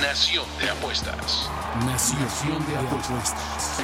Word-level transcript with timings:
Nación 0.00 0.44
de 0.60 0.68
Apuestas. 0.68 1.48
Nación 1.86 2.66
de 2.66 2.76
apuestas. 2.76 3.80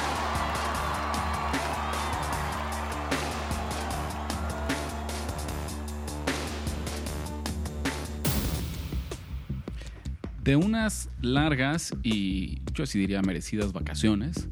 De 10.43 10.55
unas 10.55 11.09
largas 11.21 11.95
y 12.03 12.61
yo 12.73 12.83
así 12.83 12.99
diría 12.99 13.23
merecidas 13.23 13.73
vacaciones, 13.73 14.49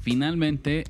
finalmente 0.00 0.84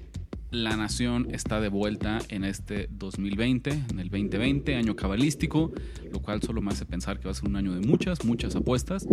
la 0.53 0.77
nación 0.77 1.29
está 1.33 1.61
de 1.61 1.69
vuelta 1.69 2.21
en 2.29 2.45
este 2.45 2.89
2020, 2.93 3.71
en 3.71 3.99
el 3.99 4.11
2020, 4.11 4.77
año 4.77 4.95
cabalístico, 4.95 5.73
lo 6.13 6.21
cual 6.21 6.43
solo 6.43 6.61
me 6.61 6.71
hace 6.71 6.85
pensar 6.85 7.19
que 7.19 7.25
va 7.25 7.33
a 7.33 7.35
ser 7.35 7.49
un 7.49 7.57
año 7.57 7.75
de 7.75 7.81
muchas, 7.81 8.25
muchas 8.25 8.55
apuestas. 8.55 9.09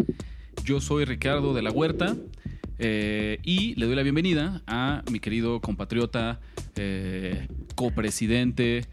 Yo 0.63 0.81
soy 0.81 1.05
Ricardo 1.05 1.53
de 1.53 1.61
la 1.61 1.71
Huerta 1.71 2.15
eh, 2.77 3.39
y 3.43 3.75
le 3.75 3.85
doy 3.85 3.95
la 3.95 4.03
bienvenida 4.03 4.61
a 4.67 5.03
mi 5.11 5.19
querido 5.19 5.61
compatriota, 5.61 6.39
eh, 6.75 7.47
copresidente 7.75 8.85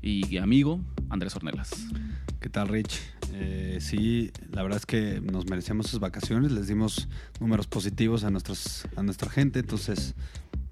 y 0.00 0.36
amigo, 0.38 0.80
Andrés 1.08 1.34
Ornelas. 1.36 1.86
¿Qué 2.40 2.50
tal, 2.50 2.68
Rich? 2.68 3.00
Eh, 3.32 3.78
sí, 3.80 4.30
la 4.52 4.62
verdad 4.62 4.78
es 4.78 4.86
que 4.86 5.20
nos 5.20 5.46
merecemos 5.46 5.88
sus 5.88 5.98
vacaciones, 5.98 6.52
les 6.52 6.68
dimos 6.68 7.08
números 7.40 7.66
positivos 7.66 8.22
a, 8.22 8.30
nuestros, 8.30 8.86
a 8.96 9.02
nuestra 9.02 9.28
gente, 9.28 9.58
entonces, 9.58 10.14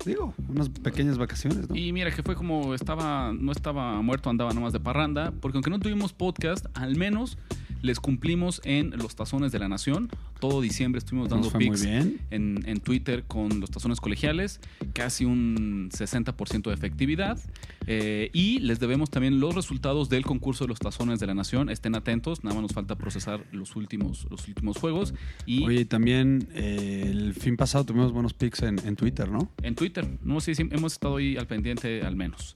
digo, 0.06 0.32
unas 0.48 0.68
pequeñas 0.68 1.18
vacaciones, 1.18 1.68
¿no? 1.68 1.74
Y 1.74 1.92
mira 1.92 2.12
que 2.12 2.22
fue 2.22 2.36
como 2.36 2.74
estaba, 2.74 3.32
no 3.32 3.50
estaba 3.50 4.00
muerto, 4.02 4.30
andaba 4.30 4.52
nomás 4.52 4.72
de 4.72 4.78
parranda, 4.78 5.32
porque 5.40 5.56
aunque 5.56 5.70
no 5.70 5.80
tuvimos 5.80 6.12
podcast, 6.12 6.66
al 6.74 6.94
menos 6.94 7.36
les 7.82 8.00
cumplimos 8.00 8.60
en 8.64 8.90
los 8.96 9.14
tazones 9.14 9.52
de 9.52 9.58
la 9.58 9.68
nación. 9.68 10.08
Todo 10.40 10.60
diciembre 10.60 10.98
estuvimos 10.98 11.28
dando 11.28 11.50
pics 11.52 11.84
en, 11.84 12.18
en 12.30 12.80
Twitter 12.80 13.24
con 13.24 13.60
los 13.60 13.70
tazones 13.70 14.00
colegiales, 14.00 14.60
casi 14.92 15.24
un 15.24 15.90
60% 15.90 16.62
de 16.62 16.74
efectividad. 16.74 17.38
Eh, 17.86 18.30
y 18.32 18.60
les 18.60 18.78
debemos 18.80 19.10
también 19.10 19.40
los 19.40 19.54
resultados 19.54 20.08
del 20.08 20.24
concurso 20.24 20.64
de 20.64 20.68
los 20.68 20.78
tazones 20.78 21.20
de 21.20 21.26
la 21.26 21.34
nación. 21.34 21.68
Estén 21.68 21.94
atentos, 21.94 22.44
nada 22.44 22.54
más 22.54 22.62
nos 22.62 22.72
falta 22.72 22.96
procesar 22.96 23.44
los 23.52 23.76
últimos, 23.76 24.26
los 24.30 24.46
últimos 24.48 24.78
juegos. 24.78 25.14
Y 25.46 25.64
Oye, 25.64 25.84
también 25.84 26.48
eh, 26.54 27.04
el 27.10 27.34
fin 27.34 27.56
pasado 27.56 27.84
tuvimos 27.84 28.12
buenos 28.12 28.32
pics 28.32 28.62
en, 28.62 28.78
en 28.86 28.96
Twitter, 28.96 29.28
¿no? 29.28 29.50
en 29.62 29.74
Twitter, 29.74 30.06
no 30.22 30.40
sé 30.40 30.54
si 30.54 30.62
hemos 30.62 30.92
estado 30.92 31.16
ahí 31.16 31.36
al 31.36 31.46
pendiente 31.46 32.02
al 32.02 32.16
menos. 32.16 32.54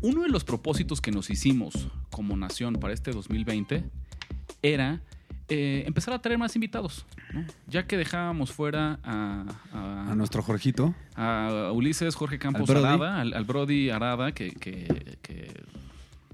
Uno 0.00 0.22
de 0.22 0.28
los 0.28 0.44
propósitos 0.44 1.00
que 1.00 1.10
nos 1.10 1.30
hicimos 1.30 1.88
como 2.10 2.36
nación 2.36 2.74
para 2.74 2.92
este 2.92 3.10
2020 3.10 3.84
era 4.64 5.00
eh, 5.48 5.84
empezar 5.86 6.14
a 6.14 6.22
traer 6.22 6.38
más 6.38 6.54
invitados, 6.56 7.04
¿no? 7.32 7.44
ya 7.68 7.86
que 7.86 7.96
dejábamos 7.98 8.50
fuera 8.50 8.98
a, 9.04 9.44
a- 9.72 10.10
A 10.10 10.14
nuestro 10.14 10.42
Jorgito. 10.42 10.94
a 11.16 11.70
Ulises 11.74 12.14
Jorge 12.14 12.38
Campos 12.38 12.68
Al 12.70 12.76
Brody. 12.76 12.86
Arada, 12.86 13.20
al, 13.20 13.34
al 13.34 13.44
Brody 13.44 13.90
Arada, 13.90 14.32
que, 14.32 14.52
que- 14.52 15.18
que, 15.20 15.52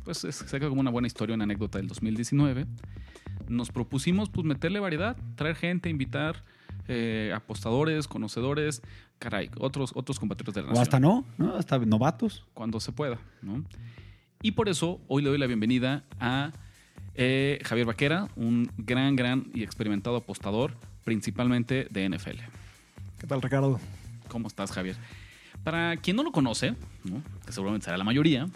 pues 0.05 0.25
es, 0.25 0.37
se 0.37 0.59
queda 0.59 0.69
como 0.69 0.81
una 0.81 0.91
buena 0.91 1.07
historia, 1.09 1.35
una 1.35 1.45
anécdota 1.45 1.79
del 1.79 1.89
2019. 1.89 2.67
Nos 3.49 3.71
propusimos 3.73 4.29
pues 4.31 4.47
meterle 4.47 4.79
variedad, 4.79 5.17
traer 5.35 5.57
gente, 5.57 5.89
invitar 5.91 6.45
eh, 6.87 7.33
apostadores, 7.35 8.07
conocedores, 8.07 8.81
caray, 9.19 9.51
otros, 9.59 9.91
otros 9.95 10.21
compatriotas 10.21 10.55
de 10.55 10.63
la 10.63 10.67
O 10.69 10.71
nación 10.71 10.83
hasta 10.83 11.01
no, 11.01 11.25
¿no? 11.37 11.57
Hasta 11.57 11.79
novatos. 11.81 12.47
cuando 12.55 12.79
se 12.79 12.93
pueda. 12.93 13.19
¿no? 13.43 13.65
Y 14.41 14.53
por 14.53 14.69
eso 14.69 15.01
hoy 15.09 15.23
le 15.23 15.31
doy 15.31 15.39
la 15.39 15.47
bienvenida 15.47 16.05
a 16.21 16.53
eh, 17.15 17.59
Javier 17.65 17.87
Vaquera, 17.87 18.29
un 18.37 18.71
gran, 18.79 19.17
gran 19.17 19.47
y 19.55 19.63
experimentado 19.63 20.17
apostador, 20.17 20.77
principalmente 21.05 21.87
de 21.91 22.09
NFL. 22.09 22.39
¿Qué 23.19 23.27
tal, 23.27 23.43
Ricardo? 23.43 23.81
¿Cómo 24.29 24.49
estás, 24.49 24.73
Javier? 24.73 24.97
Para 25.65 25.97
quien 25.97 26.17
no 26.17 26.23
lo 26.23 26.33
conoce, 26.33 26.75
¿no? 27.05 27.23
que 27.45 27.53
seguramente 27.53 27.85
será 27.85 27.99
la 27.99 28.05
mayoría, 28.05 28.49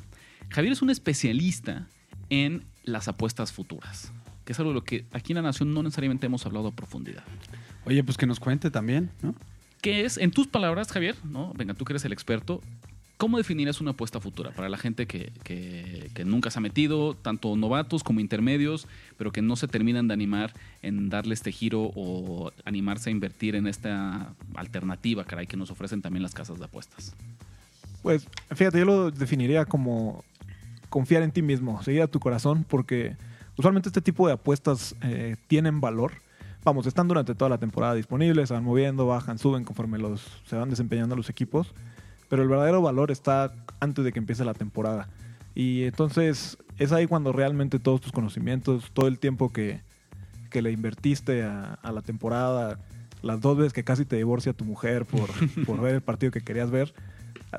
Javier 0.51 0.73
es 0.73 0.83
un 0.83 0.91
especialista 0.91 1.87
en 2.31 2.65
las 2.85 3.09
apuestas 3.09 3.53
futuras, 3.53 4.13
que 4.45 4.53
es 4.53 4.59
algo 4.59 4.71
de 4.71 4.75
lo 4.75 4.85
que 4.85 5.07
aquí 5.13 5.33
en 5.33 5.37
la 5.37 5.43
Nación 5.43 5.75
no 5.75 5.83
necesariamente 5.83 6.27
hemos 6.27 6.47
hablado 6.47 6.69
a 6.69 6.71
profundidad. 6.73 7.25
Oye, 7.85 8.03
pues 8.05 8.17
que 8.17 8.27
nos 8.27 8.41
cuente 8.41 8.71
también, 8.71 9.11
¿no? 9.23 9.35
¿Qué 9.83 10.07
es, 10.07 10.17
en 10.17 10.31
tus 10.31 10.47
palabras, 10.47 10.91
Javier? 10.91 11.15
¿no? 11.25 11.53
Venga, 11.55 11.75
tú 11.75 11.85
que 11.85 11.93
eres 11.93 12.07
el 12.07 12.13
experto, 12.15 12.63
¿cómo 13.17 13.39
definirías 13.39 13.81
una 13.81 13.93
apuesta 13.93 14.21
futura 14.21 14.51
para 14.51 14.69
la 14.69 14.77
gente 14.77 15.07
que, 15.07 15.33
que- 15.45 16.25
nunca 16.25 16.51
se 16.51 16.59
ha 16.59 16.63
metido, 16.63 17.15
tanto 17.15 17.55
novatos 17.57 18.03
como 18.03 18.21
intermedios, 18.21 18.87
pero 19.19 19.31
que 19.31 19.43
no 19.43 19.57
se 19.57 19.69
terminan 19.69 20.09
de 20.09 20.15
animar 20.15 20.53
en 20.83 21.11
darle 21.11 21.35
este 21.35 21.53
giro 21.53 21.91
o 21.95 22.51
animarse 22.65 23.11
a 23.11 23.13
invertir 23.13 23.57
en 23.57 23.67
esta 23.67 24.35
alternativa, 24.55 25.25
caray, 25.25 25.47
que 25.47 25.57
nos 25.57 25.71
ofrecen 25.71 26.01
también 26.03 26.23
las 26.23 26.35
casas 26.35 26.59
de 26.59 26.65
apuestas? 26.65 27.15
Pues 28.03 28.27
fíjate, 28.55 28.79
yo 28.79 28.85
lo 28.85 29.11
definiría 29.11 29.65
como 29.65 30.25
confiar 30.89 31.23
en 31.23 31.33
ti 31.33 31.43
mismo, 31.43 31.83
seguir 31.83 32.03
a 32.03 32.07
tu 32.07 32.21
corazón, 32.21 32.65
porque 32.69 33.17
usualmente 33.57 33.89
este 33.89 34.01
tipo 34.01 34.27
de 34.27 34.35
apuestas 34.35 34.95
eh, 35.03 35.37
tienen 35.47 35.81
valor. 35.81 36.13
Vamos, 36.65 36.87
están 36.87 37.09
durante 37.09 37.35
toda 37.35 37.49
la 37.51 37.59
temporada 37.59 37.95
disponibles, 37.95 38.49
se 38.49 38.55
van 38.55 38.65
moviendo, 38.65 39.07
bajan, 39.07 39.39
suben 39.39 39.65
conforme 39.65 39.99
los, 39.99 40.23
se 40.47 40.57
van 40.57 40.71
desempeñando 40.71 41.15
los 41.17 41.29
equipos, 41.29 41.73
pero 42.29 42.43
el 42.43 42.49
verdadero 42.49 42.83
valor 42.83 43.11
está 43.11 43.53
antes 43.81 44.05
de 44.05 44.12
que 44.12 44.19
empiece 44.19 44.45
la 44.45 44.55
temporada. 44.55 45.09
Y 45.55 45.85
entonces 45.85 46.59
es 46.79 46.93
ahí 46.93 47.07
cuando 47.07 47.33
realmente 47.33 47.79
todos 47.79 48.01
tus 48.01 48.12
conocimientos, 48.12 48.91
todo 48.93 49.07
el 49.07 49.19
tiempo 49.19 49.53
que, 49.53 49.83
que 50.51 50.62
le 50.62 50.73
invertiste 50.73 51.45
a, 51.45 51.75
a 51.75 51.93
la 51.93 52.03
temporada, 52.03 52.81
las 53.23 53.41
dos 53.41 53.57
veces 53.57 53.73
que 53.73 53.85
casi 53.85 54.05
te 54.05 54.17
divorcia 54.17 54.53
tu 54.53 54.65
mujer 54.65 55.05
por, 55.07 55.31
por 55.67 55.81
ver 55.81 55.97
el 55.97 56.03
partido 56.03 56.31
que 56.31 56.41
querías 56.41 56.71
ver, 56.71 56.95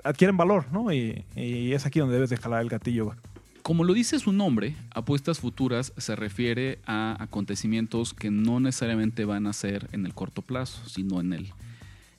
adquieren 0.03 0.38
valor, 0.38 0.66
¿no? 0.72 0.92
Y, 0.92 1.26
y 1.36 1.74
es 1.74 1.86
aquí 1.86 2.00
donde 2.00 2.16
debes 2.16 2.30
de 2.30 2.38
jalar 2.38 2.62
el 2.62 2.70
gatillo. 2.70 3.14
Como 3.62 3.84
lo 3.84 3.94
dice 3.94 4.20
su 4.20 4.32
nombre, 4.32 4.76
apuestas 4.92 5.40
futuras 5.40 5.92
se 5.97 6.16
refiere 6.16 6.80
a 6.86 7.18
acontecimientos 7.20 8.14
que 8.14 8.30
no 8.30 8.59
necesariamente 8.59 9.26
van 9.26 9.47
a 9.47 9.53
ser 9.53 9.88
en 9.92 10.06
el 10.06 10.14
corto 10.14 10.44
plazo, 10.44 10.88
sino 10.88 11.20
en 11.20 11.34
el, 11.34 11.52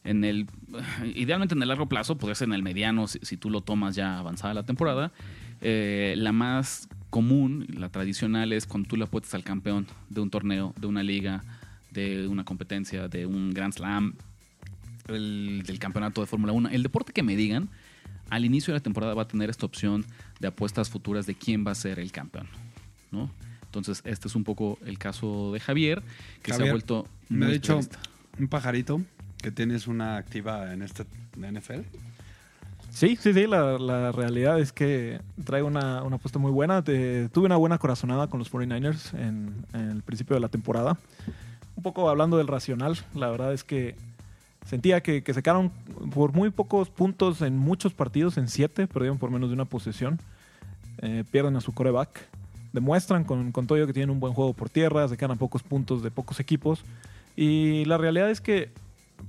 en 0.06 0.24
el, 0.24 0.46
idealmente 1.14 1.54
en 1.54 1.62
el 1.62 1.68
largo 1.68 1.86
plazo, 1.88 2.16
podría 2.16 2.34
ser 2.34 2.48
en 2.48 2.54
el 2.54 2.62
mediano 2.62 3.06
si, 3.08 3.18
si 3.22 3.36
tú 3.36 3.50
lo 3.50 3.60
tomas 3.60 3.94
ya 3.94 4.18
avanzada 4.18 4.54
la 4.54 4.62
temporada. 4.64 5.12
Eh, 5.60 6.14
la 6.16 6.32
más 6.32 6.88
común, 7.10 7.66
la 7.76 7.88
tradicional 7.88 8.52
es 8.52 8.66
cuando 8.66 8.88
tú 8.88 8.96
le 8.96 9.04
apuestas 9.04 9.34
al 9.34 9.44
campeón 9.44 9.86
de 10.10 10.20
un 10.20 10.30
torneo, 10.30 10.74
de 10.78 10.86
una 10.86 11.02
liga, 11.02 11.42
de 11.90 12.26
una 12.28 12.44
competencia, 12.44 13.08
de 13.08 13.26
un 13.26 13.52
Grand 13.54 13.72
Slam, 13.72 14.14
el- 15.08 15.62
del 15.64 15.78
campeonato 15.78 16.20
de 16.20 16.26
Fórmula 16.26 16.52
1. 16.52 16.68
El 16.70 16.82
deporte 16.82 17.12
que 17.12 17.22
me 17.22 17.36
digan, 17.36 17.68
al 18.28 18.44
inicio 18.44 18.72
de 18.74 18.80
la 18.80 18.82
temporada 18.82 19.14
va 19.14 19.22
a 19.22 19.28
tener 19.28 19.50
esta 19.50 19.64
opción 19.66 20.04
de 20.40 20.48
apuestas 20.48 20.90
futuras 20.90 21.26
de 21.26 21.34
quién 21.34 21.64
va 21.66 21.70
a 21.70 21.74
ser 21.74 21.98
el 22.00 22.12
campeón. 22.12 22.48
¿no? 23.12 23.30
Entonces, 23.64 24.02
este 24.04 24.28
es 24.28 24.34
un 24.34 24.44
poco 24.44 24.78
el 24.84 24.98
caso 24.98 25.52
de 25.52 25.60
Javier, 25.60 26.02
que 26.42 26.52
se 26.52 26.62
ha 26.68 26.72
vuelto 26.72 27.06
Me 27.28 27.46
ha 27.46 27.48
dicho 27.50 27.74
un 28.38 28.48
pajarito 28.48 29.00
que 29.42 29.50
tienes 29.50 29.86
una 29.86 30.16
activa 30.16 30.72
en 30.72 30.82
este 30.82 31.04
NFL. 31.36 31.80
Sí, 32.90 33.16
sí, 33.16 33.34
sí, 33.34 33.46
la, 33.46 34.10
realidad 34.12 34.58
es 34.58 34.72
que 34.72 35.20
traigo 35.44 35.66
una, 35.66 36.02
una 36.02 36.16
apuesta 36.16 36.38
muy 36.38 36.50
buena. 36.50 36.82
Te- 36.82 37.28
tuve 37.28 37.46
una 37.46 37.56
buena 37.56 37.78
corazonada 37.78 38.28
con 38.28 38.38
los 38.38 38.50
49ers 38.50 39.12
en, 39.14 39.66
el 39.74 40.02
principio 40.02 40.34
de 40.34 40.40
la 40.40 40.48
temporada. 40.48 40.96
Un 41.76 41.82
poco 41.82 42.08
hablando 42.08 42.38
del 42.38 42.46
racional, 42.46 42.96
la 43.14 43.28
verdad 43.28 43.52
es 43.52 43.64
que 43.64 43.96
sentía 44.64 45.02
que, 45.02 45.22
que 45.22 45.34
se 45.34 45.42
quedaron 45.42 45.70
por 46.14 46.32
muy 46.32 46.50
pocos 46.50 46.88
puntos 46.88 47.42
en 47.42 47.58
muchos 47.58 47.92
partidos, 47.92 48.38
en 48.38 48.48
siete, 48.48 48.86
perdieron 48.86 49.18
por 49.18 49.30
menos 49.30 49.50
de 49.50 49.54
una 49.54 49.66
posesión. 49.66 50.18
Eh, 51.02 51.24
pierden 51.30 51.56
a 51.56 51.60
su 51.60 51.72
coreback. 51.72 52.28
Demuestran 52.72 53.24
con, 53.24 53.52
con 53.52 53.66
todo 53.66 53.76
ello 53.76 53.86
que 53.86 53.92
tienen 53.92 54.10
un 54.10 54.20
buen 54.20 54.32
juego 54.32 54.54
por 54.54 54.70
tierra, 54.70 55.06
se 55.08 55.16
quedan 55.16 55.32
a 55.32 55.36
pocos 55.36 55.62
puntos 55.62 56.02
de 56.02 56.10
pocos 56.10 56.40
equipos. 56.40 56.82
Y 57.36 57.84
la 57.84 57.98
realidad 57.98 58.30
es 58.30 58.40
que, 58.40 58.70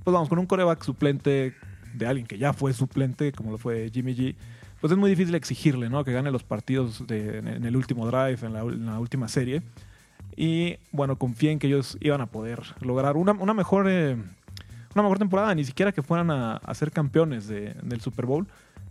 pues 0.04 0.12
vamos, 0.12 0.28
con 0.28 0.38
un 0.38 0.46
coreback 0.46 0.82
suplente 0.82 1.54
de 1.94 2.06
alguien 2.06 2.26
que 2.26 2.38
ya 2.38 2.52
fue 2.52 2.72
suplente, 2.72 3.32
como 3.32 3.50
lo 3.50 3.58
fue 3.58 3.90
Jimmy 3.92 4.14
G, 4.14 4.34
pues 4.80 4.92
es 4.92 4.98
muy 4.98 5.10
difícil 5.10 5.34
exigirle, 5.34 5.88
¿no? 5.90 6.04
Que 6.04 6.12
gane 6.12 6.30
los 6.30 6.44
partidos 6.44 7.06
de- 7.06 7.38
en, 7.38 7.64
el 7.64 7.76
último 7.76 8.06
drive, 8.06 8.38
en 8.46 8.52
la, 8.52 8.98
última 8.98 9.28
serie. 9.28 9.62
Y 10.36 10.76
bueno, 10.92 11.16
confié 11.16 11.50
en 11.50 11.58
que 11.58 11.66
ellos 11.66 11.98
iban 12.00 12.20
a 12.20 12.26
poder 12.26 12.60
lograr 12.80 13.16
una, 13.16 13.34
mejor, 13.54 13.86
eh, 13.88 14.14
una 14.94 15.02
mejor 15.02 15.18
temporada, 15.18 15.54
ni 15.54 15.64
siquiera 15.64 15.90
que 15.92 16.02
fueran 16.02 16.30
a, 16.30 16.60
ser 16.74 16.92
campeones 16.92 17.48
de- 17.48 17.74
del 17.82 18.00
Super 18.00 18.26
Bowl. 18.26 18.46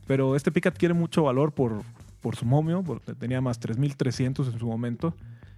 Pero 0.08 0.36
este 0.36 0.52
pick 0.52 0.68
adquiere 0.68 0.94
mucho 0.94 1.24
valor 1.24 1.54
por, 1.54 1.84
por 2.22 2.36
su 2.36 2.46
momio, 2.46 2.84
porque 2.84 3.14
tenía 3.14 3.40
más 3.42 3.60
3.300 3.60 4.52
en 4.52 4.60
su 4.60 4.68
momento. 4.68 5.14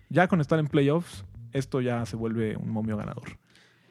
Ya 0.09 0.27
con 0.27 0.41
estar 0.41 0.59
en 0.59 0.67
playoffs, 0.67 1.23
esto 1.53 1.81
ya 1.81 2.05
se 2.05 2.15
vuelve 2.15 2.55
un 2.57 2.69
momio 2.69 2.97
ganador. 2.97 3.37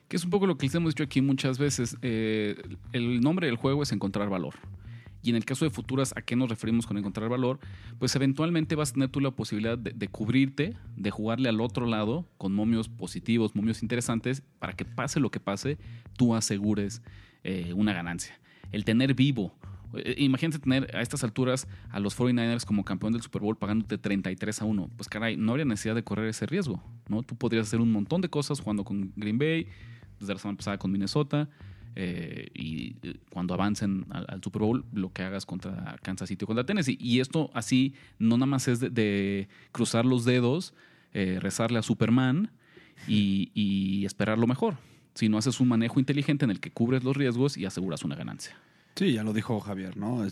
Que 0.09 0.17
es 0.17 0.25
un 0.25 0.31
poco 0.31 0.47
lo 0.47 0.57
que 0.57 0.67
les 0.67 0.75
hemos 0.75 0.95
dicho 0.95 1.05
aquí 1.05 1.21
muchas 1.21 1.59
veces. 1.59 1.97
eh, 2.03 2.57
el 2.93 3.21
nombre 3.21 3.47
del 3.47 3.57
juego 3.57 3.83
es 3.83 3.93
encontrar 3.93 4.29
valor. 4.31 4.55
Y 5.23 5.31
en 5.31 5.37
el 5.37 5.45
caso 5.45 5.65
de 5.65 5.71
futuras, 5.71 6.15
¿a 6.17 6.23
qué 6.23 6.37
nos 6.37 6.49
referimos 6.49 6.87
con 6.87 6.97
encontrar 6.97 7.29
valor? 7.29 7.59
Pues 7.99 8.15
eventualmente 8.15 8.77
vas 8.77 8.91
a 8.91 8.93
tener 8.95 9.09
tú 9.11 9.21
la 9.21 9.33
posibilidad 9.33 9.77
de, 9.77 10.09
cubrirte, 10.09 10.77
de 10.97 11.11
jugarle 11.11 11.49
al 11.49 11.61
otro 11.61 11.87
lado 11.87 12.25
con 12.39 12.55
momios 12.55 12.89
positivos, 12.89 13.55
momios 13.57 13.83
interesantes, 13.83 14.43
para 14.61 14.75
que 14.75 14.85
pase 14.85 15.19
lo 15.21 15.31
que 15.31 15.41
pase, 15.41 15.77
tú 16.17 16.35
asegures 16.35 17.03
eh, 17.43 17.73
una 17.75 17.93
ganancia. 17.93 18.39
El 18.71 18.85
tener 18.85 19.15
vivo. 19.15 19.53
eh, 19.95 20.15
Imagínate 20.19 20.61
tener 20.61 20.97
a 20.97 21.03
estas 21.03 21.25
alturas 21.25 21.67
a 21.91 21.99
los 21.99 22.17
49ers 22.17 22.65
como 22.65 22.85
campeón 22.85 23.13
del 23.13 23.21
Super 23.21 23.43
Bowl 23.43 23.57
pagándote 23.57 23.99
33 23.99 24.63
a 24.63 24.65
1. 24.65 24.91
Pues 24.97 25.09
caray, 25.09 25.37
no 25.37 25.51
habría 25.51 25.65
necesidad 25.67 25.97
de 25.97 26.05
correr 26.05 26.29
ese 26.29 26.47
riesgo. 26.47 26.81
¿no? 27.09 27.25
Tú 27.25 27.35
podrías 27.35 27.67
hacer 27.67 27.81
un 27.81 27.91
montón 27.91 28.21
de 28.21 28.31
cosas 28.31 28.61
jugando 28.61 28.85
con 28.85 29.13
Green 29.17 29.37
Bay, 29.37 29.67
desde 30.21 30.35
la 30.35 30.39
semana 30.39 30.57
pasada 30.57 30.79
con 30.79 30.91
Minnesota. 30.91 31.49
eh, 32.01 32.49
y 32.55 32.97
eh, 33.03 33.17
cuando 33.31 33.55
avancen 33.55 34.07
al, 34.11 34.41
Super 34.43 34.63
Bowl, 34.63 34.85
lo 34.93 35.13
que 35.13 35.23
hagas 35.23 35.45
contra 35.45 35.97
Kansas 36.03 36.29
City 36.29 36.45
o 36.45 36.47
contra 36.47 36.65
Tennessee. 36.65 36.97
Y 37.01 37.21
esto 37.21 37.51
así 37.55 37.95
no 38.19 38.37
nada 38.37 38.47
más 38.47 38.69
es 38.69 38.81
de, 38.81 39.49
cruzar 39.73 40.05
los 40.05 40.25
dedos, 40.25 40.75
eh, 41.13 41.39
rezarle 41.41 41.79
a 41.79 41.83
Superman 41.83 42.51
y, 43.07 44.05
esperar 44.05 44.39
lo 44.39 44.47
mejor, 44.47 44.77
sino 45.15 45.39
haces 45.39 45.61
un 45.61 45.69
manejo 45.69 45.99
inteligente 45.99 46.45
en 46.45 46.51
el 46.51 46.61
que 46.61 46.71
cubres 46.71 47.05
los 47.05 47.17
riesgos 47.17 47.57
y 47.57 47.65
aseguras 47.65 48.05
una 48.05 48.15
ganancia. 48.15 48.57
Sí, 48.95 49.13
ya 49.13 49.23
lo 49.23 49.33
dijo 49.33 49.61
Javier, 49.61 49.97
¿no? 49.97 50.27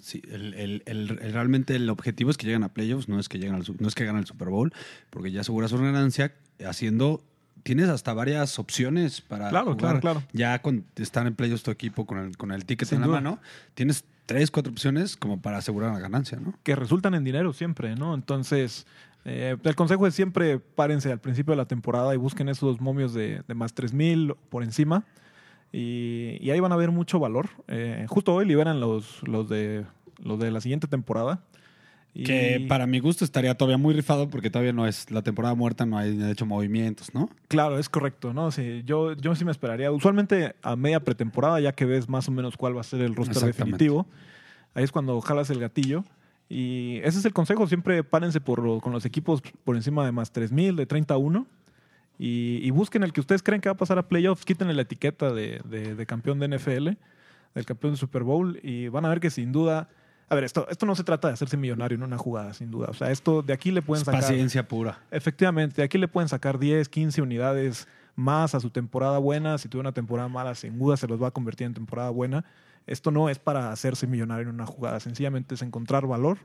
Realmente 0.85 1.77
el 1.77 1.89
objetivo 1.89 2.31
es 2.31 2.37
que 2.37 2.47
lleguen 2.47 2.65
a 2.65 2.75
playoffs, 2.75 3.09
no 3.09 3.21
es 3.21 3.29
que 3.29 3.39
lleguen 3.39 3.55
al, 3.55 3.65
no 3.79 3.87
es 3.87 3.95
que 3.95 4.05
ganen 4.05 4.21
el 4.21 4.27
Super 4.27 4.49
Bowl, 4.49 4.73
porque 5.11 5.31
ya 5.31 5.43
aseguras 5.43 5.71
una 5.71 5.93
ganancia 5.93 6.35
haciendo 6.65 7.23
tienes 7.63 7.89
hasta 7.89 8.13
varias 8.15 8.59
opciones 8.59 9.21
para 9.21 9.49
Claro, 9.51 9.73
jugar. 9.73 9.79
claro, 9.79 10.01
claro. 10.01 10.23
Ya 10.33 10.61
con 10.63 10.85
estar 10.97 11.27
en 11.27 11.35
playoffs 11.35 11.63
tu 11.63 11.71
equipo 11.71 12.07
con 12.07 12.19
el, 12.19 12.37
con 12.37 12.53
el 12.53 12.65
ticket 12.65 12.89
Sin 12.89 12.97
en 12.97 13.03
la 13.03 13.09
mano, 13.09 13.39
tienes 13.75 14.05
tres, 14.27 14.51
cuatro 14.51 14.73
opciones 14.73 15.17
como 15.17 15.41
para 15.41 15.59
asegurar 15.59 15.93
la 15.93 16.01
ganancia, 16.01 16.39
¿no? 16.39 16.55
que 16.63 16.75
resultan 16.77 17.15
en 17.15 17.25
dinero 17.25 17.53
siempre, 17.53 17.95
¿no? 17.95 18.15
Entonces, 18.15 18.87
eh, 19.25 19.57
el 19.63 19.75
consejo 19.77 20.07
es 20.07 20.15
siempre 20.15 20.59
párense 20.59 21.11
al 21.13 21.19
principio 21.21 21.53
de 21.53 21.57
la 21.57 21.67
temporada 21.67 22.15
y 22.15 22.17
busquen 22.17 22.49
esos 22.49 22.81
momios 22.81 23.15
de, 23.15 23.43
de 23.47 23.55
más 23.55 23.73
3000 23.75 24.35
por 24.49 24.63
encima. 24.63 25.05
Y, 25.73 26.39
y 26.41 26.51
ahí 26.51 26.61
van 26.61 26.73
a 26.73 26.77
ver 26.77 26.91
mucho 26.91 27.19
valor. 27.19 27.49
Eh, 27.69 28.07
justo 28.09 28.33
hoy 28.35 28.47
liberan 28.47 28.81
los, 28.81 29.23
los, 29.27 29.49
de, 29.49 29.85
los 30.23 30.39
de 30.39 30.51
la 30.51 30.61
siguiente 30.61 30.87
temporada. 30.87 31.41
Y- 32.19 32.25
Que 32.25 32.65
para 32.69 32.87
mi 32.87 32.99
gusto 32.99 33.25
estaría 33.27 33.55
todavía 33.57 33.77
muy 33.77 33.93
rifado 33.93 34.29
porque 34.31 34.49
todavía 34.49 34.73
no 34.73 34.87
es 34.87 35.11
la 35.11 35.21
temporada 35.23 35.55
muerta, 35.55 35.85
no 35.85 35.99
hay 35.99 36.17
de 36.17 36.31
hecho 36.33 36.47
movimientos, 36.47 37.13
¿no? 37.15 37.29
Claro, 37.49 37.79
es 37.79 37.89
correcto, 37.91 38.33
¿no? 38.33 38.51
Sí, 38.51 38.83
yo, 38.87 39.13
yo 39.13 39.35
sí 39.35 39.45
me 39.45 39.51
esperaría. 39.51 39.93
Usualmente 39.93 40.55
a 40.63 40.77
media 40.77 41.01
pretemporada, 41.01 41.61
ya 41.61 41.73
que 41.73 41.85
ves 41.85 42.09
más 42.09 42.27
o 42.29 42.33
menos 42.33 42.57
cuál 42.57 42.75
va 42.77 42.81
a 42.81 42.85
ser 42.85 43.01
el 43.03 43.15
roster 43.15 43.35
definitivo, 43.69 44.07
ahí 44.75 44.85
es 44.85 44.93
cuando 44.93 45.21
jalas 45.21 45.51
el 45.51 45.61
gatillo. 45.61 46.05
Y 46.49 47.01
ese 47.03 47.19
es 47.19 47.25
el 47.25 47.33
consejo, 47.35 47.67
siempre 47.67 48.03
párense 48.05 48.41
por, 48.41 48.81
con 48.81 48.93
los 48.93 49.05
equipos 49.05 49.43
por 49.65 49.75
encima 49.77 50.07
de 50.07 50.13
más 50.13 50.31
3000, 50.33 50.77
de 50.77 50.87
31. 50.87 51.47
Y, 52.19 52.61
y 52.63 52.71
busquen 52.71 53.03
el 53.03 53.13
que 53.13 53.21
ustedes 53.21 53.43
creen 53.43 53.61
que 53.61 53.69
va 53.69 53.75
a 53.75 53.77
pasar 53.77 53.99
a 53.99 54.09
playoffs, 54.09 54.45
quítenle 54.47 54.73
la 54.73 54.83
etiqueta 54.83 55.33
de, 55.35 55.61
de- 55.69 55.95
de 55.95 56.07
campeón 56.07 56.39
de 56.39 56.49
NFL, 56.49 56.97
del 57.55 57.67
campeón 57.67 57.93
de 57.93 57.99
Super 57.99 58.23
Bowl, 58.23 58.59
y 58.63 58.89
van 58.89 59.05
a 59.05 59.09
ver 59.11 59.21
que 59.21 59.29
sin 59.31 59.53
duda. 59.53 59.89
A 60.29 60.35
ver, 60.35 60.45
esto, 60.45 60.67
esto 60.69 60.87
no 60.87 60.95
se 60.97 61.05
trata 61.05 61.29
de 61.29 61.35
hacerse 61.35 61.57
millonario 61.57 61.97
en 61.97 62.03
una 62.03 62.19
jugada, 62.19 62.53
sin 62.53 62.71
duda. 62.71 62.89
O 62.91 62.95
sea, 62.95 63.11
esto 63.13 63.43
de 63.43 63.53
aquí 63.53 63.71
le 63.71 63.81
pueden 63.83 64.03
Es 64.03 64.07
sacar. 64.07 64.23
paciencia 64.23 64.67
pura. 64.67 65.01
Efectivamente, 65.11 65.83
aquí 65.83 65.99
le 65.99 66.09
pueden 66.09 66.29
sacar 66.29 66.59
10, 66.59 66.89
15 66.89 67.23
unidades 67.23 67.87
más 68.17 68.55
a 68.55 68.61
su 68.61 68.71
temporada 68.71 69.19
buena. 69.19 69.59
Si 69.59 69.69
tuvo 69.69 69.81
una 69.81 69.93
temporada 69.93 70.29
mala, 70.29 70.55
sin 70.55 70.79
duda 70.79 70.97
se 70.97 71.07
los 71.07 71.23
va 71.23 71.29
a 71.29 71.31
convertir 71.31 71.67
en 71.69 71.75
temporada 71.75 72.11
buena. 72.11 72.45
Esto 72.87 73.11
no 73.11 73.29
es 73.29 73.39
para 73.39 73.71
hacerse 73.73 74.07
millonario 74.07 74.49
en 74.49 74.55
una 74.55 74.67
jugada, 74.67 75.01
sencillamente 75.01 75.55
es 75.57 75.63
encontrar 75.63 76.07
valor 76.07 76.39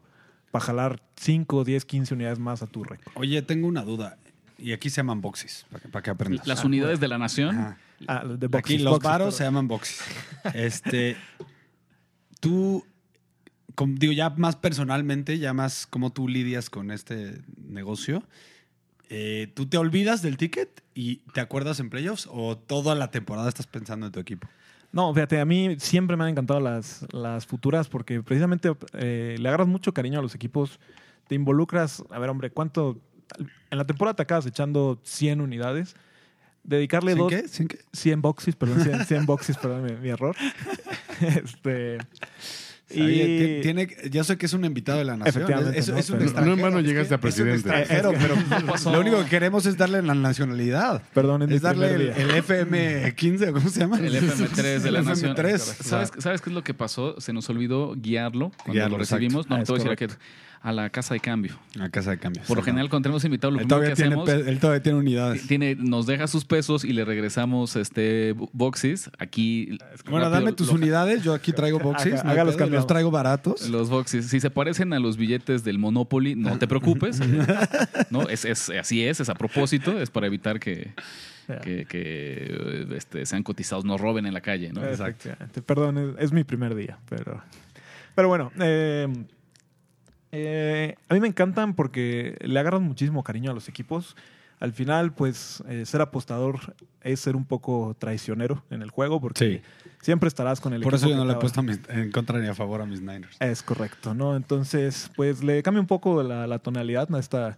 para 0.51 0.65
jalar 0.65 1.01
5, 1.15 1.63
10, 1.63 1.85
15 1.85 2.13
unidades 2.13 2.39
más 2.39 2.61
a 2.61 2.67
tu 2.67 2.83
récord. 2.83 3.13
Oye, 3.15 3.41
tengo 3.41 3.67
una 3.67 3.83
duda. 3.83 4.17
Y 4.57 4.73
aquí 4.73 4.89
se 4.89 4.97
llaman 4.97 5.21
boxes, 5.21 5.65
para 5.71 5.81
que, 5.81 5.89
para 5.89 6.03
que 6.03 6.09
aprendas. 6.11 6.45
Las 6.47 6.63
unidades 6.63 6.99
de 6.99 7.07
la 7.07 7.17
nación. 7.17 7.75
Ah, 8.07 8.25
de 8.25 8.45
Aquí 8.45 8.47
boxes, 8.47 8.81
los 8.81 8.93
boxes, 8.93 9.09
varos 9.11 9.35
se 9.35 9.43
llaman 9.43 9.67
boxes. 9.67 10.01
Este, 10.53 11.15
tú, 12.39 12.85
digo, 13.87 14.13
ya 14.13 14.29
más 14.31 14.55
personalmente, 14.55 15.39
ya 15.39 15.53
más 15.53 15.87
cómo 15.87 16.11
tú 16.11 16.27
lidias 16.27 16.69
con 16.69 16.91
este 16.91 17.41
negocio. 17.57 18.23
eh, 19.09 19.51
¿Tú 19.53 19.67
te 19.67 19.77
olvidas 19.77 20.21
del 20.21 20.37
ticket 20.37 20.83
y 20.93 21.17
te 21.33 21.41
acuerdas 21.41 21.79
en 21.79 21.89
playoffs 21.89 22.27
o 22.31 22.57
toda 22.57 22.95
la 22.95 23.11
temporada 23.11 23.49
estás 23.49 23.67
pensando 23.67 24.05
en 24.05 24.11
tu 24.11 24.19
equipo? 24.19 24.47
No, 24.91 25.13
fíjate, 25.13 25.39
a 25.39 25.45
mí 25.45 25.77
siempre 25.79 26.17
me 26.17 26.23
han 26.23 26.31
encantado 26.31 26.59
las, 26.59 27.05
las 27.13 27.45
futuras 27.45 27.87
porque 27.87 28.21
precisamente 28.21 28.73
eh, 28.93 29.37
le 29.39 29.47
agarras 29.47 29.67
mucho 29.67 29.93
cariño 29.93 30.19
a 30.19 30.21
los 30.21 30.35
equipos, 30.35 30.79
te 31.27 31.35
involucras, 31.35 32.03
a 32.09 32.19
ver, 32.19 32.29
hombre, 32.29 32.51
¿cuánto? 32.51 32.99
En 33.69 33.77
la 33.77 33.85
temporada 33.85 34.15
te 34.15 34.23
acabas 34.23 34.45
echando 34.45 34.99
100 35.03 35.39
unidades. 35.39 35.95
Dedicarle 36.63 37.13
¿Sin 37.13 37.19
dos, 37.19 37.29
qué? 37.29 37.47
¿Sin 37.47 37.67
qué? 37.69 37.79
100 37.93 38.21
boxes, 38.21 38.55
perdón, 38.55 38.81
100, 38.81 39.05
100 39.05 39.25
boxes, 39.25 39.57
perdón, 39.57 39.85
mi, 39.85 39.93
mi 39.93 40.09
error. 40.09 40.35
este, 41.21 41.97
y 42.93 43.61
tiene, 43.61 43.87
yo 44.09 44.23
sé 44.23 44.37
que 44.37 44.45
es 44.45 44.53
un 44.53 44.65
invitado 44.65 44.99
de 44.99 45.05
la 45.05 45.17
nación. 45.17 45.51
Es, 45.73 45.87
es- 45.87 45.89
¿no? 45.89 45.97
es 45.97 46.09
un 46.09 46.21
extranjero, 46.21 46.55
No, 46.55 46.65
hermano, 46.65 46.79
es 46.79 46.85
llegaste 46.85 47.09
que 47.09 47.15
a 47.15 47.19
presidente. 47.19 47.55
Es 47.59 47.65
un 47.65 47.71
extranjero, 47.73 48.13
pero 48.19 48.91
lo 48.93 48.99
único 48.99 49.23
que 49.23 49.29
queremos 49.29 49.65
es 49.65 49.77
darle 49.77 50.01
la 50.01 50.13
nacionalidad. 50.15 51.03
Perdón, 51.13 51.51
es 51.51 51.61
darle 51.61 51.93
el, 51.95 52.01
el 52.09 52.31
FM15, 52.43 53.49
¿o 53.49 53.53
¿cómo 53.53 53.69
se 53.69 53.79
llama? 53.81 53.99
el 53.99 54.13
FM3 54.15 54.79
de 54.79 54.91
la 54.91 54.99
El 54.99 55.05
nación. 55.05 55.35
FM3. 55.35 55.57
¿Sabes, 55.57 56.11
¿Sabes 56.19 56.41
qué 56.41 56.49
es 56.49 56.53
lo 56.53 56.63
que 56.63 56.73
pasó? 56.73 57.19
Se 57.19 57.33
nos 57.33 57.49
olvidó 57.49 57.93
guiarlo 57.95 58.49
cuando 58.57 58.73
Guiarlo, 58.73 58.97
lo 58.97 58.99
recibimos. 58.99 59.45
exacto. 59.45 59.55
No, 59.55 59.61
Ah, 59.61 59.65
te 59.65 59.71
voy 59.71 59.79
a 59.79 59.83
es 59.93 59.99
decir 59.99 60.09
a, 60.11 60.15
que- 60.17 60.23
a 60.63 60.71
la 60.71 60.91
casa 60.91 61.15
de 61.15 61.19
cambio. 61.19 61.57
A 61.79 61.89
casa 61.89 62.11
de 62.11 62.19
cambios. 62.19 62.45
Por 62.45 62.55
lo 62.57 62.63
general, 62.63 62.87
cuando 62.89 63.05
tenemos 63.07 63.25
invitados, 63.25 63.53
lo 63.55 63.61
él 63.61 63.67
primero 63.67 63.89
que 63.89 63.95
tiene, 63.95 64.09
hacemos 64.15 64.29
él 64.47 64.59
todavía 64.59 64.83
tiene 64.83 64.99
unidades. 64.99 65.47
tiene, 65.47 65.75
nos 65.75 66.05
deja 66.05 66.27
sus 66.27 66.45
pesos 66.45 66.83
y 66.85 66.93
le 66.93 67.03
regresamos 67.03 67.75
este 67.75 68.35
boxes. 68.53 69.09
Aquí. 69.17 69.79
Bueno, 70.05 70.25
rápido, 70.25 70.29
dame 70.29 70.51
tus 70.53 70.67
lo- 70.67 70.75
unidades. 70.75 71.23
Yo 71.23 71.33
aquí 71.33 71.51
traigo 71.51 71.79
boxes. 71.79 72.13
Haga- 72.13 72.23
no 72.23 72.29
hay 72.29 72.33
haga 72.35 72.43
los 72.43 72.55
cambios. 72.57 72.79
los 72.81 72.87
traigo 72.87 73.09
baratos. 73.09 73.67
Los 73.69 73.89
boxes, 73.89 74.27
si 74.27 74.39
se 74.39 74.51
parecen 74.51 74.93
a 74.93 74.99
los 74.99 75.17
billetes 75.17 75.63
del 75.63 75.79
Monopoly, 75.79 76.35
no 76.35 76.59
te 76.59 76.67
preocupes. 76.67 77.19
no, 78.11 78.29
es, 78.29 78.45
es- 78.45 78.69
así 78.69 79.03
es, 79.03 79.19
es 79.19 79.29
a 79.29 79.33
propósito, 79.35 79.99
es 79.99 80.11
para 80.11 80.27
evitar 80.27 80.59
que, 80.59 80.93
que, 81.63 81.85
que, 81.85 82.87
este, 82.95 83.25
sean 83.25 83.41
cotizados, 83.41 83.83
no 83.83 83.97
roben 83.97 84.27
en 84.27 84.33
la 84.35 84.41
calle. 84.41 84.71
¿no? 84.71 84.85
Efectivamente. 84.85 85.61
Perdón, 85.63 85.97
es, 86.19 86.25
es 86.25 86.31
mi 86.31 86.43
primer 86.43 86.75
día, 86.75 86.99
pero, 87.09 87.41
pero 88.13 88.27
bueno. 88.27 88.51
eh, 88.59 89.07
eh, 90.31 90.95
a 91.09 91.13
mí 91.13 91.19
me 91.19 91.27
encantan 91.27 91.73
porque 91.75 92.37
le 92.41 92.59
agarran 92.59 92.83
muchísimo 92.83 93.23
cariño 93.23 93.51
a 93.51 93.53
los 93.53 93.67
equipos. 93.69 94.15
Al 94.59 94.73
final, 94.73 95.11
pues, 95.13 95.63
eh, 95.67 95.85
ser 95.87 96.01
apostador 96.01 96.59
es 97.01 97.19
ser 97.19 97.35
un 97.35 97.45
poco 97.45 97.95
traicionero 97.97 98.63
en 98.69 98.83
el 98.83 98.91
juego 98.91 99.19
porque 99.19 99.39
siempre 100.01 100.27
estarás 100.27 100.61
con 100.61 100.73
el 100.73 100.81
Por 100.83 100.93
equipo 100.93 101.07
eso 101.07 101.09
yo 101.09 101.17
no 101.17 101.25
le 101.25 101.33
he 101.33 101.35
puesto 101.37 101.63
mis- 101.63 101.79
en 101.89 102.11
contra 102.11 102.37
ni 102.39 102.47
a 102.47 102.53
favor 102.53 102.79
a 102.81 102.85
mis 102.85 103.01
Niners. 103.01 103.35
Es 103.39 103.63
correcto, 103.63 104.13
¿no? 104.13 104.35
Entonces, 104.35 105.09
pues 105.15 105.43
le 105.43 105.63
cambia 105.63 105.81
un 105.81 105.87
poco 105.87 106.21
la, 106.21 106.45
la 106.45 106.59
tonalidad 106.59 107.13
a 107.15 107.17
esta, 107.19 107.57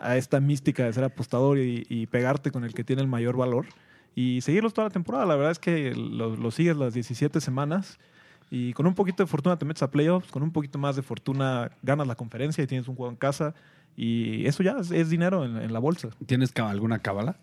a 0.00 0.16
esta 0.16 0.38
mística 0.38 0.84
de 0.84 0.92
ser 0.92 1.02
apostador 1.02 1.58
y, 1.58 1.84
y 1.88 2.06
pegarte 2.06 2.52
con 2.52 2.62
el 2.62 2.74
que 2.74 2.84
tiene 2.84 3.02
el 3.02 3.08
mayor 3.08 3.36
valor 3.36 3.66
y 4.14 4.40
seguirlos 4.42 4.72
toda 4.72 4.86
la 4.86 4.92
temporada. 4.92 5.26
La 5.26 5.34
verdad 5.34 5.50
es 5.50 5.58
que 5.58 5.96
lo, 5.96 6.36
lo 6.36 6.50
sigues 6.52 6.76
las 6.76 6.94
17 6.94 7.40
semanas 7.40 7.98
y 8.56 8.72
con 8.72 8.86
un 8.86 8.94
poquito 8.94 9.22
de 9.22 9.26
fortuna 9.26 9.56
te 9.58 9.64
metes 9.64 9.82
a 9.82 9.90
playoffs, 9.90 10.30
con 10.30 10.42
un 10.42 10.50
poquito 10.52 10.78
más 10.78 10.94
de 10.96 11.02
fortuna 11.02 11.70
ganas 11.82 12.06
la 12.06 12.14
conferencia 12.14 12.62
y 12.62 12.66
tienes 12.66 12.86
un 12.88 12.94
juego 12.94 13.10
en 13.10 13.16
casa 13.16 13.54
y 13.96 14.46
eso 14.46 14.62
ya 14.62 14.76
es, 14.80 14.90
es 14.90 15.08
dinero 15.10 15.44
en, 15.44 15.56
en 15.56 15.72
la 15.72 15.78
bolsa. 15.80 16.08
¿Tienes 16.26 16.52
alguna 16.56 16.98
cábala? 17.00 17.36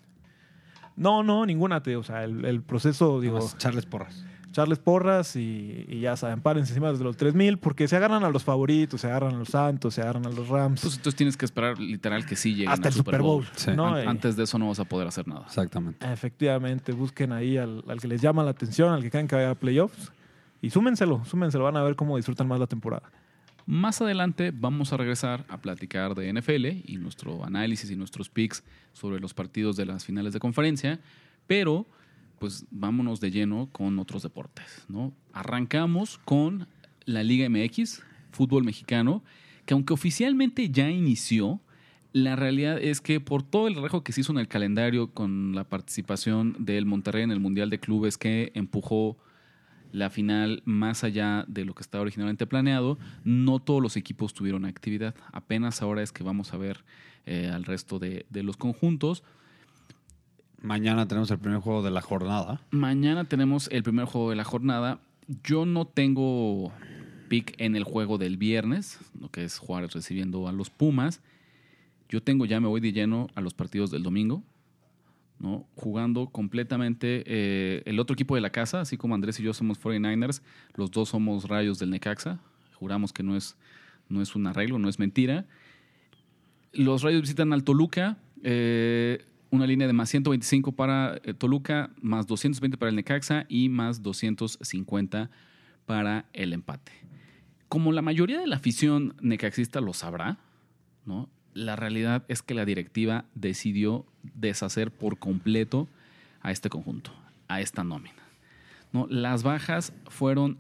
No, 0.96 1.24
no, 1.24 1.46
ninguna, 1.46 1.82
te, 1.82 1.96
o 1.96 2.04
sea, 2.04 2.24
el, 2.24 2.46
el 2.46 2.62
proceso, 2.62 3.20
digo, 3.22 3.40
Digo, 3.40 3.52
Charles 3.58 3.86
Porras. 3.86 4.26
Charles 4.52 4.80
Porras 4.80 5.38
y, 5.38 5.86
y 5.88 6.02
ya 6.02 6.18
saben, 6.18 6.42
párense 6.42 6.72
encima 6.74 6.92
de 6.92 7.02
los 7.02 7.16
3000 7.16 7.58
porque 7.58 7.88
se 7.88 7.96
agarran 7.96 8.26
a 8.26 8.30
los 8.30 8.44
favoritos, 8.44 9.00
se 9.00 9.08
agarran 9.08 9.36
a 9.36 9.38
los 9.40 9.48
Santos, 9.48 9.94
se 9.94 10.02
agarran 10.02 10.26
a 10.26 10.30
los 10.30 10.50
Rams. 10.50 10.82
Pues 10.82 10.96
entonces 10.98 11.16
tienes 11.16 11.38
que 11.38 11.46
esperar 11.46 11.80
literal 11.80 12.26
que 12.26 12.36
sí 12.36 12.52
lleguen 12.54 12.70
hasta 12.70 12.90
al 12.90 12.94
el 12.94 12.98
Super 12.98 13.22
Bowl. 13.22 13.46
Sí. 13.56 13.72
¿no? 13.74 13.88
An- 13.96 14.04
Y- 14.04 14.08
Antes 14.08 14.36
de 14.36 14.44
eso 14.44 14.60
no 14.60 14.68
vas 14.68 14.80
a 14.82 14.84
poder 14.86 15.08
hacer 15.08 15.26
nada. 15.28 15.44
Exactamente. 15.46 16.06
efectivamente, 16.12 16.92
busquen 16.92 17.32
ahí 17.32 17.58
al, 17.58 17.82
al 17.88 18.02
que 18.02 18.10
les 18.10 18.22
llama 18.22 18.44
la 18.44 18.52
atención, 18.52 18.92
al 18.94 19.02
que 19.02 19.10
creen 19.10 19.28
que 19.30 19.36
vaya 19.38 19.52
a 19.52 19.56
playoffs. 19.56 20.12
Y 20.62 20.70
súmenselo, 20.70 21.26
súmenselo, 21.26 21.64
van 21.64 21.78
a 21.78 21.84
ver 21.84 21.96
cómo 21.96 22.18
disfrutan 22.18 22.48
más 22.48 22.60
la 22.60 22.68
temporada. 22.68 23.12
Más 23.66 24.02
adelante 24.02 24.52
vamos 24.54 24.92
a 24.92 24.98
regresar 24.98 25.46
a 25.48 25.62
platicar 25.62 26.16
de 26.16 26.32
NFL 26.34 26.66
y 26.86 26.98
nuestro 26.98 27.46
análisis 27.46 27.90
y 27.92 27.96
nuestros 27.96 28.30
picks 28.30 28.64
sobre 28.94 29.20
los 29.20 29.34
partidos 29.34 29.76
de 29.76 29.86
las 29.86 30.06
finales 30.06 30.34
de 30.34 30.40
conferencia, 30.40 31.00
pero 31.48 31.86
pues 32.40 32.66
vámonos 32.72 33.20
de 33.20 33.32
lleno 33.32 33.70
con 33.72 34.00
otros 34.00 34.24
deportes, 34.24 34.86
¿no? 34.90 35.14
Arrancamos 35.32 36.20
con 36.26 36.68
la 37.06 37.24
Liga 37.24 37.48
MX, 37.50 38.02
fútbol 38.32 38.64
mexicano, 38.64 39.24
que 39.66 39.76
aunque 39.76 39.94
oficialmente 39.94 40.70
ya 40.72 40.90
inició, 40.90 41.62
la 42.14 42.36
realidad 42.36 42.78
es 42.82 43.00
que 43.00 43.20
por 43.20 43.44
todo 43.44 43.68
el 43.68 43.76
rejo 43.76 44.04
que 44.04 44.12
se 44.12 44.22
hizo 44.22 44.32
en 44.32 44.40
el 44.40 44.48
calendario 44.48 45.12
con 45.12 45.56
la 45.56 45.64
participación 45.64 46.56
del 46.60 46.86
Monterrey 46.86 47.24
en 47.24 47.32
el 47.32 47.40
Mundial 47.40 47.70
de 47.70 47.80
Clubes 47.80 48.18
que 48.18 48.52
empujó 48.56 49.18
la 49.92 50.10
final 50.10 50.62
más 50.66 51.04
allá 51.04 51.46
de 51.48 51.66
lo 51.66 51.74
que 51.74 51.82
estaba 51.82 52.02
originalmente 52.02 52.48
planeado, 52.48 52.98
no 53.24 53.60
todos 53.60 53.82
los 53.82 53.98
equipos 53.98 54.34
tuvieron 54.34 54.66
actividad. 54.66 55.16
Apenas 55.32 55.82
ahora 55.82 56.02
es 56.04 56.12
que 56.12 56.24
vamos 56.24 56.54
a 56.54 56.58
ver 56.58 56.84
eh, 57.26 57.50
al 57.54 57.64
resto 57.64 58.00
de, 58.00 58.26
de 58.30 58.44
los 58.44 58.58
conjuntos. 58.58 59.24
Mañana 60.62 61.08
tenemos 61.08 61.32
el 61.32 61.40
primer 61.40 61.60
juego 61.60 61.82
de 61.82 61.92
la 61.92 62.02
jornada. 62.02 62.62
Mañana 62.72 63.26
tenemos 63.26 63.68
el 63.72 63.84
primer 63.84 64.06
juego 64.06 64.30
de 64.30 64.36
la 64.36 64.44
jornada. 64.44 65.00
Yo 65.44 65.66
no 65.66 65.86
tengo 65.86 66.72
pick 67.30 67.56
en 67.60 67.76
el 67.76 67.86
juego 67.86 68.18
del 68.18 68.36
viernes, 68.36 69.00
lo 69.20 69.30
que 69.30 69.46
es 69.46 69.58
Juárez 69.58 69.94
recibiendo 69.94 70.48
a 70.48 70.52
los 70.52 70.70
Pumas. 70.70 71.22
Yo 72.10 72.22
tengo 72.22 72.46
ya, 72.46 72.60
me 72.60 72.68
voy 72.68 72.82
de 72.82 72.92
lleno 72.92 73.30
a 73.36 73.42
los 73.42 73.54
partidos 73.54 73.90
del 73.90 74.04
domingo, 74.04 74.44
Jugando 75.76 76.28
completamente 76.28 77.24
eh, 77.26 77.82
el 77.86 78.00
otro 78.00 78.14
equipo 78.14 78.36
de 78.36 78.42
la 78.42 78.52
casa, 78.52 78.82
así 78.82 78.98
como 78.98 79.16
Andrés 79.16 79.40
y 79.40 79.44
yo 79.44 79.54
somos 79.54 79.82
49ers, 79.82 80.42
los 80.76 80.92
dos 80.92 81.10
somos 81.10 81.48
rayos 81.48 81.80
del 81.80 81.90
Necaxa. 81.90 82.40
Juramos 82.76 83.12
que 83.12 83.24
no 83.24 83.36
es, 83.36 83.58
no 84.08 84.22
es 84.22 84.36
un 84.36 84.46
arreglo, 84.46 84.78
no 84.78 84.88
es 84.88 85.00
mentira. 85.00 85.46
Los 86.74 87.02
rayos 87.02 87.22
visitan 87.22 87.54
al 87.54 87.64
Toluca. 87.64 88.18
eh, 88.44 89.26
una 89.52 89.68
línea 89.68 89.86
de 89.86 89.94
más 89.94 90.10
125 90.10 90.72
para 90.72 91.20
eh, 91.24 91.34
Toluca, 91.34 91.92
más 92.02 92.26
220 92.26 92.78
para 92.78 92.90
el 92.90 92.96
Necaxa 92.96 93.46
y 93.50 93.68
más 93.68 94.02
250 94.02 95.30
para 95.86 96.26
el 96.34 96.54
empate. 96.54 96.94
Como 97.68 97.92
la 97.92 98.02
mayoría 98.02 98.40
de 98.40 98.48
la 98.48 98.56
afición 98.56 99.16
necaxista 99.22 99.82
lo 99.82 99.94
sabrá, 99.94 100.40
¿no? 101.06 101.30
La 101.54 101.76
realidad 101.76 102.24
es 102.28 102.42
que 102.42 102.54
la 102.54 102.66
directiva 102.66 103.26
decidió 103.36 104.06
deshacer 104.24 104.92
por 104.92 105.18
completo 105.20 105.88
a 106.42 106.52
este 106.52 106.70
conjunto, 106.70 107.12
a 107.48 107.62
esta 107.62 107.84
nómina. 107.84 108.24
¿no? 108.92 109.08
Las 109.10 109.44
bajas 109.44 109.94
fueron 110.08 110.60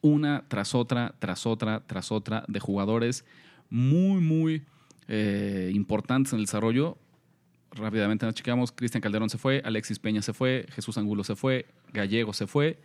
una 0.00 0.44
tras 0.48 0.74
otra, 0.74 1.14
tras 1.18 1.46
otra, 1.46 1.82
tras 1.86 2.12
otra, 2.12 2.44
de 2.48 2.60
jugadores 2.60 3.24
muy, 3.70 4.20
muy 4.20 4.62
eh, 5.08 5.70
importantes 5.74 6.32
en 6.32 6.40
el 6.40 6.46
desarrollo. 6.46 6.98
Rápidamente 7.70 8.26
nos 8.26 8.34
checamos, 8.34 8.72
Cristian 8.72 9.00
Calderón 9.00 9.30
se 9.30 9.38
fue, 9.38 9.62
Alexis 9.64 9.98
Peña 9.98 10.20
se 10.22 10.32
fue, 10.32 10.66
Jesús 10.70 10.98
Angulo 10.98 11.24
se 11.24 11.36
fue, 11.36 11.66
Gallego 11.92 12.32
se 12.32 12.46
fue, 12.46 12.78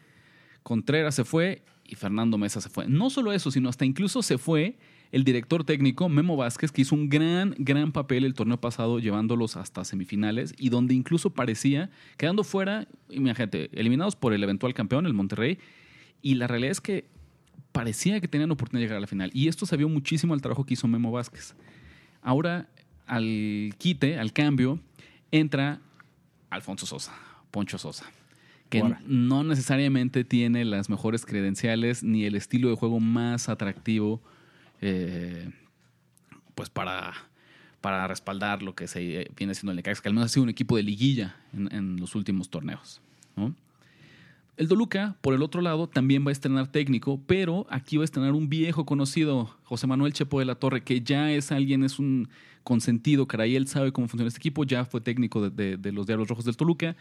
Contreras 0.64 1.16
se 1.16 1.26
fue 1.26 1.64
y 1.84 1.96
Fernando 1.96 2.38
Mesa 2.38 2.62
se 2.62 2.70
fue. 2.70 2.88
No 2.88 3.10
solo 3.10 3.34
eso, 3.34 3.52
sino 3.52 3.70
hasta 3.70 3.86
incluso 3.86 4.22
se 4.22 4.38
fue 4.38 4.78
el 5.12 5.24
director 5.24 5.64
técnico 5.64 6.10
Memo 6.10 6.36
Vázquez, 6.36 6.72
que 6.72 6.82
hizo 6.82 6.96
un 6.96 7.10
gran, 7.10 7.56
gran 7.58 7.92
papel 7.92 8.26
el 8.26 8.34
torneo 8.34 8.60
pasado 8.60 9.00
llevándolos 9.00 9.58
hasta 9.58 9.86
semifinales 9.86 10.54
y 10.58 10.70
donde 10.70 10.94
incluso 10.94 11.32
parecía, 11.32 11.90
quedando 12.18 12.44
fuera, 12.44 12.88
imagínate, 13.10 13.70
eliminados 13.74 14.16
por 14.16 14.34
el 14.34 14.44
eventual 14.44 14.74
campeón, 14.74 15.06
el 15.06 15.14
Monterrey, 15.14 15.60
y 16.22 16.36
la 16.36 16.48
realidad 16.48 16.72
es 16.72 16.82
que 16.82 17.06
parecía 17.72 18.20
que 18.20 18.28
tenían 18.28 18.52
oportunidad 18.52 18.82
de 18.82 18.86
llegar 18.86 18.98
a 18.98 19.02
la 19.02 19.08
final. 19.08 19.30
Y 19.34 19.48
esto 19.48 19.66
se 19.66 19.78
vio 19.78 19.88
muchísimo 19.88 20.34
al 20.34 20.42
trabajo 20.42 20.66
que 20.66 20.74
hizo 20.74 20.88
Memo 20.88 21.12
Vázquez. 21.12 21.56
Ahora, 22.22 22.68
al 23.06 23.74
quite, 23.78 24.20
al 24.20 24.34
cambio, 24.34 24.80
entra 25.32 25.80
Alfonso 26.50 26.86
Sosa, 26.86 27.14
Poncho 27.52 27.78
Sosa, 27.78 28.06
que 28.70 28.80
Ahora. 28.80 29.02
no 29.06 29.44
necesariamente 29.44 30.24
tiene 30.24 30.66
las 30.66 30.90
mejores 30.90 31.26
credenciales 31.26 32.04
ni 32.04 32.26
el 32.26 32.36
estilo 32.36 32.70
de 32.70 32.76
juego 32.76 33.00
más 33.00 33.48
atractivo 33.48 34.22
eh, 34.82 35.50
pues 36.56 36.70
para, 36.70 37.14
para 37.82 38.08
respaldar 38.08 38.62
lo 38.62 38.76
que 38.76 38.88
se 38.88 39.30
viene 39.36 39.54
siendo 39.54 39.72
el 39.72 39.78
Necaxa, 39.78 40.02
que 40.02 40.10
al 40.10 40.14
menos 40.14 40.26
ha 40.26 40.34
sido 40.34 40.44
un 40.44 40.50
equipo 40.50 40.76
de 40.76 40.84
liguilla 40.84 41.36
en, 41.54 41.98
los 41.98 42.16
últimos 42.16 42.50
torneos. 42.50 43.02
El 44.58 44.68
Toluca, 44.68 45.16
por 45.22 45.36
el 45.36 45.44
otro 45.44 45.62
lado, 45.62 45.88
también 45.88 46.26
va 46.26 46.30
a 46.30 46.32
estrenar 46.32 46.68
técnico, 46.68 47.22
pero 47.28 47.68
aquí 47.70 47.98
va 47.98 48.04
a 48.04 48.06
estrenar 48.06 48.34
un 48.34 48.50
viejo 48.50 48.86
conocido, 48.86 49.56
José 49.64 49.86
Manuel 49.86 50.14
Chepo 50.14 50.40
de 50.40 50.46
la 50.46 50.56
Torre, 50.56 50.82
que 50.82 51.02
ya 51.02 51.32
es 51.32 51.52
alguien, 51.52 51.84
es 51.84 52.00
un 52.00 52.30
consentido, 52.64 53.28
caray, 53.28 53.56
él 53.56 53.68
sabe 53.68 53.92
cómo 53.92 54.08
funciona 54.08 54.28
este 54.28 54.40
equipo, 54.40 54.64
ya 54.64 54.84
fue 54.84 55.00
técnico 55.00 55.50
de 55.50 55.92
los 55.92 56.08
Diablos 56.08 56.28
Rojos 56.28 56.46
del 56.46 56.58
Toluca. 56.58 56.96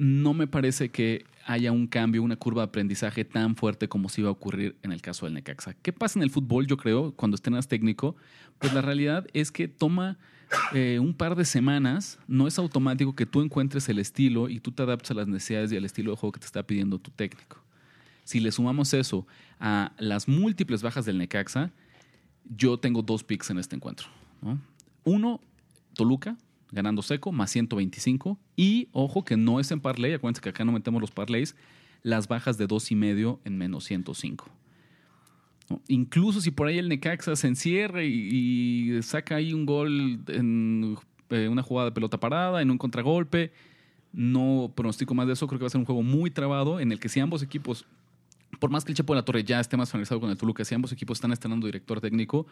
No 0.00 0.32
me 0.32 0.46
parece 0.46 0.90
que 0.90 1.24
haya 1.44 1.72
un 1.72 1.88
cambio, 1.88 2.22
una 2.22 2.36
curva 2.36 2.62
de 2.62 2.68
aprendizaje 2.68 3.24
tan 3.24 3.56
fuerte 3.56 3.88
como 3.88 4.08
si 4.08 4.20
iba 4.20 4.28
a 4.28 4.32
ocurrir 4.32 4.76
en 4.84 4.92
el 4.92 5.02
caso 5.02 5.26
del 5.26 5.34
Necaxa. 5.34 5.74
¿Qué 5.74 5.92
pasa 5.92 6.20
en 6.20 6.22
el 6.22 6.30
fútbol, 6.30 6.68
yo 6.68 6.76
creo, 6.76 7.10
cuando 7.16 7.34
estrenas 7.34 7.66
técnico? 7.66 8.14
Pues 8.60 8.72
la 8.72 8.80
realidad 8.80 9.26
es 9.32 9.50
que 9.50 9.66
toma 9.66 10.16
eh, 10.72 11.00
un 11.00 11.14
par 11.14 11.34
de 11.34 11.44
semanas, 11.44 12.20
no 12.28 12.46
es 12.46 12.60
automático 12.60 13.16
que 13.16 13.26
tú 13.26 13.40
encuentres 13.40 13.88
el 13.88 13.98
estilo 13.98 14.48
y 14.48 14.60
tú 14.60 14.70
te 14.70 14.84
adaptes 14.84 15.10
a 15.10 15.14
las 15.14 15.26
necesidades 15.26 15.72
y 15.72 15.76
al 15.76 15.84
estilo 15.84 16.12
de 16.12 16.16
juego 16.16 16.32
que 16.32 16.40
te 16.40 16.46
está 16.46 16.62
pidiendo 16.62 17.00
tu 17.00 17.10
técnico. 17.10 17.60
Si 18.22 18.38
le 18.38 18.52
sumamos 18.52 18.94
eso 18.94 19.26
a 19.58 19.90
las 19.98 20.28
múltiples 20.28 20.80
bajas 20.80 21.06
del 21.06 21.18
Necaxa, 21.18 21.72
yo 22.44 22.78
tengo 22.78 23.02
dos 23.02 23.24
picks 23.24 23.50
en 23.50 23.58
este 23.58 23.74
encuentro. 23.74 24.06
¿no? 24.42 24.60
Uno, 25.02 25.40
Toluca, 25.94 26.36
ganando 26.70 27.02
seco, 27.02 27.32
más 27.32 27.50
125. 27.50 28.38
Y 28.56 28.88
ojo 28.92 29.24
que 29.24 29.36
no 29.36 29.60
es 29.60 29.70
en 29.70 29.80
parlay, 29.80 30.12
acuérdense 30.12 30.40
que 30.40 30.48
acá 30.50 30.64
no 30.64 30.72
metemos 30.72 31.00
los 31.00 31.10
parlays, 31.10 31.54
las 32.02 32.28
bajas 32.28 32.58
de 32.58 32.66
dos 32.66 32.90
y 32.90 32.94
medio 32.94 33.40
en 33.44 33.58
menos 33.58 33.84
105. 33.84 34.50
¿no? 35.70 35.80
Incluso 35.88 36.40
si 36.40 36.50
por 36.50 36.66
ahí 36.66 36.78
el 36.78 36.88
Necaxa 36.88 37.36
se 37.36 37.46
encierra 37.46 38.02
y, 38.04 39.00
saca 39.02 39.36
ahí 39.36 39.52
un 39.52 39.66
gol 39.66 40.20
en 40.28 40.96
eh, 41.30 41.48
una 41.48 41.62
jugada 41.62 41.90
de 41.90 41.94
pelota 41.94 42.18
parada, 42.18 42.62
en 42.62 42.70
un 42.70 42.78
contragolpe, 42.78 43.52
no 44.12 44.72
pronostico 44.74 45.14
más 45.14 45.26
de 45.26 45.34
eso, 45.34 45.46
creo 45.46 45.58
que 45.58 45.64
va 45.64 45.66
a 45.66 45.70
ser 45.70 45.80
un 45.80 45.84
juego 45.84 46.02
muy 46.02 46.30
trabado 46.30 46.80
en 46.80 46.92
el 46.92 46.98
que 46.98 47.08
si 47.08 47.20
ambos 47.20 47.42
equipos 47.42 47.86
por 48.58 48.70
más 48.70 48.84
que 48.84 48.92
el 48.92 48.96
Chepo 48.96 49.12
de 49.12 49.20
la 49.20 49.24
Torre 49.24 49.44
ya 49.44 49.60
esté 49.60 49.76
más 49.76 49.90
familiarizado 49.90 50.20
con 50.20 50.30
el 50.30 50.36
Toluca, 50.36 50.64
si 50.64 50.74
ambos 50.74 50.92
equipos 50.92 51.18
están 51.18 51.32
estrenando 51.32 51.66
director 51.66 52.00
técnico, 52.00 52.46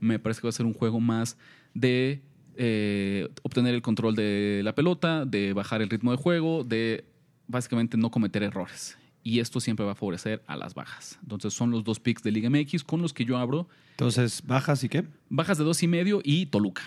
me 0.00 0.18
parece 0.18 0.40
que 0.40 0.46
va 0.46 0.50
a 0.50 0.52
ser 0.52 0.66
un 0.66 0.74
juego 0.74 0.98
más 1.00 1.36
de 1.74 2.22
eh, 2.56 3.28
obtener 3.42 3.74
el 3.74 3.82
control 3.82 4.14
de 4.14 4.60
la 4.64 4.74
pelota, 4.74 5.24
de 5.24 5.52
bajar 5.52 5.82
el 5.82 5.90
ritmo 5.90 6.10
de 6.10 6.16
juego, 6.16 6.64
de 6.64 7.04
básicamente 7.46 7.96
no 7.96 8.10
cometer 8.10 8.42
errores. 8.42 8.96
Y 9.24 9.38
esto 9.38 9.60
siempre 9.60 9.86
va 9.86 9.92
a 9.92 9.94
favorecer 9.94 10.42
a 10.46 10.56
las 10.56 10.74
bajas. 10.74 11.18
Entonces 11.22 11.54
son 11.54 11.70
los 11.70 11.84
dos 11.84 12.00
picks 12.00 12.22
de 12.22 12.32
Liga 12.32 12.50
MX 12.50 12.82
con 12.82 13.02
los 13.02 13.12
que 13.12 13.24
yo 13.24 13.38
abro. 13.38 13.68
Entonces, 13.92 14.42
¿bajas 14.46 14.82
y 14.84 14.88
qué? 14.88 15.04
Bajas 15.28 15.58
de 15.58 15.64
dos 15.64 15.82
y 15.82 15.86
medio 15.86 16.20
y 16.24 16.46
Toluca. 16.46 16.82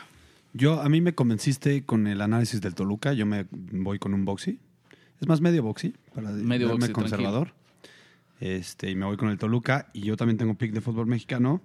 Yo, 0.53 0.81
a 0.81 0.89
mí 0.89 1.01
me 1.01 1.13
convenciste 1.15 1.83
con 1.83 2.07
el 2.07 2.21
análisis 2.21 2.61
del 2.61 2.75
Toluca. 2.75 3.13
Yo 3.13 3.25
me 3.25 3.45
voy 3.51 3.99
con 3.99 4.13
un 4.13 4.25
boxy. 4.25 4.59
Es 5.21 5.27
más 5.27 5.41
medio 5.41 5.63
boxy, 5.63 5.93
para 6.13 6.29
Medio 6.31 6.69
boxy, 6.69 6.91
conservador. 6.91 7.53
Este, 8.39 8.91
y 8.91 8.95
me 8.95 9.05
voy 9.05 9.17
con 9.17 9.29
el 9.29 9.37
Toluca. 9.37 9.89
Y 9.93 10.01
yo 10.01 10.17
también 10.17 10.37
tengo 10.37 10.55
pick 10.55 10.73
de 10.73 10.81
fútbol 10.81 11.07
mexicano. 11.07 11.61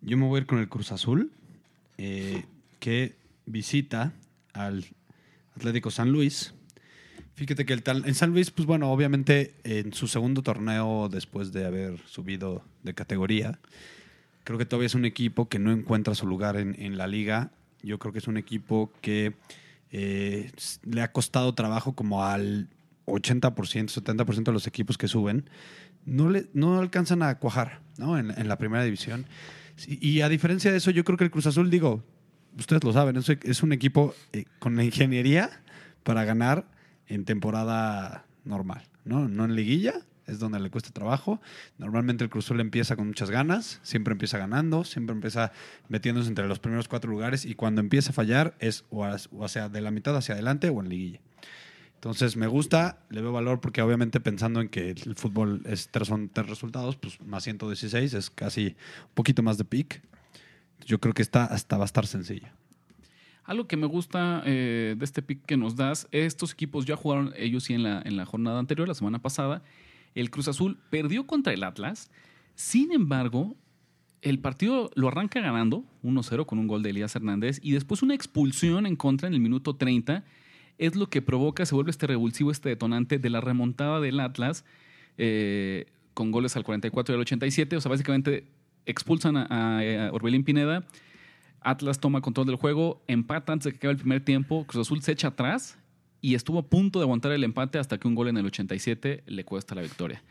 Yo 0.00 0.16
me 0.16 0.26
voy 0.26 0.38
a 0.38 0.40
ir 0.42 0.46
con 0.46 0.58
el 0.58 0.68
Cruz 0.68 0.92
Azul, 0.92 1.32
eh, 1.96 2.44
que 2.78 3.16
visita 3.46 4.12
al 4.52 4.84
Atlético 5.56 5.90
San 5.90 6.12
Luis. 6.12 6.54
Fíjate 7.34 7.64
que 7.64 7.72
el 7.72 7.82
tal, 7.82 8.04
en 8.06 8.14
San 8.14 8.30
Luis, 8.30 8.50
pues 8.50 8.66
bueno, 8.66 8.90
obviamente 8.90 9.54
en 9.64 9.92
su 9.92 10.08
segundo 10.08 10.42
torneo 10.42 11.08
después 11.08 11.52
de 11.52 11.66
haber 11.66 11.98
subido 12.06 12.64
de 12.82 12.94
categoría, 12.94 13.60
creo 14.44 14.58
que 14.58 14.66
todavía 14.66 14.86
es 14.86 14.94
un 14.94 15.04
equipo 15.04 15.48
que 15.48 15.58
no 15.58 15.70
encuentra 15.70 16.14
su 16.14 16.26
lugar 16.26 16.56
en, 16.56 16.98
la 16.98 17.06
liga. 17.06 17.52
Yo 17.82 17.98
creo 17.98 18.12
que 18.12 18.18
es 18.18 18.28
un 18.28 18.36
equipo 18.36 18.92
que 19.00 19.34
eh, 19.92 20.50
le 20.84 21.02
ha 21.02 21.12
costado 21.12 21.54
trabajo 21.54 21.92
como 21.92 22.24
al 22.24 22.68
80%, 23.06 23.54
70% 23.54 24.42
de 24.42 24.52
los 24.52 24.66
equipos 24.66 24.98
que 24.98 25.06
suben. 25.06 25.48
No, 26.04 26.30
le, 26.30 26.46
no 26.54 26.80
alcanzan 26.80 27.22
a 27.22 27.38
cuajar 27.38 27.82
¿no? 27.98 28.18
en, 28.18 28.30
en 28.30 28.48
la 28.48 28.58
primera 28.58 28.82
división. 28.82 29.26
Y 29.86 30.22
a 30.22 30.28
diferencia 30.28 30.72
de 30.72 30.78
eso, 30.78 30.90
yo 30.90 31.04
creo 31.04 31.16
que 31.16 31.24
el 31.24 31.30
Cruz 31.30 31.46
Azul, 31.46 31.70
digo, 31.70 32.02
ustedes 32.56 32.84
lo 32.84 32.92
saben, 32.92 33.16
es, 33.16 33.62
un 33.62 33.72
equipo 33.72 34.14
eh, 34.32 34.44
con 34.58 34.80
ingeniería 34.80 35.50
para 36.02 36.24
ganar 36.24 36.66
en 37.06 37.24
temporada 37.24 38.24
normal, 38.44 38.82
¿no? 39.04 39.28
No 39.28 39.44
en 39.44 39.54
liguilla, 39.54 39.94
es 40.28 40.38
donde 40.38 40.60
le 40.60 40.70
cuesta 40.70 40.90
trabajo. 40.90 41.40
Normalmente 41.78 42.22
el 42.22 42.30
Cruz 42.30 42.44
Azul 42.44 42.60
empieza 42.60 42.94
con 42.94 43.08
muchas 43.08 43.30
ganas, 43.30 43.80
siempre 43.82 44.12
empieza 44.12 44.38
ganando, 44.38 44.84
siempre 44.84 45.14
empieza 45.14 45.52
metiéndose 45.88 46.28
entre 46.28 46.46
los 46.46 46.58
primeros 46.60 46.86
cuatro 46.86 47.10
lugares 47.10 47.44
y 47.44 47.54
cuando 47.54 47.80
empieza 47.80 48.10
a 48.10 48.12
fallar 48.12 48.54
es 48.60 48.84
o, 48.90 49.48
sea 49.48 49.68
de 49.68 49.80
la 49.80 49.90
mitad 49.90 50.16
hacia 50.16 50.34
adelante 50.34 50.68
o 50.68 50.80
en 50.80 50.88
liguilla. 50.88 51.20
Entonces 51.94 52.36
me 52.36 52.46
gusta, 52.46 53.00
le 53.10 53.22
veo 53.22 53.32
valor 53.32 53.60
porque 53.60 53.82
obviamente 53.82 54.20
pensando 54.20 54.60
en 54.60 54.68
que 54.68 54.90
el 54.90 55.16
fútbol 55.16 55.62
es 55.66 55.88
tres, 55.90 56.06
son 56.06 56.28
tres 56.28 56.46
resultados, 56.46 56.94
pues 56.96 57.20
más 57.22 57.42
116 57.42 58.14
es 58.14 58.30
casi 58.30 58.66
un 58.66 59.14
poquito 59.14 59.42
más 59.42 59.58
de 59.58 59.64
pick. 59.64 60.00
Yo 60.86 61.00
creo 61.00 61.14
que 61.14 61.22
esta 61.22 61.44
hasta 61.44 61.76
va 61.76 61.84
a 61.84 61.86
estar 61.86 62.06
sencilla. 62.06 62.54
Algo 63.44 63.66
que 63.66 63.76
me 63.76 63.86
gusta 63.86 64.42
eh, 64.44 64.94
de 64.98 65.04
este 65.04 65.22
pick 65.22 65.44
que 65.46 65.56
nos 65.56 65.76
das, 65.76 66.06
estos 66.12 66.52
equipos 66.52 66.84
ya 66.84 66.96
jugaron 66.96 67.32
ellos 67.36 67.64
sí 67.64 67.74
en 67.74 67.82
la, 67.82 68.02
en 68.04 68.16
la 68.16 68.26
jornada 68.26 68.58
anterior, 68.58 68.86
la 68.86 68.94
semana 68.94 69.20
pasada. 69.20 69.62
El 70.14 70.30
Cruz 70.30 70.48
Azul 70.48 70.78
perdió 70.90 71.26
contra 71.26 71.52
el 71.52 71.64
Atlas. 71.64 72.10
Sin 72.54 72.92
embargo, 72.92 73.56
el 74.22 74.38
partido 74.40 74.90
lo 74.94 75.08
arranca 75.08 75.40
ganando 75.40 75.84
1-0 76.02 76.46
con 76.46 76.58
un 76.58 76.66
gol 76.66 76.82
de 76.82 76.90
Elías 76.90 77.14
Hernández 77.14 77.60
y 77.62 77.72
después 77.72 78.02
una 78.02 78.14
expulsión 78.14 78.84
en 78.86 78.96
contra 78.96 79.28
en 79.28 79.34
el 79.34 79.40
minuto 79.40 79.76
30 79.76 80.24
es 80.78 80.96
lo 80.96 81.08
que 81.08 81.22
provoca, 81.22 81.66
se 81.66 81.74
vuelve 81.74 81.90
este 81.90 82.06
revulsivo, 82.06 82.50
este 82.50 82.68
detonante 82.68 83.18
de 83.18 83.30
la 83.30 83.40
remontada 83.40 84.00
del 84.00 84.20
Atlas 84.20 84.64
eh, 85.18 85.86
con 86.14 86.30
goles 86.30 86.56
al 86.56 86.64
44 86.64 87.12
y 87.12 87.16
al 87.16 87.20
87. 87.20 87.76
O 87.76 87.80
sea, 87.80 87.90
básicamente 87.90 88.44
expulsan 88.90 89.36
a, 89.36 90.10
Orbelín 90.12 90.44
Pineda. 90.44 90.86
Atlas 91.60 92.00
toma 92.00 92.20
control 92.20 92.46
del 92.46 92.56
juego, 92.56 93.02
empata 93.08 93.52
antes 93.52 93.64
de 93.64 93.72
que 93.72 93.78
acabe 93.78 93.92
el 93.92 93.98
primer 93.98 94.24
tiempo. 94.24 94.64
Cruz 94.66 94.86
Azul 94.86 95.02
se 95.02 95.12
echa 95.12 95.28
atrás 95.28 95.78
y 96.20 96.34
estuvo 96.34 96.58
a 96.58 96.66
punto 96.66 96.98
de 96.98 97.04
aguantar 97.04 97.32
el 97.32 97.44
empate 97.44 97.78
hasta 97.78 97.98
que 97.98 98.08
un 98.08 98.14
gol 98.14 98.28
en 98.28 98.36
el 98.36 98.46
87 98.46 99.24
le 99.26 99.44
cuesta 99.44 99.74
la 99.74 99.82
victoria. 99.82 100.22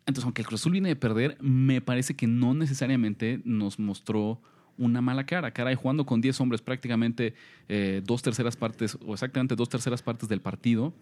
Entonces, 0.00 0.24
aunque 0.24 0.42
el 0.42 0.46
Cruz 0.46 0.60
Azul 0.60 0.72
viene 0.72 0.88
de 0.88 0.96
perder, 0.96 1.36
me 1.40 1.80
parece 1.80 2.14
que 2.14 2.26
no 2.26 2.54
necesariamente 2.54 3.40
nos 3.44 3.78
mostró 3.78 4.40
una 4.78 5.00
mala 5.00 5.26
cara. 5.26 5.50
Caray, 5.52 5.74
jugando 5.74 6.04
con 6.06 6.20
10 6.20 6.40
hombres 6.40 6.62
prácticamente 6.62 7.34
eh, 7.68 8.02
dos 8.04 8.22
terceras 8.22 8.56
partes, 8.56 8.98
o 9.04 9.14
exactamente 9.14 9.56
dos 9.56 9.68
terceras 9.68 10.02
partes 10.02 10.28
del 10.28 10.40
partido, 10.40 10.92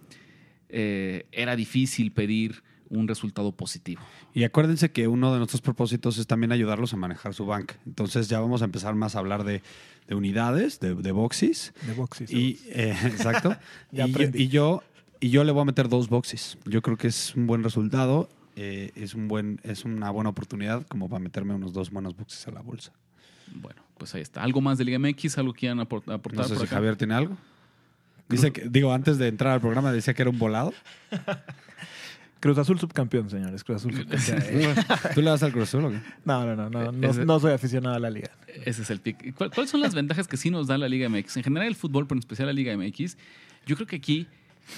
eh, 0.68 1.26
era 1.32 1.56
difícil 1.56 2.12
pedir 2.12 2.62
un 2.90 3.08
resultado 3.08 3.52
positivo. 3.52 4.02
Y 4.34 4.44
acuérdense 4.44 4.90
que 4.92 5.08
uno 5.08 5.32
de 5.32 5.38
nuestros 5.38 5.60
propósitos 5.60 6.18
es 6.18 6.26
también 6.26 6.52
ayudarlos 6.52 6.92
a 6.92 6.96
manejar 6.96 7.34
su 7.34 7.46
banca. 7.46 7.76
Entonces 7.86 8.28
ya 8.28 8.40
vamos 8.40 8.62
a 8.62 8.66
empezar 8.66 8.94
más 8.94 9.16
a 9.16 9.20
hablar 9.20 9.44
de, 9.44 9.62
de 10.08 10.14
unidades, 10.14 10.80
de, 10.80 10.94
de 10.94 11.12
boxes. 11.12 11.72
De 11.86 11.94
boxes. 11.94 12.30
Y, 12.30 12.60
eh, 12.66 12.96
exacto. 13.04 13.56
Ya 13.92 14.06
y, 14.06 14.12
yo, 14.12 14.22
y, 14.34 14.48
yo, 14.48 14.82
y 15.20 15.30
yo 15.30 15.44
le 15.44 15.52
voy 15.52 15.62
a 15.62 15.64
meter 15.66 15.88
dos 15.88 16.08
boxes. 16.08 16.58
Yo 16.66 16.82
creo 16.82 16.96
que 16.96 17.08
es 17.08 17.34
un 17.34 17.46
buen 17.46 17.62
resultado. 17.62 18.28
eh, 18.56 18.92
es, 18.94 19.14
un 19.14 19.26
buen, 19.28 19.60
es 19.64 19.84
una 19.84 20.10
buena 20.10 20.30
oportunidad 20.30 20.86
como 20.86 21.08
para 21.08 21.20
meterme 21.22 21.54
unos 21.54 21.72
dos 21.72 21.90
buenos 21.90 22.16
boxes 22.16 22.46
a 22.48 22.50
la 22.52 22.60
bolsa. 22.60 22.92
Bueno, 23.54 23.82
pues 23.98 24.14
ahí 24.14 24.22
está. 24.22 24.42
¿Algo 24.42 24.60
más 24.60 24.78
de 24.78 24.84
Liga 24.84 24.98
MX? 24.98 25.38
¿Algo 25.38 25.52
que 25.52 25.60
quieran 25.60 25.78
aport- 25.78 26.10
aportar? 26.12 26.42
No 26.42 26.44
sé 26.44 26.54
por 26.54 26.58
si 26.60 26.64
acá? 26.66 26.76
Javier 26.76 26.96
tiene 26.96 27.14
algo. 27.14 27.36
Dice 28.28 28.52
que, 28.52 28.68
digo, 28.70 28.92
antes 28.92 29.18
de 29.18 29.28
entrar 29.28 29.52
al 29.52 29.60
programa 29.60 29.92
decía 29.92 30.14
que 30.14 30.22
era 30.22 30.30
un 30.30 30.38
volado. 30.38 30.72
Cruz 32.44 32.58
Azul 32.58 32.78
subcampeón, 32.78 33.30
señores. 33.30 33.64
Cruz 33.64 33.76
Azul 33.76 33.94
subcampeón. 33.94 34.74
¿Tú 35.14 35.22
le 35.22 35.30
das 35.30 35.42
al 35.42 35.50
Cruz 35.50 35.64
Azul 35.68 35.86
o 35.86 35.90
qué? 35.90 36.00
No, 36.26 36.44
no, 36.44 36.54
no. 36.54 36.68
No, 36.68 36.92
no, 36.92 37.08
Ese- 37.10 37.24
no 37.24 37.40
soy 37.40 37.52
aficionado 37.54 37.96
a 37.96 37.98
la 37.98 38.10
liga. 38.10 38.30
Ese 38.66 38.82
es 38.82 38.90
el 38.90 39.00
pick. 39.00 39.34
¿Cuál- 39.34 39.50
¿Cuáles 39.50 39.70
son 39.70 39.80
las 39.80 39.94
ventajas 39.94 40.28
que 40.28 40.36
sí 40.36 40.50
nos 40.50 40.66
da 40.66 40.76
la 40.76 40.86
Liga 40.88 41.08
MX? 41.08 41.38
En 41.38 41.42
general 41.42 41.66
el 41.68 41.74
fútbol, 41.74 42.06
pero 42.06 42.16
en 42.16 42.20
especial 42.20 42.46
la 42.48 42.52
Liga 42.52 42.76
MX. 42.76 43.16
Yo 43.66 43.76
creo 43.76 43.86
que 43.86 43.96
aquí, 43.96 44.26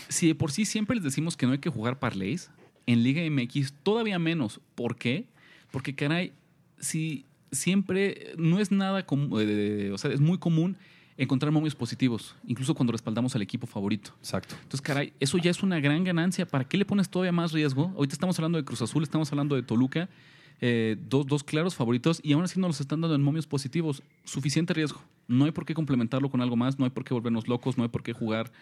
si 0.09 0.29
de 0.29 0.37
por 0.37 0.53
sí 0.53 0.65
siempre 0.65 0.95
les 0.95 1.03
decimos 1.05 1.37
que 1.37 1.47
no 1.47 1.53
hay 1.53 1.59
que 1.59 1.69
jugar 1.71 1.99
parlays, 1.99 2.51
en 2.87 3.03
Liga 3.03 3.21
MX 3.29 3.73
todavía 3.83 4.21
menos. 4.21 4.61
¿Por 4.77 4.95
qué? 4.95 5.25
Porque, 5.73 5.97
caray, 5.97 6.33
si 6.79 7.25
siempre 7.51 8.33
no 8.39 8.61
es 8.61 8.71
nada 8.71 9.05
común, 9.07 9.31
eh, 9.43 9.91
o 9.93 9.99
sea, 9.99 10.13
es 10.13 10.21
muy 10.21 10.39
común 10.39 10.77
encontrar 11.19 11.51
momios 11.51 11.75
positivos, 11.75 12.35
incluso 12.47 12.75
cuando 12.75 12.93
respaldamos 12.93 13.35
al 13.35 13.43
equipo 13.43 13.67
favorito. 13.67 14.13
Exacto. 14.19 14.55
Entonces, 14.57 14.83
caray, 14.83 15.13
eso 15.19 15.39
ya 15.39 15.51
es 15.51 15.63
una 15.63 15.81
gran 15.81 16.05
ganancia. 16.05 16.47
¿Para 16.47 16.65
qué 16.65 16.77
le 16.77 16.85
pones 16.85 17.09
todavía 17.09 17.33
más 17.33 17.53
riesgo? 17.53 17.93
Ahorita 17.97 18.15
estamos 18.15 18.39
hablando 18.39 18.59
de 18.59 18.65
Cruz 18.65 18.83
Azul, 18.83 19.03
estamos 19.03 19.31
hablando 19.33 19.57
de 19.57 19.63
Toluca, 19.63 20.09
eh, 20.61 20.97
dos, 21.09 21.27
dos 21.27 21.45
claros 21.45 21.75
favoritos 21.75 22.21
y 22.23 22.33
aún 22.33 22.45
así 22.45 22.61
nos 22.61 22.69
los 22.69 22.81
están 22.81 23.01
dando 23.01 23.15
en 23.15 23.23
momios 23.23 23.47
positivos. 23.47 24.03
Suficiente 24.25 24.75
riesgo. 24.75 25.03
No 25.29 25.47
hay 25.47 25.53
por 25.53 25.65
qué 25.65 25.75
complementarlo 25.75 26.31
con 26.31 26.43
algo 26.43 26.57
más, 26.57 26.79
no 26.79 26.85
hay 26.85 26.91
por 26.91 27.05
qué 27.05 27.15
volvernos 27.15 27.49
locos, 27.49 27.79
no 27.79 27.85
hay 27.85 27.89
por 27.89 28.03
qué 28.03 28.13
jugar 28.13 28.53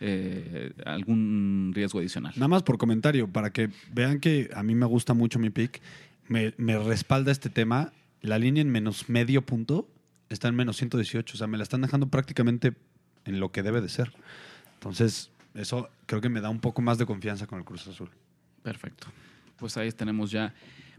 eh, 0.00 0.72
algún 0.84 1.72
riesgo 1.74 2.00
adicional. 2.00 2.32
Nada 2.36 2.48
más 2.48 2.62
por 2.62 2.76
comentario, 2.76 3.28
para 3.28 3.50
que 3.50 3.70
vean 3.92 4.20
que 4.20 4.50
a 4.54 4.62
mí 4.62 4.74
me 4.74 4.86
gusta 4.86 5.14
mucho 5.14 5.38
mi 5.38 5.50
pick, 5.50 5.80
me, 6.28 6.52
me 6.58 6.78
respalda 6.78 7.32
este 7.32 7.48
tema. 7.48 7.92
La 8.20 8.38
línea 8.38 8.62
en 8.62 8.70
menos 8.70 9.08
medio 9.08 9.42
punto 9.42 9.86
está 10.28 10.48
en 10.48 10.54
menos 10.54 10.76
118, 10.76 11.34
o 11.34 11.36
sea, 11.36 11.46
me 11.46 11.56
la 11.56 11.62
están 11.62 11.82
dejando 11.82 12.08
prácticamente 12.08 12.74
en 13.24 13.40
lo 13.40 13.52
que 13.52 13.62
debe 13.62 13.80
de 13.80 13.88
ser. 13.88 14.12
Entonces, 14.74 15.30
eso 15.54 15.88
creo 16.06 16.20
que 16.20 16.28
me 16.28 16.40
da 16.40 16.50
un 16.50 16.60
poco 16.60 16.82
más 16.82 16.98
de 16.98 17.06
confianza 17.06 17.46
con 17.46 17.58
el 17.58 17.64
Cruz 17.64 17.86
Azul. 17.86 18.10
Perfecto. 18.62 19.06
Pues 19.56 19.76
ahí 19.76 19.90
tenemos 19.92 20.30
ya. 20.30 20.54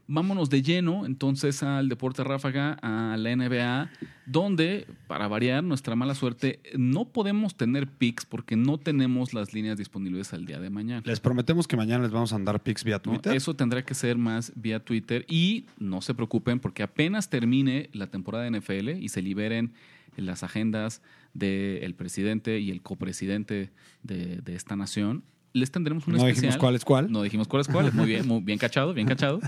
Vámonos 0.08 0.50
de 0.50 0.62
lleno 0.62 1.06
entonces 1.06 1.64
al 1.64 1.90
deporte 1.90 2.24
ráfaga, 2.24 2.74
a 2.82 3.18
la 3.18 3.36
NBA, 3.36 3.90
donde, 4.26 4.88
para 5.08 5.28
variar 5.28 5.64
nuestra 5.64 5.96
mala 5.96 6.16
suerte, 6.16 6.60
no 6.78 7.06
podemos 7.06 7.56
tener 7.56 7.88
picks 7.88 8.26
porque 8.26 8.56
no 8.56 8.78
tenemos 8.78 9.34
las 9.34 9.54
líneas 9.54 9.78
disponibles 9.78 10.34
al 10.34 10.46
día 10.46 10.60
de 10.60 10.70
mañana. 10.70 11.04
Les 11.06 11.20
prometemos 11.20 11.68
que 11.68 11.78
mañana 11.78 12.04
les 12.04 12.12
vamos 12.12 12.34
a 12.34 12.36
andar 12.36 12.62
picks 12.62 12.84
vía 12.84 12.96
¿no? 12.96 13.02
Twitter. 13.02 13.36
Eso 13.36 13.56
tendrá 13.56 13.84
que 13.84 13.94
ser 13.94 14.18
más 14.18 14.52
vía 14.56 14.80
Twitter 14.80 15.26
y 15.30 15.66
no 15.78 16.02
se 16.02 16.14
preocupen 16.14 16.60
porque 16.60 16.84
apenas 16.84 17.30
termine 17.30 17.90
la 17.94 18.08
temporada 18.08 18.50
de 18.50 18.60
NFL 18.60 18.90
y 19.02 19.10
se 19.10 19.22
liberen 19.22 19.74
las 20.18 20.44
agendas 20.44 21.02
del 21.34 21.94
presidente 21.94 22.60
y 22.60 22.72
el 22.72 22.82
copresidente 22.82 23.70
de, 24.04 24.38
de 24.38 24.56
esta 24.56 24.76
nación, 24.76 25.24
les 25.56 25.72
tendremos 25.72 26.06
un 26.06 26.14
No 26.14 26.18
especial. 26.18 26.36
dijimos 26.36 26.58
cuál 26.58 26.76
es 26.76 26.84
cuál. 26.86 27.12
No 27.12 27.22
dijimos 27.24 27.48
cuál 27.48 27.62
es 27.62 27.68
cuál. 27.68 27.94
Muy 27.94 28.06
bien, 28.06 28.28
muy 28.28 28.42
bien 28.42 28.60
cachado, 28.60 28.94
bien 28.94 29.08
cachado. 29.08 29.40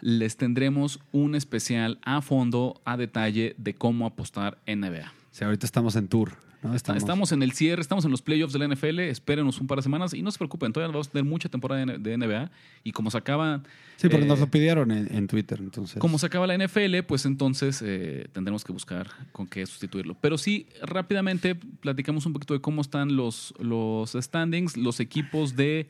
Les 0.00 0.36
tendremos 0.36 1.00
un 1.12 1.34
especial 1.34 1.98
a 2.02 2.22
fondo, 2.22 2.80
a 2.84 2.96
detalle 2.96 3.54
de 3.58 3.74
cómo 3.74 4.06
apostar 4.06 4.58
en 4.64 4.80
NBA. 4.80 5.12
Sí, 5.32 5.44
ahorita 5.44 5.66
estamos 5.66 5.96
en 5.96 6.06
tour. 6.08 6.36
¿No? 6.62 6.74
Estamos. 6.74 7.32
en 7.32 7.42
el 7.42 7.52
cierre, 7.52 7.80
estamos 7.80 8.04
en 8.04 8.10
los 8.10 8.22
playoffs 8.22 8.52
de 8.52 8.58
la 8.58 8.68
NFL. 8.68 9.00
Espérenos 9.00 9.60
un 9.60 9.66
par 9.66 9.78
de 9.78 9.82
semanas 9.82 10.14
y 10.14 10.22
no 10.22 10.30
se 10.30 10.38
preocupen, 10.38 10.72
todavía 10.72 10.92
vamos 10.92 11.08
a 11.08 11.10
tener 11.12 11.24
mucha 11.24 11.48
temporada 11.48 11.84
de 11.84 11.98
de 11.98 12.16
NBA. 12.16 12.50
Y 12.84 12.92
como 12.92 13.10
se 13.10 13.18
acaba. 13.18 13.62
Sí, 13.96 14.08
porque 14.08 14.24
eh, 14.24 14.28
nos 14.28 14.40
lo 14.40 14.50
pidieron 14.50 14.90
en, 14.90 15.14
en 15.14 15.26
Twitter, 15.26 15.58
entonces. 15.60 15.98
Como 15.98 16.18
se 16.18 16.26
acaba 16.26 16.46
la 16.46 16.56
NFL, 16.56 17.02
pues 17.06 17.26
entonces 17.26 17.82
eh, 17.84 18.28
tendremos 18.32 18.64
que 18.64 18.72
buscar 18.72 19.08
con 19.32 19.46
qué 19.46 19.66
sustituirlo. 19.66 20.16
Pero 20.20 20.38
sí, 20.38 20.66
rápidamente 20.82 21.54
platicamos 21.54 22.26
un 22.26 22.32
poquito 22.32 22.54
de 22.54 22.60
cómo 22.60 22.80
están 22.80 23.16
los, 23.16 23.54
los 23.58 24.12
standings, 24.12 24.76
los 24.76 25.00
equipos 25.00 25.56
de 25.56 25.88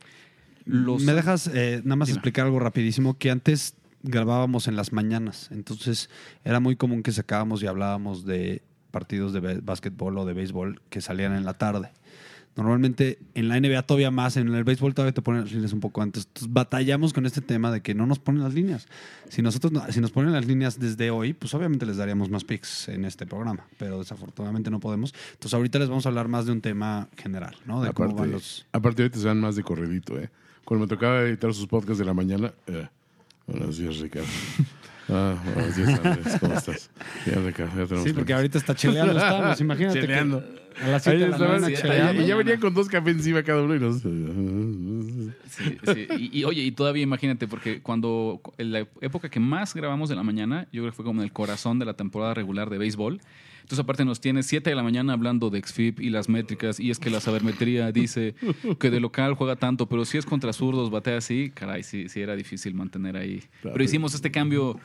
los. 0.65 1.03
¿Me 1.03 1.13
dejas 1.13 1.47
eh, 1.47 1.81
nada 1.83 1.95
más 1.95 2.07
Dime. 2.07 2.17
explicar 2.17 2.45
algo 2.45 2.59
rapidísimo? 2.59 3.17
Que 3.17 3.31
antes 3.31 3.75
grabábamos 4.01 4.67
en 4.67 4.75
las 4.75 4.93
mañanas, 4.93 5.49
entonces 5.51 6.09
era 6.45 6.59
muy 6.59 6.75
común 6.75 7.03
que 7.03 7.11
sacábamos 7.11 7.61
y 7.63 7.67
hablábamos 7.67 8.25
de 8.25 8.61
partidos 8.91 9.33
de 9.33 9.39
básquetbol 9.61 10.17
o 10.17 10.25
de 10.25 10.33
béisbol 10.33 10.81
que 10.89 11.01
salían 11.01 11.33
en 11.35 11.45
la 11.45 11.53
tarde. 11.55 11.89
Normalmente 12.55 13.19
en 13.35 13.47
la 13.47 13.57
NBA 13.59 13.83
todavía 13.83 14.11
más, 14.11 14.35
en 14.35 14.53
el 14.53 14.63
béisbol 14.65 14.93
todavía 14.93 15.13
te 15.13 15.21
ponen 15.21 15.43
las 15.43 15.51
líneas 15.53 15.71
un 15.71 15.79
poco 15.79 16.01
antes. 16.01 16.25
Entonces 16.25 16.51
batallamos 16.51 17.13
con 17.13 17.25
este 17.25 17.39
tema 17.41 17.71
de 17.71 17.81
que 17.81 17.93
no 17.95 18.05
nos 18.05 18.19
ponen 18.19 18.43
las 18.43 18.53
líneas. 18.53 18.87
Si 19.29 19.41
nosotros 19.41 19.71
no- 19.71 19.89
si 19.91 20.01
nos 20.01 20.11
ponen 20.11 20.33
las 20.33 20.45
líneas 20.45 20.77
desde 20.77 21.09
hoy, 21.09 21.31
pues 21.33 21.53
obviamente 21.53 21.85
les 21.85 21.95
daríamos 21.97 22.29
más 22.29 22.43
picks 22.43 22.89
en 22.89 23.05
este 23.05 23.25
programa, 23.25 23.65
pero 23.77 23.99
desafortunadamente 23.99 24.69
no 24.71 24.79
podemos. 24.81 25.13
Entonces 25.33 25.53
ahorita 25.53 25.79
les 25.79 25.87
vamos 25.89 26.05
a 26.05 26.09
hablar 26.09 26.27
más 26.27 26.47
de 26.47 26.51
un 26.51 26.59
tema 26.61 27.07
general, 27.17 27.55
¿no? 27.65 27.81
De 27.81 27.93
cómo 27.93 28.09
aparte, 28.09 28.21
van 28.23 28.31
los 28.31 28.65
aparte 28.73 29.03
ahorita 29.03 29.19
se 29.19 29.27
dan 29.27 29.39
más 29.39 29.55
de 29.55 29.63
corredito, 29.63 30.19
¿eh? 30.19 30.29
Cuando 30.65 30.85
me 30.85 30.89
tocaba 30.89 31.21
editar 31.21 31.53
sus 31.53 31.67
podcasts 31.67 31.99
de 31.99 32.05
la 32.05 32.13
mañana, 32.13 32.51
eh, 32.67 32.87
buenos 33.51 33.77
días, 33.77 33.97
Ricardo. 33.97 34.27
Ah, 35.09 35.35
buenos 35.55 35.75
días, 35.75 35.99
Andrés. 36.03 36.37
¿Cómo 36.39 36.53
estás? 36.53 36.89
Ya, 37.25 37.33
Ricardo, 37.41 37.71
ya 37.79 37.85
tenemos 37.87 38.03
Sí, 38.07 38.13
porque 38.13 38.33
ahorita 38.33 38.57
está 38.57 38.75
chileando, 38.75 39.13
estamos. 39.17 39.59
Imagínate. 39.61 39.95
que 39.99 40.05
Chileando. 40.05 40.43
a 40.83 40.87
las 40.87 41.07
Ahí 41.07 41.17
siete 41.17 41.23
de 41.23 41.29
la 41.29 41.35
estaban, 41.35 41.61
mañana 41.61 41.71
y- 41.71 41.81
chileando. 41.81 42.21
y 42.21 42.25
ya 42.27 42.35
venían 42.35 42.59
con 42.59 42.73
dos 42.73 42.87
cafés 42.87 43.15
encima 43.15 43.41
cada 43.43 43.63
uno 43.63 43.75
y 43.75 43.79
nos... 43.79 44.01
Sí, 44.01 45.77
sí. 45.93 46.07
Y, 46.17 46.39
y, 46.39 46.43
oye, 46.43 46.61
y 46.63 46.71
todavía 46.71 47.03
imagínate, 47.03 47.47
porque 47.47 47.81
cuando 47.81 48.39
en 48.57 48.71
la 48.71 48.87
época 49.01 49.29
que 49.29 49.39
más 49.39 49.73
grabamos 49.73 50.09
de 50.09 50.15
la 50.15 50.23
mañana, 50.23 50.67
yo 50.71 50.81
creo 50.83 50.91
que 50.91 50.95
fue 50.95 51.05
como 51.05 51.21
en 51.21 51.25
el 51.25 51.33
corazón 51.33 51.79
de 51.79 51.85
la 51.85 51.95
temporada 51.95 52.33
regular 52.33 52.69
de 52.69 52.77
béisbol. 52.77 53.19
Entonces, 53.69 53.83
aparte, 53.83 54.03
nos 54.03 54.19
tiene 54.19 54.41
7 54.41 54.67
de 54.67 54.75
la 54.75 54.81
mañana 54.81 55.13
hablando 55.13 55.51
de 55.51 55.61
XFIP 55.61 55.99
y 55.99 56.09
las 56.09 56.27
métricas, 56.27 56.79
y 56.79 56.89
es 56.89 56.97
que 56.97 57.11
la 57.11 57.19
sabermetría 57.19 57.91
dice 57.91 58.33
que 58.79 58.89
de 58.89 58.99
local 58.99 59.35
juega 59.35 59.57
tanto, 59.57 59.87
pero 59.87 60.05
si 60.05 60.17
es 60.17 60.25
contra 60.25 60.53
zurdos, 60.53 60.89
batea 60.89 61.17
así, 61.17 61.51
caray, 61.53 61.83
sí, 61.83 62.09
sí 62.09 62.19
era 62.19 62.35
difícil 62.35 62.73
mantener 62.73 63.15
ahí. 63.15 63.43
Pero 63.61 63.83
hicimos 63.83 64.15
este 64.15 64.31
cambio, 64.31 64.79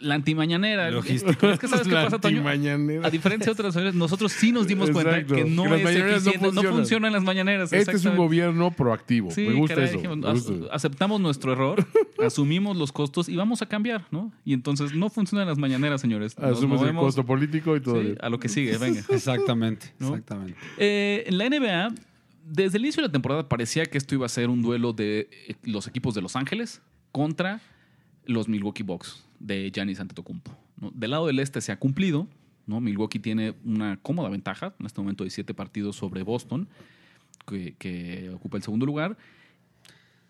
la 0.00 0.14
antimañanera. 0.16 0.90
Logístico. 0.90 1.48
Es 1.50 1.58
que 1.58 1.68
sabes 1.68 1.86
qué 1.88 1.94
pasa, 1.94 2.18
Toño? 2.18 2.42
A 2.46 3.10
diferencia 3.10 3.46
de 3.46 3.50
otras 3.52 3.74
veces, 3.74 3.94
nosotros 3.94 4.32
sí 4.32 4.52
nos 4.52 4.66
dimos 4.66 4.90
cuenta 4.90 5.12
Exacto. 5.18 5.34
que 5.36 5.44
no 5.44 5.62
Que 5.64 5.68
las 5.70 5.78
es 5.78 5.84
mañaneras 5.84 6.10
no 6.24 6.30
eficiente, 6.30 6.38
no, 6.38 6.52
funcionan. 6.52 6.72
funcionan 6.74 7.12
las 7.12 7.22
mañaneras. 7.22 7.72
Este 7.72 7.92
es 7.92 8.04
un 8.04 8.16
gobierno 8.16 8.70
proactivo. 8.70 9.30
Sí, 9.30 9.42
me 9.46 9.54
gusta 9.54 9.74
caray, 9.76 9.88
eso. 9.90 9.96
dijimos, 9.98 10.18
me 10.18 10.28
"As- 10.28 10.46
gusta. 10.50 10.74
aceptamos 10.74 11.20
nuestro 11.20 11.52
error, 11.52 11.86
asumimos 12.24 12.76
los 12.76 12.92
costos 12.92 13.28
y 13.28 13.36
vamos 13.36 13.62
a 13.62 13.66
cambiar, 13.66 14.04
¿no? 14.10 14.32
Y 14.44 14.52
entonces 14.52 14.94
no 14.94 15.08
funcionan 15.10 15.46
las 15.48 15.58
mañaneras, 15.58 16.00
señores. 16.00 16.36
Asumes 16.38 16.80
el 16.82 16.94
costo 16.94 17.24
político 17.24 17.76
y 17.76 17.80
todo. 17.80 18.02
sí, 18.02 18.14
a 18.20 18.28
lo 18.28 18.38
que 18.38 18.48
sigue, 18.48 18.76
venga. 18.78 19.00
Exactamente, 19.10 19.92
¿No? 19.98 20.08
exactamente. 20.08 20.56
Eh, 20.78 21.24
en 21.26 21.38
la 21.38 21.48
NBA, 21.48 21.94
desde 22.44 22.76
el 22.78 22.84
inicio 22.84 23.02
de 23.02 23.08
la 23.08 23.12
temporada 23.12 23.48
parecía 23.48 23.86
que 23.86 23.96
esto 23.98 24.14
iba 24.14 24.26
a 24.26 24.28
ser 24.28 24.50
un 24.50 24.62
duelo 24.62 24.92
de 24.92 25.28
eh, 25.48 25.54
los 25.64 25.86
equipos 25.86 26.14
de 26.14 26.22
Los 26.22 26.36
Ángeles 26.36 26.82
contra 27.12 27.60
los 28.26 28.48
Milwaukee 28.48 28.82
Bucks 28.82 29.24
de 29.42 29.70
Giannis 29.70 30.00
Antetokounmpo. 30.00 30.56
¿no? 30.80 30.90
Del 30.94 31.10
lado 31.10 31.26
del 31.26 31.38
este 31.38 31.60
se 31.60 31.72
ha 31.72 31.78
cumplido, 31.78 32.28
¿no? 32.66 32.80
Milwaukee 32.80 33.18
tiene 33.18 33.54
una 33.64 33.98
cómoda 33.98 34.28
ventaja, 34.28 34.74
en 34.78 34.86
este 34.86 35.00
momento 35.00 35.24
de 35.24 35.30
siete 35.30 35.52
partidos 35.54 35.96
sobre 35.96 36.22
Boston, 36.22 36.68
que, 37.46 38.30
ocupa 38.34 38.56
el 38.56 38.62
segundo 38.62 38.86
lugar. 38.86 39.18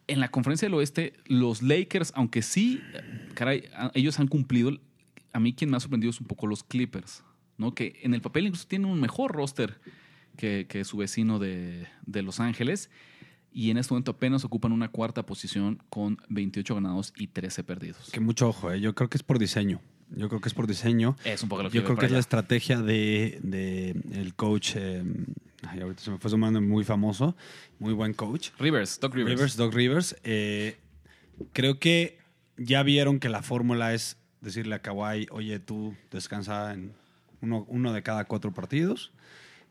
En 0.09 0.19
la 0.19 0.31
conferencia 0.31 0.67
del 0.67 0.75
oeste, 0.75 1.15
los 1.27 1.63
Lakers, 1.63 2.13
aunque 2.17 2.43
sí, 2.43 2.81
caray, 3.35 3.65
ellos 3.95 4.19
han 4.19 4.29
cumplido, 4.29 4.79
a 5.33 5.41
mí 5.41 5.53
quien 5.53 5.71
me 5.71 5.77
ha 5.77 5.81
sorprendido 5.81 6.11
es 6.11 6.21
un 6.21 6.27
poco 6.27 6.47
los 6.47 6.65
Clippers, 6.65 7.23
¿no? 7.59 7.75
Que 7.75 8.01
en 8.03 8.15
el 8.15 8.21
papel 8.21 8.47
incluso 8.47 8.67
tienen 8.67 8.91
un 8.91 9.01
mejor 9.01 9.33
roster 9.33 9.81
que, 10.37 10.67
que 10.69 10.85
su 10.85 10.97
vecino 10.97 11.39
de, 11.39 11.87
de 12.07 12.23
Los 12.23 12.41
Ángeles. 12.41 12.91
Y 13.55 13.71
en 13.71 13.77
este 13.79 13.93
momento 13.93 14.13
apenas 14.13 14.45
ocupan 14.45 14.73
una 14.73 14.89
cuarta 14.89 15.25
posición 15.27 15.83
con 15.91 16.19
28 16.29 16.75
ganados 16.75 17.13
y 17.17 17.27
13 17.29 17.65
perdidos. 17.65 18.11
Que 18.11 18.21
mucho 18.21 18.49
ojo, 18.49 18.73
¿eh? 18.73 18.81
yo 18.81 18.95
creo 18.95 19.11
que 19.11 19.19
es 19.19 19.23
por 19.23 19.39
diseño. 19.39 19.81
Yo 20.15 20.29
creo 20.29 20.41
que 20.41 20.49
es 20.49 20.55
por 20.55 20.67
diseño. 20.67 21.17
Es 21.25 21.43
un 21.43 21.49
poco 21.49 21.63
lo 21.63 21.71
que 21.71 21.77
Yo 21.77 21.85
creo 21.85 21.97
que 21.97 22.07
es 22.07 22.13
la 22.13 22.19
estrategia 22.19 22.81
de, 22.81 23.39
de 23.43 23.91
el 24.13 24.35
coach. 24.35 24.73
eh, 24.77 25.03
ay, 25.63 25.81
ahorita 25.81 26.03
se 26.03 26.11
me 26.11 26.19
fue 26.19 26.31
su 26.31 26.37
nombre 26.39 26.61
muy 26.63 26.85
famoso, 26.85 27.37
muy 27.79 27.93
buen 27.95 28.13
coach. 28.15 28.51
Rivers, 28.59 29.01
Doc 29.01 29.15
Rivers. 29.15 29.37
Rivers, 29.37 29.57
Doc 29.57 29.75
Rivers. 29.75 30.17
eh, 30.25 30.77
creo 31.53 31.79
que 31.79 32.19
ya 32.59 32.83
vieron 32.83 33.21
que 33.21 33.29
la 33.31 33.43
fórmula 33.43 33.95
es 33.95 34.19
decirle 34.43 34.75
a 34.75 34.83
Kawhi, 34.83 35.29
oye, 35.31 35.59
tú 35.61 35.95
descansa 36.11 36.75
en 36.75 36.93
uno, 37.41 37.65
uno 37.69 37.93
de 37.93 38.03
cada 38.03 38.25
cuatro 38.27 38.53
partidos. 38.53 39.13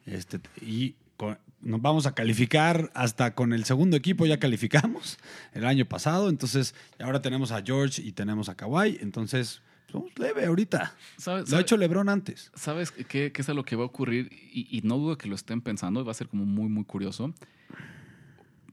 Este, 0.06 0.40
y 0.62 0.96
con- 1.18 1.38
nos 1.62 1.82
vamos 1.82 2.06
a 2.06 2.14
calificar 2.16 2.92
hasta 2.94 3.36
con 3.36 3.54
el 3.54 3.66
segundo 3.66 3.96
equipo, 3.98 4.26
ya 4.26 4.40
calificamos 4.40 5.18
el 5.54 5.66
año 5.66 5.86
pasado. 5.86 6.30
Entonces, 6.30 6.74
ahora 7.00 7.22
tenemos 7.22 7.52
a 7.52 7.62
George 7.62 8.02
y 8.02 8.12
tenemos 8.14 8.50
a 8.50 8.56
Kawhi. 8.56 8.98
Entonces, 9.02 9.62
somos 9.92 10.12
leve 10.18 10.46
ahorita. 10.46 10.96
¿Sabes- 11.18 11.50
Lo 11.52 11.58
ha 11.58 11.62
hecho 11.62 11.78
LeBron 11.78 12.10
antes. 12.10 12.52
¿Sabes 12.56 12.92
qué, 12.92 13.32
qué 13.32 13.42
es 13.42 13.48
lo 13.50 13.64
que 13.66 13.76
va 13.76 13.84
a 13.84 13.88
ocurrir? 13.88 14.30
Y, 14.54 14.68
y 14.78 14.82
no 14.82 14.98
dudo 14.98 15.18
que 15.18 15.28
lo 15.28 15.36
estén 15.36 15.62
pensando, 15.62 16.04
va 16.06 16.12
a 16.12 16.16
ser 16.16 16.28
como 16.30 16.46
muy, 16.46 16.70
muy 16.70 16.84
curioso. 16.86 17.34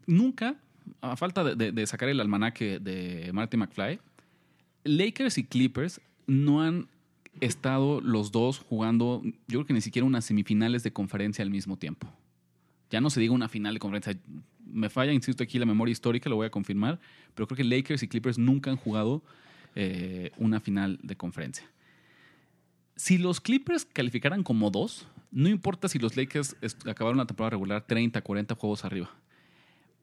Nunca, 0.07 0.57
a 1.01 1.17
falta 1.17 1.45
de, 1.45 1.55
de- 1.55 1.73
de 1.73 1.87
sacar 1.87 2.09
el 2.09 2.21
almanaque 2.21 2.79
de 2.79 3.31
Marty 3.33 3.57
McFly, 3.57 3.99
Lakers 4.85 5.37
y 5.39 5.45
Clippers 5.45 6.01
no 6.27 6.63
han 6.63 6.89
estado 7.41 8.01
los 8.01 8.33
dos 8.33 8.59
jugando, 8.59 9.23
yo 9.25 9.59
creo 9.59 9.67
que 9.67 9.75
ni 9.75 9.81
siquiera 9.81 10.07
unas 10.07 10.25
semifinales 10.25 10.83
de 10.83 10.93
conferencia 10.93 11.43
al 11.43 11.51
mismo 11.51 11.77
tiempo. 11.77 12.09
Ya 12.91 13.01
no 13.01 13.11
se 13.11 13.21
diga 13.21 13.33
una 13.33 13.49
final 13.49 13.75
de 13.75 13.81
conferencia. 13.81 14.19
Me 14.65 14.91
falla, 14.91 15.13
insisto, 15.13 15.43
aquí 15.43 15.59
la 15.59 15.67
memoria 15.67 15.93
histórica, 15.93 16.29
lo 16.29 16.37
voy 16.37 16.47
a 16.47 16.51
confirmar, 16.51 16.99
pero 17.35 17.47
creo 17.47 17.57
que 17.57 17.65
Lakers 17.65 18.03
y 18.03 18.09
Clippers 18.09 18.39
nunca 18.39 18.71
han 18.71 18.77
jugado 18.77 19.23
eh, 19.75 20.33
una 20.39 20.61
final 20.61 20.99
de 21.03 21.17
conferencia. 21.17 21.69
Si 22.97 23.19
los 23.19 23.41
Clippers 23.41 23.85
calificaran 23.85 24.43
como 24.43 24.71
dos, 24.71 25.07
no 25.31 25.49
importa 25.49 25.89
si 25.89 25.99
los 25.99 26.17
Lakers 26.17 26.57
acabaron 26.87 27.19
la 27.19 27.27
temporada 27.27 27.51
regular 27.51 27.87
30, 27.87 28.21
40 28.23 28.55
juegos 28.55 28.85
arriba. 28.85 29.11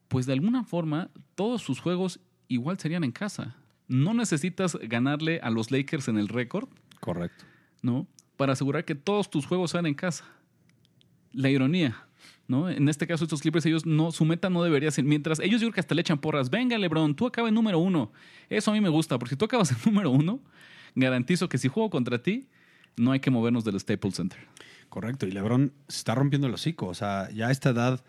Pues 0.08 0.26
de 0.26 0.32
alguna 0.32 0.64
forma, 0.64 1.10
todos 1.34 1.62
sus 1.62 1.80
juegos 1.80 2.20
igual 2.48 2.78
serían 2.78 3.04
en 3.04 3.12
casa. 3.12 3.56
No 3.88 4.14
necesitas 4.14 4.78
ganarle 4.82 5.40
a 5.42 5.50
los 5.50 5.70
Lakers 5.70 6.08
en 6.08 6.18
el 6.18 6.28
récord, 6.28 6.68
Correcto. 7.00 7.44
¿no? 7.82 8.06
Para 8.36 8.54
asegurar 8.54 8.84
que 8.84 8.94
todos 8.94 9.30
tus 9.30 9.46
juegos 9.46 9.72
sean 9.72 9.86
en 9.86 9.94
casa. 9.94 10.24
La 11.32 11.50
ironía, 11.50 12.05
¿no? 12.48 12.68
En 12.70 12.88
este 12.88 13.06
caso, 13.06 13.24
estos 13.24 13.40
Clippers, 13.42 13.66
ellos 13.66 13.86
no, 13.86 14.12
su 14.12 14.24
meta 14.24 14.50
no 14.50 14.62
debería 14.62 14.90
ser. 14.90 15.04
Mientras 15.04 15.40
ellos, 15.40 15.60
yo 15.60 15.66
creo 15.66 15.72
que 15.74 15.80
hasta 15.80 15.94
le 15.94 16.00
echan 16.02 16.18
porras. 16.18 16.50
Venga, 16.50 16.78
LeBron, 16.78 17.14
tú 17.16 17.26
acabas 17.26 17.48
en 17.48 17.54
número 17.54 17.78
uno. 17.78 18.12
Eso 18.48 18.70
a 18.70 18.74
mí 18.74 18.80
me 18.80 18.88
gusta, 18.88 19.18
porque 19.18 19.30
si 19.34 19.36
tú 19.36 19.44
acabas 19.46 19.70
en 19.72 19.78
número 19.86 20.10
uno, 20.10 20.40
garantizo 20.94 21.48
que 21.48 21.58
si 21.58 21.68
juego 21.68 21.90
contra 21.90 22.22
ti, 22.22 22.48
no 22.96 23.12
hay 23.12 23.20
que 23.20 23.30
movernos 23.30 23.64
del 23.64 23.78
Staples 23.80 24.14
Center. 24.14 24.38
Correcto, 24.88 25.26
y 25.26 25.32
LeBron 25.32 25.72
se 25.88 25.98
está 25.98 26.14
rompiendo 26.14 26.46
el 26.46 26.54
hocico. 26.54 26.86
O 26.86 26.94
sea, 26.94 27.28
ya 27.30 27.48
a 27.48 27.50
esta 27.50 27.70
edad 27.70 28.02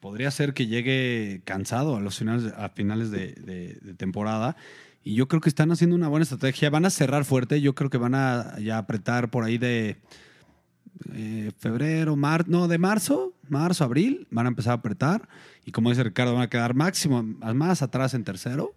podría 0.00 0.30
ser 0.30 0.52
que 0.52 0.66
llegue 0.66 1.40
cansado 1.44 1.96
a 1.96 2.00
los 2.00 2.18
finales, 2.18 2.52
a 2.56 2.68
finales 2.68 3.10
de, 3.10 3.32
de- 3.34 3.94
temporada. 3.94 4.56
Y 5.04 5.14
yo 5.14 5.26
creo 5.26 5.40
que 5.40 5.48
están 5.48 5.72
haciendo 5.72 5.96
una 5.96 6.08
buena 6.08 6.22
estrategia. 6.24 6.70
Van 6.70 6.84
a 6.84 6.90
cerrar 6.90 7.24
fuerte. 7.24 7.60
Yo 7.60 7.74
creo 7.74 7.90
que 7.90 7.98
van 7.98 8.14
a 8.14 8.58
ya 8.60 8.78
apretar 8.78 9.30
por 9.30 9.42
ahí 9.44 9.58
de 9.58 9.96
eh, 11.14 11.50
febrero, 11.58 12.16
marzo, 12.16 12.50
no, 12.50 12.68
de 12.68 12.78
marzo, 12.78 13.34
marzo, 13.48 13.84
abril. 13.84 14.26
Van 14.30 14.46
a 14.46 14.48
empezar 14.48 14.72
a 14.72 14.74
apretar. 14.76 15.28
Y 15.64 15.72
como 15.72 15.90
dice 15.90 16.04
Ricardo, 16.04 16.34
van 16.34 16.42
a 16.42 16.50
quedar 16.50 16.74
máximo 16.74 17.22
más 17.22 17.82
atrás 17.82 18.14
en 18.14 18.24
tercero. 18.24 18.74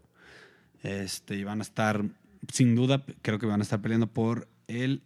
Este, 0.84 1.36
y 1.36 1.44
van 1.44 1.60
a 1.60 1.64
estar, 1.64 2.04
sin 2.52 2.76
duda, 2.76 3.04
creo 3.22 3.40
que 3.40 3.46
van 3.46 3.62
a 3.62 3.64
estar 3.64 3.82
peleando 3.82 4.08
por 4.08 4.48
el 4.68 5.02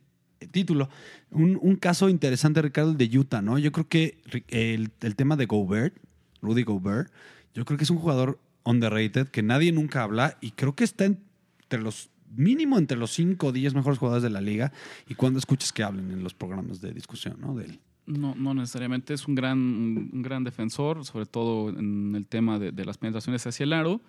título. 0.52 0.90
Un, 1.32 1.76
caso 1.78 2.10
interesante, 2.10 2.62
Ricardo, 2.62 2.92
el 2.92 2.98
de 2.98 3.18
Utah, 3.18 3.42
¿no? 3.42 3.58
Yo 3.58 3.72
creo 3.72 3.88
que 3.88 4.22
el, 4.50 4.92
el 5.02 5.16
tema 5.16 5.36
de 5.36 5.46
Gobert, 5.46 5.96
Rudy 6.42 6.64
Gobert, 6.64 7.12
yo 7.54 7.66
creo 7.66 7.78
que 7.78 7.84
es 7.84 7.90
un 7.90 7.98
jugador 7.98 8.40
underrated 8.64 9.28
que 9.28 9.42
nadie 9.42 9.72
nunca 9.72 10.04
habla 10.04 10.38
y 10.42 10.52
creo 10.52 10.76
que 10.76 10.84
está 10.84 11.06
entre 11.06 11.82
los 11.82 12.10
mínimo 12.36 12.78
entre 12.78 12.98
los 12.98 13.12
5 13.12 13.48
o 13.48 13.52
10 13.52 13.74
mejores 13.74 14.00
jugadores 14.00 14.24
de 14.24 14.30
la 14.30 14.42
liga 14.42 14.72
y 15.08 15.16
cuando 15.16 15.40
escuchas 15.40 15.72
que 15.74 15.84
hablen 15.84 16.12
en 16.12 16.24
los 16.24 16.34
programas 16.34 16.82
de 16.82 16.92
discusión, 16.92 17.38
¿no? 17.40 17.56
De 17.56 17.66
él. 17.66 17.80
No, 18.06 18.34
no 18.36 18.54
necesariamente. 18.56 19.14
Es 19.14 19.28
un 19.28 19.36
gran, 19.36 19.60
un 19.60 20.22
gran 20.22 20.44
defensor, 20.44 21.06
sobre 21.06 21.28
todo 21.28 21.70
en 21.70 22.16
el 22.16 22.26
tema 22.26 22.58
de, 22.58 22.86
las 22.86 22.98
penetraciones 22.98 23.46
hacia 23.46 23.64
el 23.64 23.74
aro. 23.74 24.02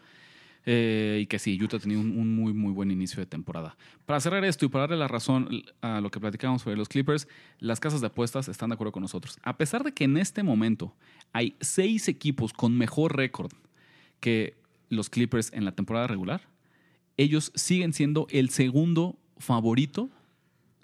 Eh, 0.66 1.20
y 1.22 1.26
que 1.26 1.38
sí, 1.38 1.58
Utah 1.62 1.78
tenido 1.78 2.00
un, 2.00 2.18
un 2.18 2.34
muy, 2.34 2.52
muy 2.52 2.72
buen 2.72 2.90
inicio 2.90 3.18
de 3.20 3.26
temporada. 3.26 3.76
Para 4.04 4.20
cerrar 4.20 4.44
esto 4.44 4.66
y 4.66 4.68
para 4.68 4.82
darle 4.82 4.96
la 4.98 5.08
razón 5.08 5.48
a 5.80 6.00
lo 6.02 6.10
que 6.10 6.20
platicamos 6.20 6.62
sobre 6.62 6.76
los 6.76 6.88
Clippers, 6.88 7.28
las 7.60 7.80
casas 7.80 8.02
de 8.02 8.08
apuestas 8.08 8.48
están 8.48 8.68
de 8.68 8.74
acuerdo 8.74 8.92
con 8.92 9.02
nosotros. 9.02 9.38
A 9.42 9.56
pesar 9.56 9.84
de 9.84 9.92
que 9.92 10.04
en 10.04 10.18
este 10.18 10.42
momento 10.42 10.94
hay 11.32 11.56
seis 11.60 12.08
equipos 12.08 12.52
con 12.52 12.76
mejor 12.76 13.16
récord 13.16 13.52
que 14.20 14.54
los 14.90 15.08
Clippers 15.08 15.52
en 15.52 15.64
la 15.64 15.72
temporada 15.72 16.06
regular, 16.06 16.42
ellos 17.16 17.52
siguen 17.54 17.92
siendo 17.92 18.26
el 18.30 18.50
segundo 18.50 19.16
favorito 19.38 20.08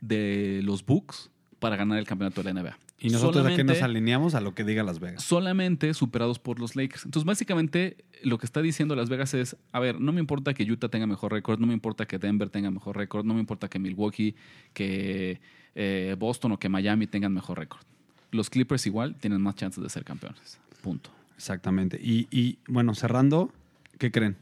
de 0.01 0.61
los 0.65 0.85
Bucks 0.85 1.31
para 1.59 1.77
ganar 1.77 1.99
el 1.99 2.07
campeonato 2.07 2.43
de 2.43 2.53
la 2.53 2.61
NBA. 2.61 2.79
Y 2.99 3.11
nosotros 3.11 3.45
aquí 3.45 3.63
nos 3.63 3.77
Solamente- 3.77 3.85
alineamos 3.85 4.35
a 4.35 4.41
lo 4.41 4.55
que 4.55 4.65
diga 4.65 4.83
Las 4.83 5.01
Vegas. 5.01 5.23
solamente 5.23 5.93
superados 5.93 6.39
por 6.39 6.59
los 6.59 6.77
Lakers. 6.77 7.05
Entonces, 7.05 7.27
básicamente, 7.27 7.99
lo 8.23 8.39
que 8.39 8.47
está 8.47 8.63
diciendo 8.63 8.97
Las 8.97 9.11
Vegas 9.11 9.35
es, 9.35 9.57
a 9.73 9.81
ver, 9.81 10.01
no 10.01 10.13
me 10.13 10.21
importa 10.21 10.55
que 10.55 10.65
Utah 10.71 10.89
tenga 10.89 11.07
mejor 11.07 11.33
récord, 11.33 11.59
no 11.61 11.67
me 11.67 11.75
importa 11.75 12.07
que 12.07 12.19
Denver 12.19 12.49
tenga 12.49 12.71
mejor 12.71 12.97
récord, 12.97 13.25
no 13.27 13.35
me 13.35 13.41
importa 13.41 13.69
que 13.69 13.79
Milwaukee, 13.79 14.35
que 14.73 15.41
eh, 15.75 16.17
Boston 16.19 16.53
o 16.53 16.59
que 16.59 16.71
Miami 16.71 17.07
tengan 17.07 17.35
mejor 17.35 17.59
récord. 17.59 17.83
Los 18.31 18.49
Clippers 18.49 18.87
igual 18.87 19.15
tienen 19.17 19.43
más 19.43 19.57
chances 19.57 19.83
de 19.83 19.91
ser 19.91 20.03
campeones. 20.05 20.59
Punto. 20.83 21.11
Exactamente. 21.37 22.01
Y, 22.03 22.29
y, 22.31 22.59
bueno, 22.67 22.95
cerrando, 22.95 23.53
¿qué 23.99 24.11
creen? 24.11 24.37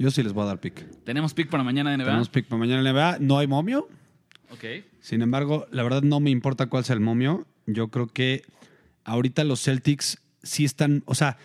Yo 0.00 0.10
sí 0.10 0.22
les 0.22 0.32
voy 0.32 0.44
a 0.44 0.46
dar 0.46 0.60
pick. 0.60 0.86
¿Tenemos 1.04 1.34
pick 1.34 1.50
para 1.50 1.62
mañana 1.62 1.90
de 1.90 1.98
NBA? 1.98 2.06
Tenemos 2.06 2.30
pick 2.30 2.46
para 2.46 2.58
mañana 2.58 2.80
la 2.80 2.90
NBA. 2.90 3.18
No 3.20 3.36
hay 3.36 3.46
momio. 3.46 3.86
Ok. 4.50 4.64
Sin 5.02 5.20
embargo, 5.20 5.66
la 5.72 5.82
verdad 5.82 6.00
no 6.00 6.20
me 6.20 6.30
importa 6.30 6.70
cuál 6.70 6.86
sea 6.86 6.94
el 6.94 7.00
momio. 7.00 7.46
Yo 7.66 7.88
creo 7.88 8.06
que 8.06 8.42
ahorita 9.04 9.44
los 9.44 9.62
Celtics 9.62 10.22
sí 10.42 10.64
están. 10.64 11.02
O 11.04 11.14
sea, 11.14 11.36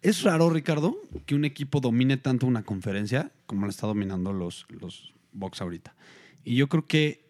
es 0.00 0.22
raro, 0.22 0.48
Ricardo, 0.48 0.96
que 1.26 1.34
un 1.34 1.44
equipo 1.44 1.80
domine 1.80 2.16
tanto 2.16 2.46
una 2.46 2.62
conferencia 2.62 3.32
como 3.46 3.66
la 3.66 3.70
está 3.70 3.88
dominando 3.88 4.32
los, 4.32 4.66
los 4.68 5.12
Bucks 5.32 5.60
ahorita. 5.60 5.96
Y 6.44 6.54
yo 6.54 6.68
creo 6.68 6.86
que 6.86 7.24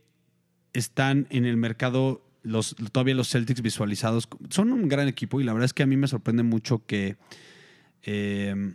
están 0.75 1.27
en 1.31 1.47
el 1.47 1.57
mercado 1.57 2.27
los, 2.43 2.77
todavía 2.93 3.15
los 3.15 3.31
Celtics 3.31 3.63
visualizados. 3.63 4.29
Son 4.51 4.71
un 4.71 4.87
gran 4.91 5.09
equipo 5.09 5.41
y 5.41 5.45
la 5.45 5.55
verdad 5.55 5.65
es 5.65 5.73
que 5.73 5.83
a 5.83 5.87
mí 5.87 5.97
me 5.97 6.09
sorprende 6.09 6.43
mucho 6.43 6.85
que 6.85 7.17
eh, 8.03 8.75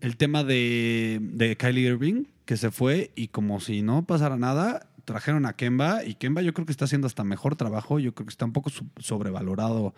el 0.00 0.16
tema 0.16 0.44
de, 0.44 1.18
de 1.22 1.56
Kylie 1.56 1.86
Irving, 1.88 2.24
que 2.44 2.56
se 2.56 2.70
fue 2.70 3.10
y 3.14 3.28
como 3.28 3.60
si 3.60 3.82
no 3.82 4.06
pasara 4.06 4.36
nada, 4.36 4.88
trajeron 5.04 5.46
a 5.46 5.54
Kemba 5.54 6.04
y 6.04 6.14
Kemba 6.14 6.42
yo 6.42 6.52
creo 6.54 6.66
que 6.66 6.72
está 6.72 6.84
haciendo 6.86 7.06
hasta 7.06 7.24
mejor 7.24 7.56
trabajo. 7.56 7.98
Yo 7.98 8.14
creo 8.14 8.26
que 8.26 8.30
está 8.32 8.44
un 8.44 8.52
poco 8.52 8.70
sobrevalorado 8.98 9.94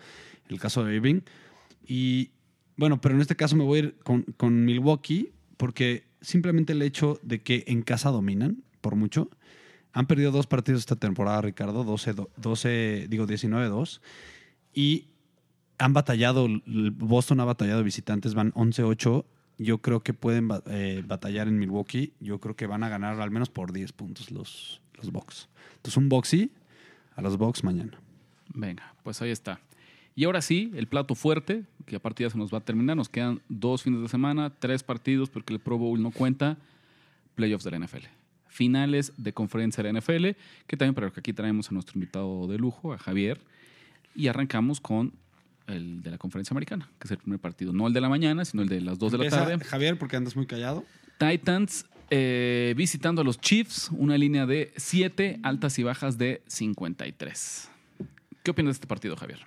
el 0.47 0.59
caso 0.59 0.83
de 0.83 0.95
Irving. 0.95 1.21
Y 1.85 2.31
bueno, 2.77 3.01
pero 3.01 3.15
en 3.15 3.21
este 3.21 3.35
caso 3.35 3.55
me 3.55 3.63
voy 3.63 3.79
a 3.79 3.83
ir 3.83 3.97
con, 4.03 4.23
con 4.37 4.63
Milwaukee 4.65 5.31
porque 5.57 6.07
simplemente 6.21 6.73
el 6.73 6.81
hecho 6.81 7.19
de 7.23 7.41
que 7.41 7.63
en 7.67 7.81
casa 7.81 8.09
dominan 8.11 8.63
por 8.81 8.95
mucho. 8.95 9.29
Han 9.91 10.05
perdido 10.05 10.31
dos 10.31 10.45
partidos 10.45 10.81
esta 10.81 10.95
temporada, 10.95 11.41
Ricardo, 11.41 11.83
12, 11.83 12.13
do- 12.13 12.29
12 12.37 13.07
digo 13.09 13.25
19-2. 13.25 14.01
Y 14.73 15.07
han 15.79 15.93
batallado, 15.93 16.47
Boston 16.67 17.39
ha 17.39 17.45
batallado 17.45 17.83
visitantes, 17.83 18.35
van 18.35 18.53
11-8. 18.53 19.25
Yo 19.59 19.79
creo 19.79 19.99
que 19.99 20.13
pueden 20.13 20.49
eh, 20.67 21.03
batallar 21.05 21.49
en 21.49 21.59
Milwaukee. 21.59 22.13
Yo 22.21 22.39
creo 22.39 22.55
que 22.55 22.65
van 22.65 22.81
a 22.83 22.89
ganar 22.89 23.19
al 23.19 23.29
menos 23.29 23.49
por 23.49 23.73
10 23.73 23.91
puntos 23.91 24.31
los, 24.31 24.81
los 24.95 25.11
Bucks. 25.11 25.49
Entonces, 25.75 25.97
un 25.97 26.07
Boxy 26.07 26.51
a 27.15 27.21
los 27.21 27.37
Bucks 27.37 27.63
mañana. 27.65 27.99
Venga, 28.53 28.95
pues 29.03 29.21
ahí 29.21 29.31
está. 29.31 29.59
Y 30.15 30.23
ahora 30.23 30.41
sí, 30.41 30.71
el 30.75 30.87
plato 30.87 31.13
fuerte, 31.13 31.65
que 31.85 31.97
a 31.97 31.99
partir 31.99 32.27
ya 32.27 32.31
se 32.31 32.37
nos 32.37 32.53
va 32.53 32.59
a 32.59 32.61
terminar. 32.61 32.95
Nos 32.95 33.09
quedan 33.09 33.41
dos 33.49 33.83
fines 33.83 34.01
de 34.01 34.07
semana, 34.07 34.49
tres 34.49 34.81
partidos, 34.81 35.29
porque 35.29 35.53
el 35.53 35.59
Pro 35.59 35.77
Bowl 35.77 36.01
no 36.01 36.11
cuenta. 36.11 36.57
Playoffs 37.35 37.65
de 37.65 37.71
la 37.71 37.79
NFL. 37.79 38.05
finales 38.47 39.13
de 39.15 39.31
conferencia 39.31 39.83
de 39.83 39.93
la 39.93 39.99
NFL, 39.99 40.29
que 40.67 40.75
también 40.75 40.95
para 40.95 41.07
lo 41.07 41.13
que 41.13 41.19
aquí 41.19 41.31
traemos 41.33 41.69
a 41.69 41.73
nuestro 41.73 41.97
invitado 41.97 42.47
de 42.47 42.57
lujo, 42.57 42.91
a 42.93 42.97
Javier, 42.97 43.39
y 44.15 44.27
arrancamos 44.27 44.81
con 44.81 45.13
el 45.69 46.01
de 46.01 46.11
la 46.11 46.17
conferencia 46.17 46.53
americana, 46.53 46.89
que 46.99 47.07
es 47.07 47.11
el 47.11 47.17
primer 47.17 47.39
partido, 47.39 47.73
no 47.73 47.87
el 47.87 47.93
de 47.93 48.01
la 48.01 48.09
mañana, 48.09 48.45
sino 48.45 48.63
el 48.63 48.69
de 48.69 48.81
las 48.81 48.99
2 48.99 49.11
de 49.13 49.17
la 49.17 49.29
tarde. 49.29 49.63
Javier, 49.63 49.97
porque 49.97 50.17
andas 50.17 50.35
muy 50.35 50.45
callado. 50.45 50.83
Titans 51.17 51.85
eh, 52.11 52.73
visitando 52.75 53.21
a 53.21 53.23
los 53.23 53.39
Chiefs, 53.39 53.89
una 53.91 54.17
línea 54.17 54.45
de 54.45 54.73
7 54.77 55.39
altas 55.43 55.77
y 55.77 55.83
bajas 55.83 56.17
de 56.17 56.41
53. 56.47 57.69
¿Qué 58.41 58.51
opinas 58.51 58.69
de 58.69 58.73
este 58.73 58.87
partido, 58.87 59.15
Javier? 59.15 59.39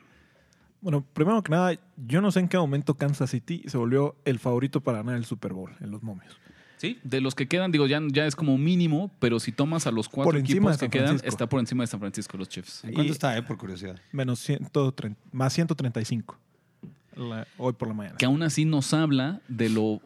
Bueno, 0.81 1.05
primero 1.13 1.43
que 1.43 1.51
nada, 1.51 1.79
yo 2.07 2.21
no 2.21 2.31
sé 2.31 2.41
en 2.41 2.49
qué 2.49 2.59
momento 2.59 2.95
Kansas 2.95 3.31
City 3.31 3.63
se 3.67 3.79
volvió 3.79 4.17
el 4.25 4.39
favorito 4.39 4.81
para 4.81 4.99
ganar 4.99 5.17
el 5.17 5.25
Super 5.25 5.53
Bowl 5.53 5.71
en 5.81 5.91
los 5.91 6.03
momios. 6.03 6.37
Sí, 6.83 6.99
de 7.05 7.21
los 7.21 7.37
que 7.37 7.47
quedan, 7.47 7.71
digo, 7.71 7.87
ya, 7.87 8.01
ya 8.09 8.27
es 8.27 8.35
como 8.35 8.59
mínimo, 8.59 9.09
pero 9.21 9.39
si 9.39 9.53
tomas 9.53 9.87
a 9.87 9.93
los 9.93 10.09
cuatro 10.09 10.37
equipos 10.37 10.73
que 10.73 10.79
San 10.79 10.91
quedan, 10.91 11.07
Francisco. 11.07 11.29
está 11.29 11.49
por 11.49 11.61
encima 11.61 11.85
de 11.85 11.87
San 11.87 12.01
Francisco 12.01 12.37
los 12.37 12.49
Chiefs. 12.49 12.83
¿En 12.83 12.93
cuánto 12.95 13.11
Y- 13.11 13.13
está, 13.13 13.37
eh, 13.39 13.43
por 13.45 13.57
curiosidad? 13.57 14.01
Menos 14.11 14.41
130, 14.41 15.17
más 15.31 15.53
135 15.53 16.37
la- 17.15 17.47
hoy 17.57 17.73
por 17.75 17.87
la 17.87 17.95
mañana. 17.95 18.17
Que 18.17 18.25
aún 18.25 18.43
así 18.43 18.65
nos 18.65 18.93
habla 18.95 19.41
de 19.47 19.69
lo. 19.69 20.01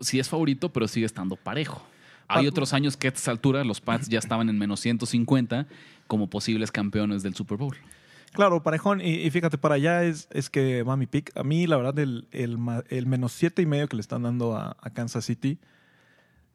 Sí 0.00 0.18
es 0.18 0.28
favorito, 0.28 0.70
pero 0.70 0.86
sigue 0.86 1.06
estando 1.06 1.34
parejo. 1.36 1.82
Hay 2.28 2.44
Pa- 2.44 2.50
otros 2.50 2.74
años 2.74 2.98
que 2.98 3.06
a 3.06 3.08
estas 3.08 3.28
alturas 3.28 3.64
los 3.66 3.80
Pats 3.80 4.08
ya 4.10 4.18
estaban 4.18 4.50
en 4.50 4.58
menos 4.58 4.80
150 4.80 5.66
como 6.06 6.28
posibles 6.28 6.70
campeones 6.70 7.22
del 7.22 7.34
Super 7.34 7.56
Bowl. 7.56 7.74
Claro, 8.32 8.62
parejón. 8.62 9.00
Y, 9.00 9.14
y 9.22 9.30
fíjate, 9.30 9.56
para 9.56 9.76
allá 9.76 10.04
es, 10.04 10.28
es 10.30 10.50
que 10.50 10.82
va 10.82 10.94
mi 10.98 11.06
pick. 11.06 11.34
A 11.34 11.42
mí, 11.42 11.66
la 11.66 11.78
verdad, 11.78 11.98
el, 12.00 12.26
el, 12.32 13.06
menos 13.06 13.32
siete 13.32 13.62
y 13.62 13.66
medio 13.66 13.88
que 13.88 13.96
le 13.96 14.02
están 14.02 14.24
dando 14.24 14.54
a, 14.54 14.76
a 14.78 14.90
Kansas 14.90 15.24
City 15.24 15.56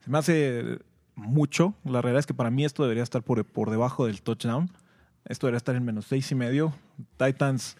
se 0.04 0.10
me 0.10 0.18
hace 0.18 0.80
mucho. 1.16 1.74
La 1.84 2.02
realidad 2.02 2.20
es 2.20 2.26
que 2.26 2.34
para 2.34 2.52
mí 2.52 2.66
esto 2.66 2.84
debería 2.84 3.04
estar 3.04 3.24
por, 3.24 3.44
por 3.46 3.70
debajo 3.70 4.06
del 4.06 4.22
touchdown. 4.22 4.70
Esto 5.26 5.48
debería 5.48 5.58
estar 5.58 5.76
en 5.76 5.86
menos 5.86 6.06
seis 6.06 6.32
y 6.32 6.36
medio. 6.36 6.74
Titans. 7.18 7.78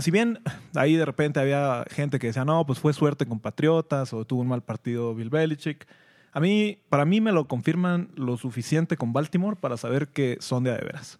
Si 0.00 0.10
bien 0.10 0.38
ahí 0.74 0.94
de 0.94 1.04
repente 1.04 1.40
había 1.40 1.84
gente 1.90 2.18
que 2.18 2.28
decía, 2.28 2.44
no, 2.44 2.66
pues 2.66 2.78
fue 2.78 2.92
suerte 2.92 3.26
con 3.26 3.40
Patriotas 3.40 4.12
o 4.12 4.24
tuvo 4.24 4.42
un 4.42 4.48
mal 4.48 4.62
partido 4.62 5.14
Bill 5.14 5.30
Belichick. 5.30 5.86
A 6.32 6.38
mí, 6.38 6.78
para 6.88 7.04
mí 7.04 7.20
me 7.20 7.32
lo 7.32 7.48
confirman 7.48 8.10
lo 8.14 8.36
suficiente 8.36 8.96
con 8.96 9.12
Baltimore 9.12 9.56
para 9.56 9.76
saber 9.76 10.08
que 10.08 10.36
son 10.40 10.64
de 10.64 10.70
a 10.70 10.74
de 10.74 10.84
veras 10.84 11.18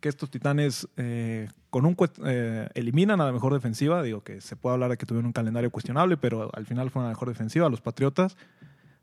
que 0.00 0.08
estos 0.08 0.30
titanes 0.30 0.88
eh, 0.96 1.48
con 1.70 1.84
un 1.84 1.96
eh, 2.24 2.68
eliminan 2.74 3.20
a 3.20 3.26
la 3.26 3.32
mejor 3.32 3.52
defensiva. 3.52 4.02
Digo 4.02 4.22
que 4.22 4.40
se 4.40 4.56
puede 4.56 4.74
hablar 4.74 4.90
de 4.90 4.96
que 4.96 5.06
tuvieron 5.06 5.26
un 5.26 5.32
calendario 5.32 5.70
cuestionable, 5.70 6.16
pero 6.16 6.50
al 6.54 6.66
final 6.66 6.90
fueron 6.90 7.08
la 7.08 7.14
mejor 7.14 7.28
defensiva. 7.28 7.68
Los 7.68 7.80
Patriotas 7.80 8.36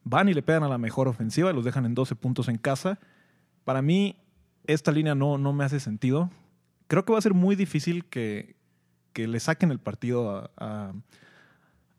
van 0.05 0.29
y 0.29 0.33
le 0.33 0.41
pegan 0.41 0.63
a 0.63 0.69
la 0.69 0.77
mejor 0.77 1.09
ofensiva 1.09 1.51
y 1.51 1.53
los 1.53 1.65
dejan 1.65 1.85
en 1.85 1.93
12 1.95 2.15
puntos 2.15 2.47
en 2.47 2.57
casa. 2.57 2.99
Para 3.65 3.81
mí, 3.81 4.15
esta 4.65 4.91
línea 4.93 5.15
no, 5.15 5.37
no 5.37 5.51
me 5.51 5.65
hace 5.65 5.81
sentido. 5.81 6.29
Creo 6.87 7.03
que 7.03 7.11
va 7.11 7.19
a 7.19 7.21
ser 7.21 7.33
muy 7.33 7.55
difícil 7.57 8.05
que, 8.05 8.55
que 9.11 9.27
le 9.27 9.39
saquen 9.39 9.71
el 9.71 9.79
partido 9.79 10.49
a, 10.57 10.93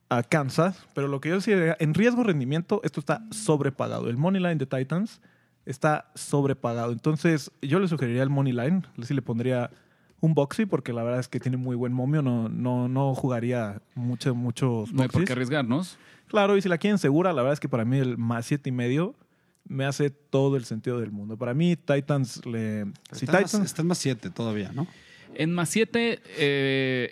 a- 0.09 0.23
Kansas, 0.29 0.87
pero 0.95 1.09
lo 1.09 1.21
que 1.21 1.31
yo 1.31 1.35
decía, 1.35 1.77
en 1.81 1.93
riesgo 1.95 2.19
de 2.23 2.29
rendimiento, 2.29 2.81
esto 2.85 3.01
está 3.01 3.27
sobrepagado. 3.33 4.09
El 4.09 4.17
money 4.17 4.41
line 4.41 4.55
de 4.57 4.67
Titans 4.67 5.21
está 5.65 6.13
sobrepagado. 6.15 6.93
Entonces, 6.93 7.51
yo 7.61 7.81
le 7.81 7.89
sugeriría 7.89 8.23
el 8.23 8.31
money 8.31 8.53
line. 8.53 8.83
Sí 9.03 9.15
le 9.15 9.23
pondría 9.23 9.71
un 10.21 10.35
boxy 10.35 10.67
porque 10.67 10.93
la 10.93 11.03
verdad 11.03 11.21
es 11.21 11.29
que 11.29 11.41
tiene 11.41 11.57
muy 11.57 11.77
buen 11.77 11.93
momio. 11.93 12.23
No, 12.23 12.49
no, 12.49 12.89
no 12.89 13.15
jugaría 13.15 13.81
mucho, 13.95 14.35
muchos 14.35 14.93
No 14.93 15.03
hay 15.03 15.09
por 15.09 15.25
qué 15.25 15.33
arriesgarnos. 15.33 15.99
Claro, 16.29 16.57
y 16.57 16.63
si 16.63 16.69
la 16.69 16.79
quieren 16.79 16.99
segura, 16.99 17.33
la 17.33 17.43
verdad 17.43 17.53
es 17.55 17.61
que 17.61 17.69
para 17.69 17.85
mí 17.85 17.99
el 17.99 18.19
más 18.19 18.47
siete 18.47 18.71
y 18.71 18.73
medio 18.73 19.15
me 19.69 19.85
hace 19.85 20.11
todo 20.11 20.57
el 20.57 20.65
sentido 20.65 20.99
del 21.01 21.11
mundo. 21.13 21.37
Para 21.37 21.55
mí, 21.55 21.77
Titans 21.77 22.45
le. 22.47 22.85
Si 23.13 23.25
Están 23.27 23.43
más, 23.43 23.51
Titans. 23.51 23.65
están 23.67 23.87
más 23.87 23.99
siete 23.99 24.31
todavía, 24.31 24.73
¿no? 24.73 24.87
En 25.35 25.53
más 25.53 25.69
7, 25.69 26.23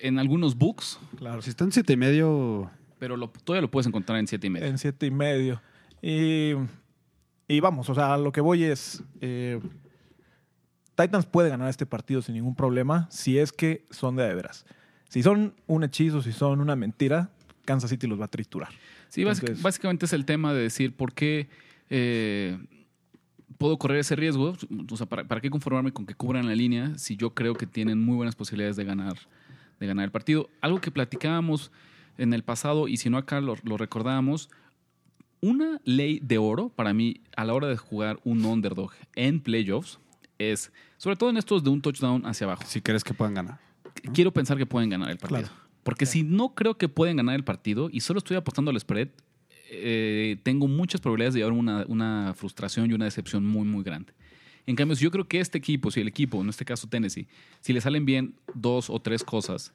en 0.06 0.18
algunos 0.18 0.56
books, 0.56 0.98
Claro, 1.18 1.42
Si 1.42 1.50
están 1.50 1.72
siete 1.72 1.92
y 1.92 1.96
medio... 1.98 2.70
pero 2.98 3.18
lo- 3.18 3.28
todavía 3.28 3.60
lo 3.60 3.70
puedes 3.70 3.86
encontrar 3.86 4.18
en 4.18 4.26
7 4.26 4.46
y 4.46 4.50
medio. 4.50 4.66
en 4.66 4.78
siete 4.78 5.04
y 5.06 5.10
medio. 5.10 5.60
Y, 6.00 6.52
y 7.48 7.60
vamos, 7.60 7.90
o 7.90 7.94
sea, 7.94 8.16
lo 8.16 8.32
que 8.32 8.40
voy 8.40 8.64
es. 8.64 9.02
eh, 9.20 9.60
Titans 10.96 11.26
puede 11.26 11.48
ganar 11.48 11.68
este 11.68 11.86
partido 11.86 12.22
sin 12.22 12.34
ningún 12.34 12.54
problema 12.54 13.08
si 13.10 13.38
es 13.38 13.52
que 13.52 13.84
son 13.90 14.16
de 14.16 14.24
de 14.24 14.34
veras. 14.34 14.64
Si 15.08 15.22
son 15.22 15.54
un 15.66 15.84
hechizo, 15.84 16.22
si 16.22 16.32
son 16.32 16.60
una 16.60 16.76
mentira, 16.76 17.30
Kansas 17.64 17.90
City 17.90 18.06
los 18.06 18.20
va 18.20 18.24
a 18.26 18.28
triturar. 18.28 18.68
Sí, 19.08 19.22
Entonces- 19.22 19.62
básicamente 19.62 20.06
es 20.06 20.12
el 20.12 20.24
tema 20.24 20.52
de 20.52 20.62
decir 20.62 20.94
por 20.96 21.12
qué 21.12 21.48
eh, 21.90 22.58
puedo 23.58 23.78
correr 23.78 23.98
ese 23.98 24.16
riesgo. 24.16 24.56
O 24.90 24.96
sea, 24.96 25.06
¿para, 25.06 25.24
para 25.24 25.40
qué 25.40 25.50
conformarme 25.50 25.92
con 25.92 26.06
que 26.06 26.14
cubran 26.14 26.46
la 26.46 26.54
línea 26.54 26.96
si 26.98 27.16
yo 27.16 27.30
creo 27.34 27.54
que 27.54 27.66
tienen 27.66 28.00
muy 28.04 28.16
buenas 28.16 28.34
posibilidades 28.34 28.76
de 28.76 28.84
ganar, 28.84 29.14
de 29.80 29.86
ganar 29.86 30.04
el 30.04 30.10
partido? 30.10 30.48
Algo 30.60 30.80
que 30.80 30.90
platicábamos 30.90 31.70
en 32.18 32.32
el 32.32 32.42
pasado 32.42 32.88
y 32.88 32.96
si 32.96 33.10
no 33.10 33.18
acá 33.18 33.40
lo, 33.40 33.56
lo 33.64 33.76
recordábamos. 33.76 34.50
Una 35.40 35.80
ley 35.84 36.20
de 36.22 36.38
oro 36.38 36.70
para 36.70 36.94
mí 36.94 37.20
a 37.36 37.44
la 37.44 37.52
hora 37.54 37.68
de 37.68 37.76
jugar 37.76 38.18
un 38.24 38.44
underdog 38.44 38.92
en 39.14 39.40
playoffs 39.40 39.98
es, 40.38 40.72
sobre 40.96 41.16
todo 41.16 41.30
en 41.30 41.36
estos 41.36 41.62
de 41.62 41.70
un 41.70 41.80
touchdown 41.80 42.24
hacia 42.26 42.46
abajo, 42.46 42.62
Si 42.66 42.80
crees 42.80 43.04
que 43.04 43.14
puedan 43.14 43.34
ganar. 43.34 43.58
quiero 44.12 44.32
pensar 44.32 44.56
que 44.56 44.66
pueden 44.66 44.90
ganar 44.90 45.10
el 45.10 45.18
partido. 45.18 45.42
Claro. 45.42 45.54
Porque 45.82 46.06
si 46.06 46.22
no 46.22 46.54
creo 46.54 46.78
que 46.78 46.88
pueden 46.88 47.16
ganar 47.16 47.34
el 47.34 47.44
partido 47.44 47.88
y 47.92 48.00
solo 48.00 48.18
estoy 48.18 48.36
apostando 48.36 48.70
al 48.70 48.80
spread, 48.80 49.08
eh, 49.70 50.38
tengo 50.42 50.66
muchas 50.66 51.00
probabilidades 51.00 51.34
de 51.34 51.40
llevar 51.40 51.52
una, 51.52 51.84
una 51.88 52.34
frustración 52.34 52.90
y 52.90 52.94
una 52.94 53.04
decepción 53.04 53.44
muy, 53.44 53.64
muy 53.64 53.82
grande. 53.82 54.12
En 54.66 54.76
cambio, 54.76 54.96
si 54.96 55.04
yo 55.04 55.10
creo 55.10 55.28
que 55.28 55.40
este 55.40 55.58
equipo, 55.58 55.90
si 55.90 56.00
el 56.00 56.08
equipo, 56.08 56.40
en 56.40 56.48
este 56.48 56.64
caso 56.64 56.88
Tennessee, 56.88 57.26
si 57.60 57.72
le 57.72 57.80
salen 57.80 58.06
bien 58.06 58.34
dos 58.54 58.88
o 58.88 59.00
tres 59.00 59.22
cosas, 59.22 59.74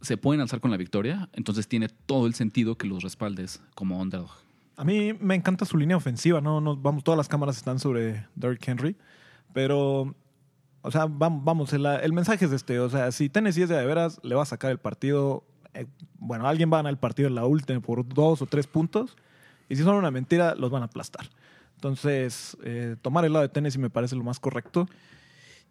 se 0.00 0.16
pueden 0.18 0.42
alzar 0.42 0.60
con 0.60 0.70
la 0.70 0.76
victoria, 0.76 1.30
entonces 1.32 1.66
tiene 1.66 1.88
todo 1.88 2.26
el 2.26 2.34
sentido 2.34 2.76
que 2.76 2.86
los 2.86 3.02
respaldes 3.02 3.62
como 3.74 4.00
underdog. 4.00 4.30
A 4.76 4.84
mí 4.84 5.12
me 5.14 5.34
encanta 5.34 5.64
su 5.64 5.78
línea 5.78 5.96
ofensiva, 5.96 6.40
¿no? 6.40 6.60
no 6.60 6.76
vamos, 6.76 7.04
todas 7.04 7.16
las 7.16 7.28
cámaras 7.28 7.56
están 7.56 7.78
sobre 7.78 8.26
Derrick 8.34 8.66
Henry, 8.68 8.96
pero, 9.54 10.14
o 10.82 10.90
sea, 10.90 11.06
vam- 11.06 11.40
vamos, 11.42 11.72
el, 11.72 12.12
mensaje 12.12 12.44
es 12.44 12.52
este, 12.52 12.78
o 12.80 12.90
sea, 12.90 13.10
si 13.10 13.30
Tennessee 13.30 13.62
es 13.62 13.70
de 13.70 13.76
de 13.76 13.86
veras, 13.86 14.20
le 14.22 14.34
va 14.34 14.42
a 14.42 14.46
sacar 14.46 14.70
el 14.70 14.78
partido, 14.78 15.44
eh, 15.72 15.86
bueno, 16.18 16.46
alguien 16.46 16.70
va 16.70 16.76
a 16.76 16.80
ganar 16.80 16.92
el 16.92 16.98
partido 16.98 17.28
en 17.28 17.34
la 17.34 17.46
última 17.46 17.80
por 17.80 18.06
dos 18.06 18.42
o 18.42 18.46
tres 18.46 18.66
puntos, 18.66 19.16
y 19.70 19.76
si 19.76 19.82
son 19.82 19.94
una 19.94 20.10
mentira, 20.10 20.54
los 20.56 20.70
van 20.70 20.82
a 20.82 20.86
aplastar. 20.86 21.30
Entonces, 21.76 22.56
eh, 22.64 22.96
tomar 23.00 23.24
el 23.24 23.32
lado 23.32 23.44
de 23.44 23.48
Tennessee 23.48 23.78
me 23.78 23.90
parece 23.90 24.16
lo 24.16 24.24
más 24.24 24.38
correcto. 24.40 24.86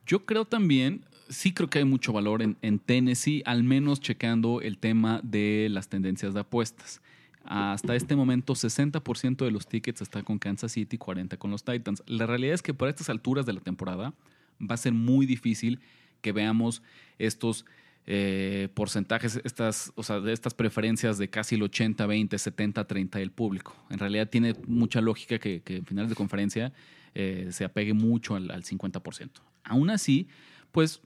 Yo 0.06 0.26
creo 0.26 0.46
también, 0.46 1.06
sí 1.30 1.54
creo 1.54 1.70
que 1.70 1.80
hay 1.80 1.86
mucho 1.86 2.12
valor 2.14 2.42
en, 2.42 2.58
en 2.62 2.80
Tennessee, 2.80 3.44
al 3.46 3.64
menos 3.64 4.00
checando 4.00 4.62
el 4.62 4.78
tema 4.78 5.22
de 5.24 5.68
las 5.70 5.88
tendencias 5.90 6.34
de 6.34 6.40
apuestas. 6.42 7.02
Hasta 7.44 7.96
este 7.96 8.16
momento, 8.16 8.54
60% 8.54 9.44
de 9.44 9.52
los 9.52 9.68
tickets 9.68 10.02
está 10.02 10.24
con 10.24 10.40
Kansas 10.40 10.72
City, 10.72 10.98
40% 10.98 11.38
con 11.38 11.52
los 11.52 11.64
Titans. 11.64 12.04
La 12.08 12.26
realidad 12.26 12.54
es 12.54 12.62
que 12.62 12.74
para 12.74 12.90
estas 12.90 13.10
alturas 13.10 13.46
de 13.46 13.54
la 13.54 13.60
temporada 13.60 14.14
va 14.62 14.76
a 14.76 14.78
ser 14.78 14.94
muy 14.94 15.26
difícil 15.26 15.80
que 16.22 16.32
veamos 16.32 16.82
estos 17.20 17.66
eh, 18.06 18.70
porcentajes, 18.74 19.42
estas, 19.44 19.92
o 19.96 20.04
sea, 20.04 20.20
de 20.20 20.34
estas 20.34 20.54
preferencias 20.54 21.18
de 21.18 21.30
casi 21.30 21.56
el 21.56 21.64
80, 21.64 22.06
20, 22.06 22.38
70, 22.38 22.86
30 22.86 23.20
del 23.20 23.32
público. 23.32 23.76
En 23.90 24.00
realidad 24.00 24.30
tiene 24.30 24.56
mucha 24.68 25.02
lógica 25.02 25.38
que, 25.38 25.62
que 25.62 25.78
en 25.78 25.86
finales 25.86 26.10
de 26.10 26.16
conferencia 26.16 26.74
eh, 27.14 27.50
se 27.52 27.66
apegue 27.66 27.94
mucho 27.94 28.36
al, 28.36 28.52
al 28.52 28.64
50%. 28.64 29.30
Aún 29.64 29.90
así, 29.90 30.28
pues 30.72 31.02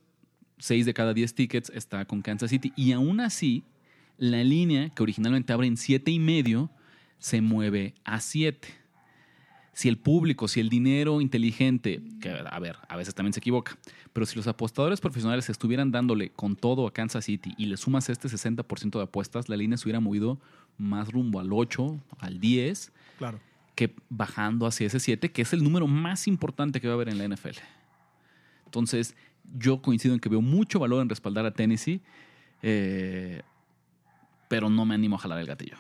6 0.60 0.86
de 0.86 0.94
cada 0.94 1.14
10 1.14 1.34
tickets 1.34 1.72
está 1.74 2.06
con 2.06 2.22
Kansas 2.22 2.50
City 2.50 2.74
y 2.76 2.92
aún 2.94 3.20
así 3.20 3.64
la 4.18 4.44
línea 4.44 4.90
que 4.90 5.04
originalmente 5.04 5.54
abre 5.54 5.68
en 5.68 5.78
7 5.78 6.10
y 6.12 6.20
medio 6.20 6.70
se 7.20 7.42
mueve 7.42 7.94
a 8.04 8.20
7. 8.20 8.68
Si 9.74 9.88
el 9.90 9.98
público, 9.98 10.48
si 10.48 10.60
el 10.60 10.70
dinero 10.70 11.22
inteligente, 11.22 12.02
que 12.20 12.32
a 12.32 12.60
ver, 12.60 12.78
a 12.90 12.96
veces 12.96 13.14
también 13.14 13.34
se 13.34 13.40
equivoca, 13.40 13.78
pero 14.12 14.26
si 14.26 14.36
los 14.36 14.48
apostadores 14.48 15.00
profesionales 15.00 15.50
estuvieran 15.52 15.92
dándole 15.92 16.32
con 16.32 16.56
todo 16.56 16.88
a 16.88 16.94
Kansas 16.94 17.26
City 17.26 17.54
y 17.60 17.68
le 17.68 17.78
sumas 17.78 18.10
este 18.10 18.28
60% 18.28 18.98
de 18.98 19.04
apuestas, 19.04 19.50
la 19.50 19.56
línea 19.58 19.78
se 19.78 19.86
hubiera 19.86 20.00
movido 20.00 20.40
más 20.80 21.12
rumbo 21.12 21.40
al 21.40 21.54
8, 21.54 22.00
al 22.18 22.40
10, 22.40 22.92
Claro. 23.20 23.40
que 23.76 23.94
bajando 24.10 24.66
hacia 24.66 24.88
ese 24.88 25.00
7, 25.00 25.32
que 25.32 25.44
es 25.44 25.54
el 25.54 25.64
número 25.64 25.86
más 25.86 26.28
importante 26.28 26.82
que 26.82 26.88
va 26.88 26.94
a 26.94 26.96
haber 26.96 27.10
en 27.10 27.20
la 27.20 27.26
NFL. 27.26 27.60
Entonces, 28.66 29.16
yo 29.60 29.82
coincido 29.84 30.16
en 30.16 30.20
que 30.20 30.30
veo 30.30 30.42
mucho 30.42 30.80
valor 30.80 31.04
en 31.04 31.10
respaldar 31.10 31.46
a 31.46 31.52
Tennessee, 31.52 32.02
eh, 32.64 33.44
pero 34.48 34.70
no 34.70 34.86
me 34.86 34.96
animo 34.96 35.16
a 35.16 35.20
jalar 35.20 35.40
el 35.40 35.46
gatillo. 35.48 35.78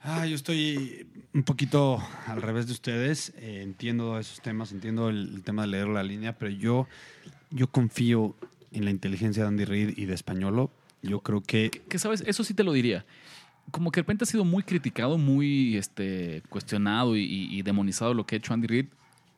Ah, 0.00 0.26
yo 0.26 0.36
estoy 0.36 1.06
un 1.34 1.42
poquito 1.42 2.00
al 2.26 2.40
revés 2.40 2.66
de 2.66 2.72
ustedes. 2.72 3.32
Eh, 3.38 3.62
entiendo 3.62 4.18
esos 4.18 4.40
temas, 4.40 4.72
entiendo 4.72 5.08
el, 5.08 5.34
el 5.34 5.42
tema 5.42 5.62
de 5.62 5.68
leer 5.68 5.88
la 5.88 6.02
línea, 6.02 6.38
pero 6.38 6.50
yo, 6.50 6.86
yo 7.50 7.66
confío 7.70 8.36
en 8.70 8.84
la 8.84 8.90
inteligencia 8.90 9.42
de 9.42 9.48
Andy 9.48 9.64
Reid 9.64 9.98
y 9.98 10.06
de 10.06 10.14
Españolo. 10.14 10.70
Yo 11.02 11.20
creo 11.20 11.42
que 11.42 11.70
Que 11.88 11.98
sabes, 11.98 12.22
eso 12.26 12.44
sí 12.44 12.54
te 12.54 12.64
lo 12.64 12.72
diría. 12.72 13.04
como 13.70 13.90
que 13.90 13.98
de 14.00 14.02
repente 14.02 14.24
ha 14.24 14.26
sido 14.26 14.44
muy 14.44 14.62
criticado, 14.62 15.18
muy 15.18 15.76
este, 15.76 16.42
cuestionado 16.48 17.16
y, 17.16 17.22
y- 17.24 17.58
y 17.58 17.62
demonizado 17.62 18.14
lo 18.14 18.24
que 18.24 18.36
ha 18.36 18.38
hecho 18.38 18.54
Andy 18.54 18.66
Reid. 18.66 18.86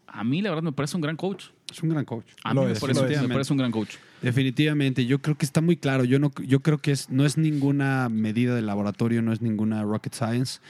A 0.06 0.24
mí, 0.24 0.42
la 0.42 0.50
verdad, 0.50 0.62
me 0.64 0.72
parece 0.72 0.96
un 0.96 1.00
gran 1.02 1.16
coach. 1.16 1.46
Es 1.70 1.82
un 1.82 1.88
gran 1.88 2.04
coach. 2.04 2.26
A 2.44 2.52
Lo 2.52 2.62
mí 2.62 2.66
me, 2.68 2.72
es, 2.72 2.80
parece, 2.80 3.00
lo 3.00 3.06
es. 3.08 3.22
me 3.22 3.28
parece 3.28 3.52
un 3.52 3.58
gran 3.58 3.70
coach. 3.70 3.94
Definitivamente, 4.22 5.06
yo 5.06 5.20
creo 5.22 5.36
que 5.36 5.46
está 5.46 5.60
muy 5.60 5.76
claro. 5.76 6.04
Yo 6.04 6.18
no, 6.18 6.30
yo 6.44 6.60
creo 6.60 6.78
que 6.78 6.92
es, 6.92 7.10
no 7.10 7.24
es 7.24 7.38
ninguna 7.38 8.08
medida 8.08 8.54
de 8.54 8.62
laboratorio, 8.62 9.22
no 9.22 9.32
es 9.32 9.40
ninguna 9.40 9.82
rocket 9.82 10.14
science. 10.14 10.60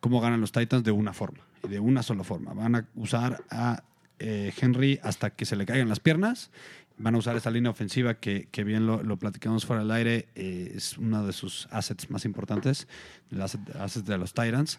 Cómo 0.00 0.20
ganan 0.20 0.40
los 0.40 0.52
Titans 0.52 0.84
de 0.84 0.92
una 0.92 1.12
forma 1.12 1.46
de 1.68 1.80
una 1.80 2.02
sola 2.02 2.24
forma. 2.24 2.54
Van 2.54 2.74
a 2.74 2.86
usar 2.94 3.44
a 3.50 3.82
eh, 4.18 4.52
Henry 4.60 4.98
hasta 5.02 5.30
que 5.30 5.44
se 5.44 5.56
le 5.56 5.66
caigan 5.66 5.88
las 5.88 6.00
piernas. 6.00 6.50
Van 6.98 7.14
a 7.14 7.18
usar 7.18 7.36
esa 7.36 7.50
línea 7.50 7.70
ofensiva 7.70 8.14
que, 8.14 8.48
que 8.50 8.64
bien 8.64 8.86
lo, 8.86 9.16
platicamos 9.18 9.66
fuera 9.66 9.82
del 9.82 9.90
aire. 9.90 10.28
eh, 10.34 10.72
es 10.74 10.96
uno 10.96 11.26
de 11.26 11.32
sus 11.32 11.68
assets 11.70 12.10
más 12.10 12.24
importantes, 12.24 12.88
el 13.30 13.42
asset, 13.42 14.04
de 14.04 14.18
los 14.18 14.32
Titans. 14.32 14.78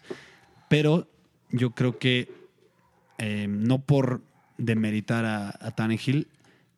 Pero 0.68 1.08
yo 1.50 1.70
creo 1.70 1.98
que 1.98 2.30
eh, 3.18 3.46
no 3.48 3.80
por 3.80 4.22
demeritar 4.56 5.24
a, 5.24 5.50
a 5.60 5.70
Tannehill, 5.70 6.26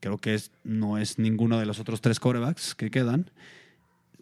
creo 0.01 0.19
que 0.19 0.35
es, 0.35 0.51
no 0.65 0.99
es 0.99 1.19
ninguno 1.19 1.59
de 1.59 1.67
los 1.67 1.79
otros 1.79 2.01
tres 2.01 2.19
corebacks 2.19 2.75
que 2.75 2.91
quedan. 2.91 3.31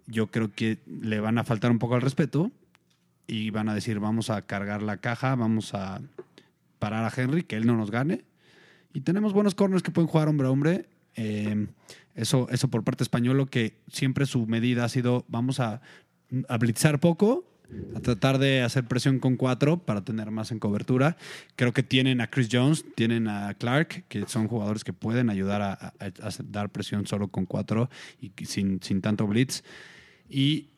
Yo 0.06 0.28
creo 0.28 0.52
que 0.52 0.78
le 0.86 1.20
van 1.20 1.38
a 1.38 1.44
faltar 1.44 1.70
un 1.70 1.78
poco 1.78 1.94
al 1.94 2.02
respeto 2.02 2.50
y 3.26 3.50
van 3.50 3.68
a 3.68 3.74
decir, 3.74 4.00
vamos 4.00 4.30
a 4.30 4.42
cargar 4.42 4.82
la 4.82 4.98
caja, 4.98 5.34
vamos 5.34 5.74
a 5.74 6.00
parar 6.78 7.04
a 7.04 7.12
Henry, 7.14 7.42
que 7.42 7.56
él 7.56 7.66
no 7.66 7.76
nos 7.76 7.90
gane. 7.90 8.24
Y 8.92 9.00
tenemos 9.00 9.32
buenos 9.32 9.54
corners 9.54 9.82
que 9.82 9.90
pueden 9.90 10.08
jugar 10.08 10.28
hombre 10.28 10.46
a 10.46 10.50
hombre. 10.50 10.86
Eh, 11.16 11.66
eso, 12.14 12.48
eso 12.50 12.68
por 12.68 12.84
parte 12.84 13.04
española, 13.04 13.46
que 13.50 13.76
siempre 13.92 14.26
su 14.26 14.46
medida 14.46 14.84
ha 14.84 14.88
sido, 14.88 15.24
vamos 15.28 15.60
a, 15.60 15.82
a 16.48 16.58
blitzar 16.58 17.00
poco, 17.00 17.44
a 17.94 18.00
tratar 18.00 18.38
de 18.38 18.62
hacer 18.62 18.84
presión 18.84 19.18
con 19.18 19.36
cuatro 19.36 19.78
para 19.78 20.02
tener 20.04 20.30
más 20.30 20.50
en 20.52 20.58
cobertura. 20.58 21.16
Creo 21.56 21.72
que 21.72 21.82
tienen 21.82 22.20
a 22.20 22.28
Chris 22.28 22.48
Jones, 22.50 22.84
tienen 22.94 23.28
a 23.28 23.54
Clark, 23.54 24.04
que 24.08 24.26
son 24.26 24.48
jugadores 24.48 24.84
que 24.84 24.92
pueden 24.92 25.30
ayudar 25.30 25.62
a, 25.62 25.94
dar 26.44 26.70
presión 26.70 27.06
solo 27.06 27.28
con 27.28 27.46
cuatro 27.46 27.90
y 28.20 28.32
sin, 28.44 28.82
sin 28.82 29.00
tanto 29.00 29.26
blitz. 29.26 29.62
Y 30.28 30.68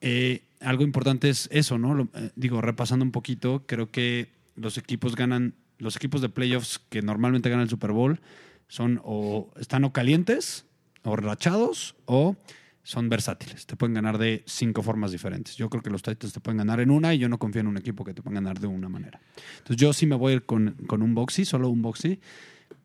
eh, 0.00 0.42
algo 0.60 0.82
importante 0.82 1.30
es 1.30 1.48
eso, 1.52 1.78
¿no? 1.78 1.94
Lo- 1.94 2.08
eh, 2.14 2.30
digo, 2.36 2.60
repasando 2.60 3.04
un 3.04 3.12
poquito, 3.12 3.64
creo 3.66 3.90
que 3.90 4.28
los 4.56 4.78
equipos 4.78 5.16
ganan, 5.16 5.54
los 5.78 5.96
equipos 5.96 6.20
de 6.20 6.28
playoffs 6.28 6.80
que 6.88 7.02
normalmente 7.02 7.48
ganan 7.48 7.64
el 7.64 7.70
Super 7.70 7.92
Bowl 7.92 8.20
son 8.68 9.00
o 9.04 9.50
están 9.58 9.84
o 9.84 9.92
calientes, 9.92 10.66
o 11.02 11.16
rachados, 11.16 11.94
o 12.06 12.36
son 12.84 13.08
versátiles. 13.08 13.66
Te 13.66 13.76
pueden 13.76 13.94
ganar 13.94 14.18
de 14.18 14.44
cinco 14.46 14.82
formas 14.82 15.10
diferentes. 15.10 15.56
Yo 15.56 15.70
creo 15.70 15.82
que 15.82 15.90
los 15.90 16.02
Titans 16.02 16.34
te 16.34 16.40
pueden 16.40 16.58
ganar 16.58 16.80
en 16.80 16.90
una 16.90 17.14
y 17.14 17.18
yo 17.18 17.30
no 17.30 17.38
confío 17.38 17.62
en 17.62 17.66
un 17.66 17.78
equipo 17.78 18.04
que 18.04 18.12
te 18.12 18.22
pueda 18.22 18.34
ganar 18.34 18.60
de 18.60 18.66
una 18.66 18.90
manera. 18.90 19.20
Entonces 19.58 19.76
yo 19.76 19.92
sí 19.94 20.06
me 20.06 20.14
voy 20.14 20.32
a 20.32 20.34
ir 20.36 20.42
con, 20.44 20.76
con 20.86 21.02
un 21.02 21.14
boxy, 21.14 21.46
solo 21.46 21.70
un 21.70 21.80
boxy, 21.80 22.20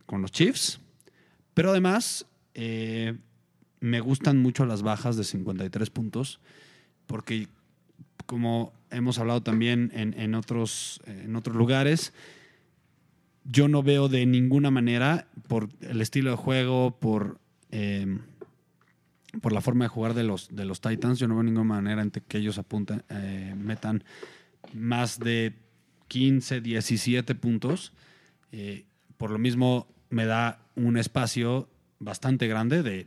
con 0.05 0.21
los 0.21 0.31
Chiefs. 0.31 0.79
Pero 1.53 1.71
además, 1.71 2.25
eh, 2.53 3.17
me 3.81 3.99
gustan 3.99 4.37
mucho 4.37 4.65
las 4.65 4.83
bajas 4.83 5.17
de 5.17 5.25
53 5.25 5.89
puntos, 5.89 6.39
porque 7.05 7.49
como 8.25 8.71
hemos 8.91 9.19
hablado 9.19 9.43
también 9.43 9.91
en, 9.93 10.17
en 10.17 10.33
otros, 10.33 11.01
en 11.07 11.35
otros 11.35 11.57
lugares, 11.57 12.13
yo 13.43 13.67
no 13.67 13.83
veo 13.83 14.07
de 14.07 14.25
ninguna 14.25 14.71
manera, 14.71 15.27
por 15.49 15.67
el 15.81 15.99
estilo 16.01 16.31
de 16.31 16.37
juego, 16.37 16.97
por, 16.99 17.39
eh, 17.71 18.19
por 19.41 19.53
la 19.53 19.61
forma 19.61 19.85
de 19.85 19.89
jugar 19.89 20.13
de 20.13 20.23
los, 20.23 20.53
de 20.55 20.65
los 20.65 20.81
Titans, 20.81 21.19
yo 21.19 21.27
no 21.27 21.35
veo 21.35 21.43
ninguna 21.43 21.63
manera 21.63 22.01
en 22.01 22.09
que 22.11 22.37
ellos 22.37 22.57
apuntan, 22.57 23.03
eh, 23.09 23.53
metan 23.57 24.03
más 24.73 25.19
de 25.19 25.53
15, 26.07 26.61
17 26.61 27.35
puntos. 27.35 27.93
Eh, 28.51 28.85
por 29.17 29.29
lo 29.31 29.37
mismo, 29.37 29.87
me 30.09 30.25
da 30.25 30.59
un 30.75 30.97
espacio 30.97 31.69
bastante 31.99 32.47
grande 32.47 32.81
de 32.81 33.05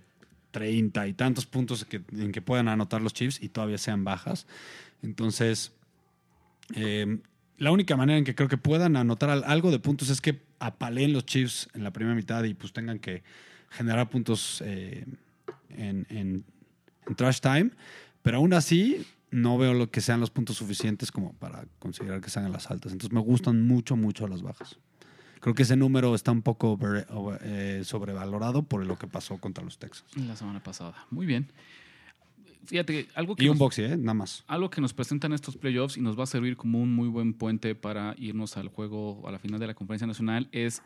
30 0.52 1.06
y 1.08 1.12
tantos 1.14 1.46
puntos 1.46 1.84
que- 1.84 2.02
en 2.12 2.30
que 2.30 2.42
puedan 2.42 2.68
anotar 2.68 3.00
los 3.02 3.14
Chiefs 3.14 3.42
y 3.42 3.48
todavía 3.48 3.78
sean 3.78 4.04
bajas. 4.04 4.46
Entonces, 5.02 5.72
eh, 6.74 7.18
la 7.58 7.72
única 7.72 7.96
manera 7.96 8.18
en 8.18 8.24
que 8.24 8.34
creo 8.34 8.48
que 8.48 8.58
puedan 8.58 8.96
anotar 8.96 9.30
al- 9.30 9.44
algo 9.44 9.70
de 9.70 9.78
puntos 9.78 10.10
es 10.10 10.20
que 10.20 10.40
apaleen 10.58 11.12
los 11.12 11.26
Chiefs 11.26 11.68
en 11.74 11.82
la 11.84 11.92
primera 11.92 12.14
mitad 12.14 12.44
y 12.44 12.54
pues 12.54 12.72
tengan 12.72 12.98
que 12.98 13.22
generar 13.70 14.08
puntos 14.10 14.62
eh, 14.64 15.06
en, 15.76 16.06
en- 16.10 16.44
en 17.06 17.14
trash 17.16 17.40
time. 17.40 17.70
Pero 18.22 18.38
aún 18.38 18.52
así, 18.54 19.04
no 19.30 19.58
veo 19.58 19.74
lo 19.74 19.90
que 19.90 20.00
sean 20.00 20.20
los 20.20 20.30
puntos 20.30 20.56
suficientes 20.56 21.10
como 21.10 21.32
para 21.34 21.64
considerar 21.78 22.20
que 22.20 22.30
sean 22.30 22.50
las 22.52 22.70
altas. 22.70 22.92
Entonces 22.92 23.12
me 23.12 23.20
gustan 23.20 23.66
mucho, 23.66 23.96
mucho 23.96 24.28
las 24.28 24.42
bajas. 24.42 24.78
Creo 25.40 25.54
que 25.56 25.64
ese 25.64 25.74
número 25.76 26.14
está 26.14 26.30
un 26.30 26.42
poco 26.42 26.72
over- 26.78 27.06
over- 27.10 27.40
eh, 27.42 27.82
sobrevalorado 27.84 28.62
por 28.62 28.86
lo 28.86 28.96
que 28.96 29.08
pasó 29.08 29.38
contra 29.38 29.64
los 29.64 29.76
Texans. 29.78 30.16
La 30.16 30.36
semana 30.36 30.62
pasada. 30.62 30.94
Muy 31.10 31.26
bien. 31.26 31.50
Fíjate, 32.64 33.08
algo 33.16 33.34
que 33.34 33.44
Y 33.44 33.48
un 33.48 33.58
nos- 33.58 33.76
¿eh? 33.80 33.96
Nada 33.96 34.14
más. 34.14 34.44
algo 34.46 34.70
que 34.70 34.80
nos 34.80 34.94
presentan 34.94 35.32
estos 35.32 35.56
playoffs 35.56 35.96
y 35.96 36.00
nos 36.00 36.16
va 36.16 36.22
a 36.22 36.26
servir 36.26 36.56
como 36.56 36.80
un 36.80 36.94
muy 36.94 37.08
buen 37.08 37.34
puente 37.34 37.74
para 37.74 38.14
irnos 38.18 38.56
al 38.56 38.68
juego, 38.68 39.26
a 39.26 39.32
la 39.32 39.40
final 39.40 39.58
de 39.58 39.66
la 39.66 39.74
conferencia 39.74 40.06
nacional, 40.06 40.48
es, 40.52 40.80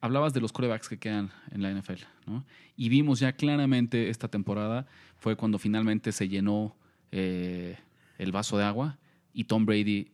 hablabas 0.00 0.32
de 0.32 0.40
los 0.40 0.52
corebacks 0.52 0.88
que 0.88 0.98
quedan 0.98 1.30
en 1.50 1.62
la 1.62 1.70
NFL, 1.72 2.02
¿no? 2.26 2.44
Y 2.76 2.88
vimos 2.88 3.20
ya 3.20 3.32
claramente 3.32 4.10
esta 4.10 4.28
temporada, 4.28 4.86
fue 5.16 5.36
cuando 5.36 5.58
finalmente 5.58 6.12
se 6.12 6.28
llenó 6.28 6.76
eh, 7.12 7.78
el 8.18 8.32
vaso 8.32 8.58
de 8.58 8.64
agua 8.64 8.98
y 9.32 9.44
Tom 9.44 9.66
Brady 9.66 10.12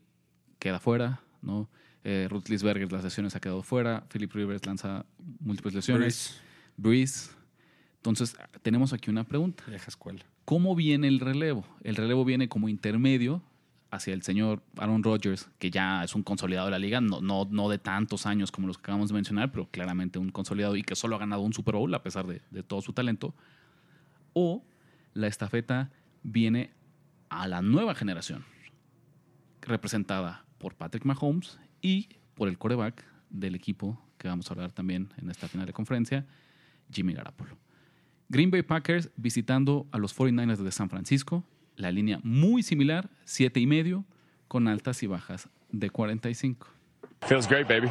queda 0.58 0.78
fuera, 0.80 1.20
¿no? 1.40 1.68
Eh, 2.04 2.26
Ruth 2.28 2.48
Lisberger 2.48 2.90
las 2.90 3.04
lesiones 3.04 3.36
ha 3.36 3.40
quedado 3.40 3.62
fuera, 3.62 4.04
Philip 4.08 4.32
Rivers 4.32 4.66
lanza 4.66 5.06
múltiples 5.40 5.74
lesiones, 5.74 6.40
Breeze. 6.76 7.30
Entonces, 7.96 8.36
tenemos 8.62 8.92
aquí 8.92 9.10
una 9.10 9.22
pregunta. 9.22 9.62
Vieja 9.68 9.86
escuela. 9.88 10.24
¿Cómo 10.44 10.74
viene 10.74 11.06
el 11.06 11.20
relevo? 11.20 11.64
El 11.84 11.94
relevo 11.94 12.24
viene 12.24 12.48
como 12.48 12.68
intermedio 12.68 13.42
hacia 13.92 14.14
el 14.14 14.22
señor 14.22 14.62
Aaron 14.78 15.02
Rodgers, 15.02 15.50
que 15.58 15.70
ya 15.70 16.02
es 16.02 16.14
un 16.14 16.22
consolidado 16.22 16.66
de 16.66 16.70
la 16.72 16.78
liga, 16.78 17.00
no, 17.00 17.20
no, 17.20 17.46
no 17.50 17.68
de 17.68 17.78
tantos 17.78 18.24
años 18.26 18.50
como 18.50 18.66
los 18.66 18.78
que 18.78 18.82
acabamos 18.82 19.10
de 19.10 19.14
mencionar, 19.14 19.52
pero 19.52 19.68
claramente 19.70 20.18
un 20.18 20.30
consolidado 20.30 20.76
y 20.76 20.82
que 20.82 20.96
solo 20.96 21.16
ha 21.16 21.18
ganado 21.18 21.42
un 21.42 21.52
Super 21.52 21.76
Bowl 21.76 21.94
a 21.94 22.02
pesar 22.02 22.26
de, 22.26 22.40
de 22.50 22.62
todo 22.62 22.80
su 22.80 22.94
talento. 22.94 23.34
O 24.32 24.64
la 25.12 25.26
estafeta 25.26 25.90
viene 26.22 26.72
a 27.28 27.46
la 27.46 27.60
nueva 27.60 27.94
generación, 27.94 28.46
representada 29.60 30.46
por 30.56 30.74
Patrick 30.74 31.04
Mahomes 31.04 31.60
y 31.82 32.08
por 32.34 32.48
el 32.48 32.56
coreback 32.56 33.04
del 33.28 33.54
equipo 33.54 34.00
que 34.16 34.28
vamos 34.28 34.50
a 34.50 34.54
hablar 34.54 34.72
también 34.72 35.12
en 35.18 35.28
esta 35.30 35.48
final 35.48 35.66
de 35.66 35.74
conferencia, 35.74 36.26
Jimmy 36.90 37.12
Garoppolo. 37.12 37.58
Green 38.30 38.50
Bay 38.50 38.62
Packers 38.62 39.10
visitando 39.16 39.86
a 39.90 39.98
los 39.98 40.16
49ers 40.16 40.56
de 40.56 40.72
San 40.72 40.88
Francisco. 40.88 41.44
La 41.76 41.90
línea 41.90 42.20
muy 42.22 42.62
similar, 42.62 43.08
siete 43.24 43.60
y 43.60 43.66
medio, 43.66 44.04
con 44.48 44.68
altas 44.68 45.02
y 45.02 45.06
bajas 45.06 45.48
de 45.70 45.90
45. 45.90 46.66
Feels 47.22 47.48
great, 47.48 47.68
baby. 47.68 47.90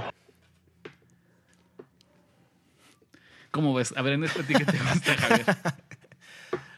¿Cómo 3.51 3.73
ves? 3.73 3.93
A 3.97 4.01
ver, 4.01 4.13
en 4.13 4.23
este 4.23 4.43
ticket 4.43 4.71
te 4.71 4.77
gusta, 4.77 5.15
Javier. 5.15 5.45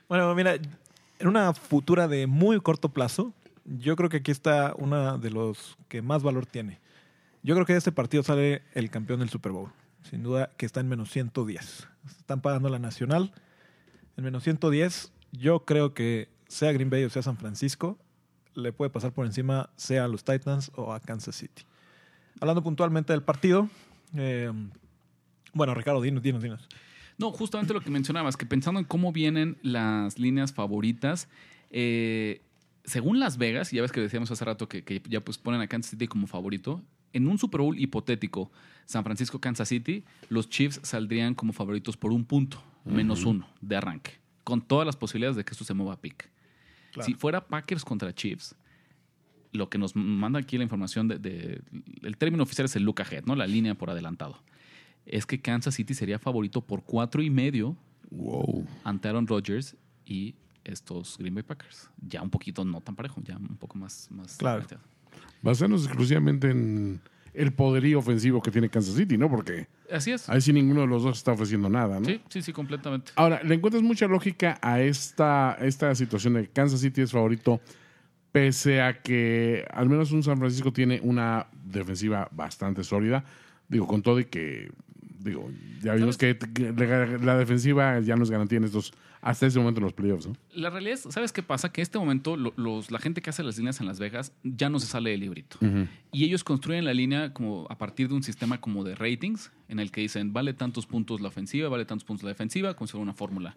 Bueno, 0.09 0.35
mira, 0.35 0.55
en 1.17 1.27
una 1.27 1.53
futura 1.53 2.07
de 2.07 2.27
muy 2.27 2.59
corto 2.59 2.89
plazo, 2.89 3.33
yo 3.65 3.95
creo 3.95 4.09
que 4.09 4.17
aquí 4.17 4.29
está 4.29 4.75
una 4.77 5.17
de 5.17 5.31
los 5.31 5.77
que 5.87 6.03
más 6.03 6.21
valor 6.21 6.45
tiene. 6.45 6.79
Yo 7.41 7.55
creo 7.55 7.65
que 7.65 7.73
de 7.73 7.79
este 7.79 7.91
partido 7.91 8.21
sale 8.21 8.61
el 8.73 8.91
campeón 8.91 9.21
del 9.21 9.29
Super 9.29 9.53
Bowl. 9.53 9.71
Sin 10.03 10.21
duda 10.21 10.51
que 10.57 10.65
está 10.65 10.81
en 10.81 10.89
menos 10.89 11.09
110. 11.09 11.87
Están 12.19 12.41
pagando 12.41 12.69
la 12.69 12.77
nacional 12.77 13.33
en 14.17 14.23
menos 14.23 14.43
110. 14.43 15.11
Yo 15.31 15.65
creo 15.65 15.93
que 15.93 16.29
sea 16.53 16.71
Green 16.71 16.89
Bay 16.89 17.03
o 17.03 17.09
sea 17.09 17.21
San 17.21 17.37
Francisco, 17.37 17.97
le 18.53 18.71
puede 18.71 18.91
pasar 18.91 19.11
por 19.11 19.25
encima 19.25 19.71
sea 19.75 20.05
a 20.05 20.07
los 20.07 20.23
Titans 20.23 20.71
o 20.75 20.93
a 20.93 20.99
Kansas 20.99 21.35
City. 21.35 21.63
Hablando 22.39 22.63
puntualmente 22.63 23.13
del 23.13 23.23
partido, 23.23 23.69
eh, 24.15 24.51
bueno, 25.53 25.73
Ricardo, 25.73 26.01
dinos, 26.01 26.23
dinos, 26.23 26.41
dinos. 26.41 26.67
No, 27.17 27.31
justamente 27.31 27.73
lo 27.73 27.81
que 27.81 27.89
mencionabas, 27.89 28.37
que 28.37 28.45
pensando 28.45 28.79
en 28.79 28.85
cómo 28.85 29.11
vienen 29.11 29.57
las 29.61 30.17
líneas 30.17 30.51
favoritas, 30.51 31.29
eh, 31.69 32.41
según 32.85 33.19
Las 33.19 33.37
Vegas, 33.37 33.71
ya 33.71 33.81
ves 33.81 33.91
que 33.91 34.01
decíamos 34.01 34.29
hace 34.31 34.43
rato 34.43 34.67
que, 34.67 34.83
que 34.83 35.01
ya 35.07 35.23
pues 35.23 35.37
ponen 35.37 35.61
a 35.61 35.67
Kansas 35.67 35.91
City 35.91 36.07
como 36.07 36.27
favorito, 36.27 36.83
en 37.13 37.27
un 37.27 37.37
Super 37.37 37.61
Bowl 37.61 37.79
hipotético, 37.79 38.51
San 38.85 39.03
Francisco-Kansas 39.03 39.67
City, 39.67 40.03
los 40.29 40.49
Chiefs 40.49 40.79
saldrían 40.83 41.35
como 41.35 41.53
favoritos 41.53 41.97
por 41.97 42.11
un 42.11 42.25
punto, 42.25 42.61
menos 42.83 43.23
uno 43.23 43.47
de 43.61 43.75
arranque, 43.75 44.19
con 44.43 44.61
todas 44.61 44.85
las 44.85 44.97
posibilidades 44.97 45.37
de 45.37 45.45
que 45.45 45.51
esto 45.51 45.63
se 45.63 45.73
mueva 45.73 45.93
a 45.93 46.01
pick. 46.01 46.32
Claro. 46.93 47.05
Si 47.05 47.13
fuera 47.15 47.45
Packers 47.47 47.83
contra 47.83 48.13
Chiefs, 48.13 48.55
lo 49.51 49.69
que 49.69 49.77
nos 49.77 49.95
manda 49.95 50.39
aquí 50.39 50.57
la 50.57 50.63
información 50.63 51.07
de, 51.07 51.19
de- 51.19 51.61
el 52.03 52.17
término 52.17 52.43
oficial 52.43 52.65
es 52.65 52.75
el 52.75 52.83
look 52.83 53.01
ahead, 53.01 53.25
¿no? 53.25 53.35
La 53.35 53.45
línea 53.47 53.75
por 53.75 53.89
adelantado. 53.89 54.41
Es 55.05 55.25
que 55.25 55.41
Kansas 55.41 55.75
City 55.75 55.93
sería 55.93 56.17
favorito 56.19 56.61
por 56.61 56.83
cuatro 56.83 57.21
y 57.21 57.29
medio 57.29 57.75
Wow. 58.11 58.65
ante 58.83 59.07
Aaron 59.09 59.27
Rodgers 59.27 59.75
y 60.05 60.35
estos 60.63 61.17
Green 61.17 61.33
Bay 61.33 61.43
Packers. 61.43 61.89
Ya 61.99 62.21
un 62.21 62.29
poquito 62.29 62.63
no 62.63 62.79
tan 62.79 62.95
parejo, 62.95 63.21
ya 63.23 63.37
un 63.37 63.57
poco 63.57 63.77
más. 63.77 64.07
más 64.11 64.37
Claro. 64.37 64.65
Basarnos 65.41 65.85
exclusivamente 65.85 66.49
en 66.51 67.01
el 67.33 67.51
poderío 67.53 67.99
ofensivo 67.99 68.41
que 68.41 68.51
tiene 68.51 68.69
Kansas 68.69 68.95
City, 68.95 69.17
¿no? 69.17 69.29
Porque 69.29 69.67
Así 69.91 70.11
es. 70.11 70.29
ahí 70.29 70.41
sí 70.41 70.53
ninguno 70.53 70.81
de 70.81 70.87
los 70.87 71.03
dos 71.03 71.17
está 71.17 71.31
ofreciendo 71.31 71.69
nada, 71.69 71.99
¿no? 71.99 72.05
Sí, 72.05 72.21
sí, 72.29 72.41
sí, 72.41 72.53
completamente. 72.53 73.11
Ahora, 73.15 73.41
¿le 73.43 73.55
encuentras 73.55 73.83
mucha 73.83 74.07
lógica 74.07 74.59
a 74.61 74.81
esta, 74.81 75.57
esta 75.61 75.93
situación 75.95 76.35
de 76.35 76.43
que 76.43 76.49
Kansas 76.49 76.81
City 76.81 77.01
es 77.01 77.11
favorito, 77.11 77.59
pese 78.31 78.81
a 78.81 79.01
que 79.01 79.65
al 79.71 79.89
menos 79.89 80.11
un 80.11 80.23
San 80.23 80.37
Francisco 80.37 80.71
tiene 80.71 80.99
una 81.03 81.47
defensiva 81.65 82.27
bastante 82.31 82.83
sólida? 82.83 83.23
Digo, 83.67 83.87
con 83.87 84.03
todo 84.03 84.19
y 84.19 84.25
que, 84.25 84.71
digo, 85.19 85.49
ya 85.81 85.95
vimos 85.95 86.17
que, 86.17 86.37
que 86.37 86.71
la, 86.71 87.37
defensiva 87.37 87.99
ya 88.01 88.15
no 88.15 88.23
es 88.23 88.29
garantía 88.29 88.59
en 88.59 88.65
estos, 88.65 88.93
hasta 89.23 89.45
ese 89.47 89.57
momento 89.57 89.79
en 89.79 89.85
los 89.85 89.93
playoffs, 89.93 90.27
¿no? 90.27 90.35
La 90.53 90.69
realidad 90.69 90.93
es, 90.95 91.07
¿sabes 91.13 91.31
qué 91.31 91.41
pasa? 91.41 91.71
Que 91.71 91.81
en 91.81 91.83
este 91.83 91.97
momento 91.97 92.35
lo- 92.37 92.53
los, 92.57 92.91
la 92.91 92.99
gente 92.99 93.21
que 93.21 93.29
hace 93.29 93.41
las 93.43 93.57
líneas 93.57 93.79
en 93.79 93.87
Las 93.87 93.99
Vegas 93.99 94.33
ya 94.43 94.69
no 94.69 94.79
se 94.79 94.85
sale 94.87 95.11
del 95.11 95.21
librito. 95.21 95.57
Y 96.11 96.25
ellos 96.25 96.43
construyen 96.43 96.85
la 96.85 96.93
línea 96.93 97.33
como 97.33 97.65
a 97.69 97.77
partir 97.77 98.09
de 98.09 98.13
un 98.15 98.23
sistema 98.23 98.59
como 98.61 98.83
de 98.83 98.95
ratings, 98.95 99.51
en 99.69 99.79
el 99.79 99.91
que 99.91 100.01
dicen, 100.01 100.33
vale 100.33 100.53
tantos 100.53 100.85
puntos 100.85 101.21
la 101.21 101.29
ofensiva, 101.29 101.69
vale 101.69 101.85
tantos 101.85 102.03
puntos 102.05 102.23
la 102.23 102.29
defensiva, 102.29 102.73
como 102.75 102.85
si 102.87 102.91
fuera 102.91 103.03
una 103.03 103.13
fórmula. 103.13 103.55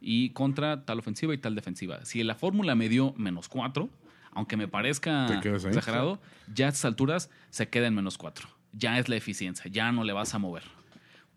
Y 0.00 0.30
contra 0.30 0.84
tal 0.84 1.00
ofensiva 1.00 1.34
y 1.34 1.38
tal 1.38 1.54
defensiva. 1.56 2.04
Si 2.04 2.22
la 2.22 2.36
fórmula 2.36 2.74
me 2.76 2.88
dio 2.88 3.12
menos 3.16 3.48
cuatro, 3.48 3.88
aunque 4.30 4.56
me 4.56 4.68
parezca 4.68 5.26
exagerado, 5.70 6.20
ya 6.54 6.66
a 6.66 6.68
estas 6.68 6.84
alturas 6.84 7.30
se 7.50 7.68
queda 7.68 7.88
en 7.88 7.94
menos 7.94 8.16
cuatro. 8.18 8.48
Ya 8.72 8.98
es 9.00 9.08
la 9.08 9.16
eficiencia, 9.16 9.68
ya 9.70 9.90
no 9.90 10.04
le 10.04 10.12
vas 10.12 10.34
a 10.34 10.38
mover 10.38 10.62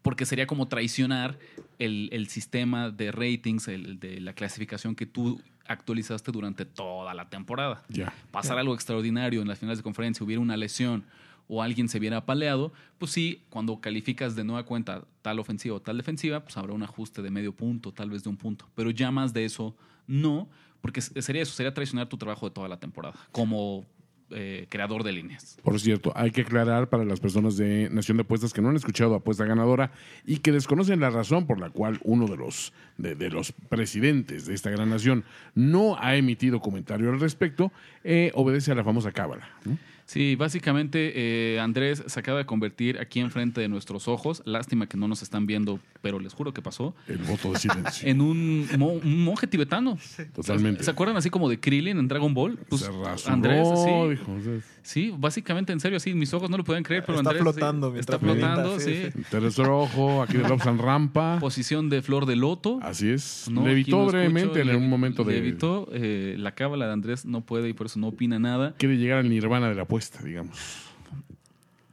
porque 0.01 0.25
sería 0.25 0.47
como 0.47 0.67
traicionar 0.67 1.37
el, 1.79 2.09
el 2.11 2.27
sistema 2.27 2.89
de 2.89 3.11
ratings, 3.11 3.67
el, 3.67 3.99
de 3.99 4.19
la 4.19 4.33
clasificación 4.33 4.95
que 4.95 5.05
tú 5.05 5.41
actualizaste 5.67 6.31
durante 6.31 6.65
toda 6.65 7.13
la 7.13 7.29
temporada. 7.29 7.83
Pasar 8.31 8.57
algo 8.57 8.73
extraordinario 8.73 9.41
en 9.41 9.47
las 9.47 9.59
finales 9.59 9.79
de 9.79 9.83
conferencia, 9.83 10.23
hubiera 10.25 10.41
una 10.41 10.57
lesión 10.57 11.05
o 11.47 11.61
alguien 11.61 11.89
se 11.89 11.99
viera 11.99 12.17
apaleado, 12.17 12.71
pues 12.97 13.11
sí, 13.11 13.43
cuando 13.49 13.81
calificas 13.81 14.35
de 14.35 14.43
nueva 14.43 14.63
cuenta 14.63 15.03
tal 15.21 15.37
ofensiva 15.39 15.75
o 15.75 15.81
tal 15.81 15.97
defensiva, 15.97 16.39
pues 16.41 16.55
habrá 16.55 16.73
un 16.73 16.83
ajuste 16.83 17.21
de 17.21 17.29
medio 17.29 17.53
punto, 17.53 17.91
tal 17.91 18.09
vez 18.09 18.23
de 18.23 18.29
un 18.29 18.37
punto. 18.37 18.69
Pero 18.73 18.89
ya 18.89 19.11
más 19.11 19.33
de 19.33 19.43
eso, 19.43 19.75
no, 20.07 20.49
porque 20.79 21.01
sería 21.01 21.41
eso, 21.41 21.53
sería 21.53 21.73
traicionar 21.73 22.07
tu 22.07 22.17
trabajo 22.17 22.47
de 22.47 22.53
toda 22.53 22.67
la 22.67 22.79
temporada 22.79 23.15
como 23.31 23.85
eh, 24.33 24.67
creador 24.69 25.03
de 25.03 25.11
líneas. 25.11 25.57
Por 25.63 25.79
cierto, 25.79 26.11
hay 26.15 26.31
que 26.31 26.41
aclarar 26.41 26.89
para 26.89 27.05
las 27.05 27.19
personas 27.19 27.57
de 27.57 27.89
Nación 27.89 28.17
de 28.17 28.23
Apuestas 28.23 28.53
que 28.53 28.61
no 28.61 28.69
han 28.69 28.75
escuchado 28.75 29.15
Apuesta 29.15 29.45
Ganadora 29.45 29.91
y 30.25 30.37
que 30.37 30.51
desconocen 30.51 30.99
la 30.99 31.09
razón 31.09 31.47
por 31.47 31.59
la 31.59 31.69
cual 31.69 31.99
uno 32.03 32.27
de 32.27 32.37
los, 32.37 32.73
de, 32.97 33.15
de 33.15 33.29
los 33.29 33.51
presidentes 33.51 34.45
de 34.45 34.53
esta 34.53 34.69
gran 34.69 34.89
nación 34.89 35.23
no 35.55 35.97
ha 35.99 36.15
emitido 36.15 36.59
comentario 36.59 37.09
al 37.09 37.19
respecto, 37.19 37.71
eh, 38.03 38.31
obedece 38.33 38.71
a 38.71 38.75
la 38.75 38.83
famosa 38.83 39.11
cábala. 39.11 39.49
¿no? 39.65 39.77
Sí, 40.11 40.35
básicamente 40.35 41.13
eh, 41.15 41.59
Andrés 41.61 42.03
se 42.05 42.19
acaba 42.19 42.39
de 42.39 42.45
convertir 42.45 42.99
aquí 42.99 43.21
enfrente 43.21 43.61
de 43.61 43.69
nuestros 43.69 44.09
ojos. 44.09 44.41
Lástima 44.45 44.87
que 44.87 44.97
no 44.97 45.07
nos 45.07 45.21
están 45.21 45.45
viendo, 45.45 45.79
pero 46.01 46.19
les 46.19 46.33
juro 46.33 46.53
que 46.53 46.61
pasó. 46.61 46.95
El 47.07 47.17
voto 47.19 47.51
de 47.53 47.59
silencio. 47.59 48.07
En 48.09 48.21
un, 48.21 48.67
mo- 48.77 48.93
un 48.93 49.23
monje 49.23 49.45
tibetano. 49.47 49.97
Totalmente. 50.33 50.83
¿Se 50.83 50.91
acuerdan 50.91 51.15
así 51.17 51.29
como 51.29 51.47
de 51.49 51.59
Krillin 51.59 51.97
en 51.99 52.07
Dragon 52.07 52.33
Ball? 52.33 52.57
Pues, 52.69 52.81
Se 52.81 52.91
rasuró, 52.91 53.33
Andrés, 53.33 53.67
sí. 53.67 54.09
dijo, 54.09 54.31
o 54.33 54.41
sea, 54.41 54.59
Sí, 54.83 55.13
básicamente 55.15 55.71
en 55.73 55.79
serio, 55.79 55.99
sí, 55.99 56.13
mis 56.15 56.33
ojos 56.33 56.49
no 56.49 56.57
lo 56.57 56.63
pueden 56.63 56.83
creer, 56.83 57.03
pero 57.05 57.19
Está 57.19 57.29
Andrés 57.29 57.43
sí, 57.47 57.51
flotando 57.51 57.95
está 57.95 58.17
flotando, 58.19 58.79
sí, 58.79 58.95
sí. 59.05 59.11
sí. 59.15 59.23
Tercer 59.29 59.67
ojo, 59.67 60.23
aquí 60.23 60.37
de 60.37 60.49
Lobsan 60.49 60.79
Rampa. 60.79 61.37
Posición 61.39 61.87
de 61.89 62.01
flor 62.01 62.25
de 62.25 62.35
loto. 62.35 62.79
Así 62.81 63.09
es. 63.09 63.47
No, 63.51 63.61
Le 63.61 63.67
aquí 63.67 63.81
evitó 63.81 63.97
no 63.99 64.05
brevemente 64.07 64.59
escucho, 64.61 64.75
en 64.75 64.75
un 64.83 64.89
momento 64.89 65.23
le 65.23 65.33
de. 65.33 65.37
evitó, 65.37 65.87
eh, 65.93 66.35
la 66.39 66.55
cábala 66.55 66.87
de 66.87 66.93
Andrés 66.93 67.25
no 67.25 67.41
puede 67.41 67.69
y 67.69 67.73
por 67.73 67.85
eso 67.85 67.99
no 67.99 68.07
opina 68.07 68.39
nada. 68.39 68.73
Quiere 68.79 68.97
llegar 68.97 69.19
al 69.19 69.29
nirvana 69.29 69.69
de 69.69 69.75
la 69.75 69.83
apuesta, 69.83 70.23
digamos. 70.23 70.57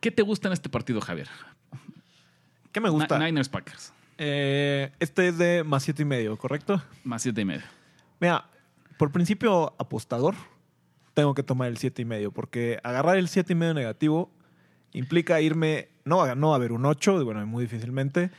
¿Qué 0.00 0.10
te 0.10 0.22
gusta 0.22 0.48
en 0.48 0.54
este 0.54 0.68
partido, 0.70 1.00
Javier? 1.02 1.28
¿Qué 2.72 2.80
me 2.80 2.88
gusta? 2.88 3.18
Ni- 3.18 3.26
Niners 3.26 3.48
Packers. 3.48 3.92
Eh, 4.18 4.90
este 4.98 5.28
es 5.28 5.38
de 5.38 5.64
más 5.64 5.82
siete 5.84 6.02
y 6.02 6.04
medio, 6.04 6.36
¿correcto? 6.36 6.82
Más 7.04 7.22
siete 7.22 7.40
y 7.40 7.44
medio. 7.44 7.62
Mira, 8.20 8.44
por 8.98 9.12
principio 9.12 9.74
apostador, 9.78 10.34
tengo 11.14 11.34
que 11.34 11.42
tomar 11.42 11.68
el 11.68 11.76
siete 11.78 12.02
y 12.02 12.04
medio, 12.04 12.32
porque 12.32 12.78
agarrar 12.82 13.16
el 13.16 13.28
siete 13.28 13.52
y 13.52 13.56
medio 13.56 13.74
negativo 13.74 14.30
implica 14.92 15.40
irme, 15.40 15.88
no, 16.04 16.34
no 16.34 16.54
a 16.54 16.58
ver 16.58 16.72
un 16.72 16.84
8, 16.84 17.24
bueno, 17.24 17.46
muy 17.46 17.64
difícilmente. 17.64 18.30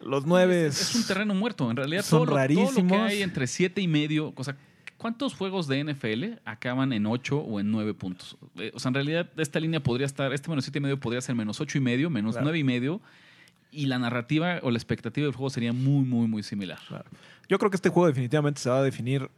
Los 0.00 0.26
9 0.26 0.66
Es, 0.66 0.80
es 0.90 0.94
un 0.96 1.06
terreno 1.06 1.34
muerto. 1.34 1.70
En 1.70 1.76
realidad, 1.76 2.02
son 2.02 2.26
todo, 2.26 2.26
lo- 2.26 2.30
todo 2.32 2.40
lo 2.42 2.48
que 2.48 2.54
rarísimos. 2.66 3.00
hay 3.00 3.22
entre 3.22 3.46
7 3.46 3.80
y 3.80 3.88
medio. 3.88 4.34
O 4.36 4.44
sea, 4.44 4.56
¿cuántos 4.98 5.34
juegos 5.34 5.68
de 5.68 5.78
NFL 5.84 6.40
acaban 6.44 6.92
en 6.92 7.06
8 7.06 7.38
o 7.38 7.60
en 7.60 7.70
9 7.70 7.94
puntos? 7.94 8.36
Eh, 8.56 8.72
o 8.74 8.78
sea, 8.80 8.88
en 8.90 8.94
realidad, 8.94 9.30
esta 9.38 9.60
línea 9.60 9.80
podría 9.82 10.04
estar, 10.06 10.32
este 10.34 10.50
menos 10.50 10.64
7 10.64 10.78
y 10.78 10.82
medio 10.82 11.00
podría 11.00 11.20
ser 11.22 11.34
menos 11.34 11.60
8 11.60 11.78
y 11.78 11.80
medio, 11.80 12.10
menos 12.10 12.32
Claro. 12.34 12.44
9 12.44 12.58
y 12.58 12.64
medio. 12.64 13.00
Y 13.74 13.86
la 13.86 13.98
narrativa 13.98 14.60
o 14.62 14.70
la 14.70 14.78
expectativa 14.78 15.24
del 15.24 15.34
juego 15.34 15.50
sería 15.50 15.72
muy, 15.72 16.04
muy, 16.04 16.28
muy 16.28 16.42
similar. 16.42 16.78
Claro. 16.86 17.04
Yo 17.48 17.58
creo 17.58 17.70
que 17.70 17.76
este 17.76 17.88
juego 17.88 18.06
definitivamente 18.06 18.60
se 18.60 18.70
va 18.70 18.78
a 18.78 18.82
definir 18.82 19.30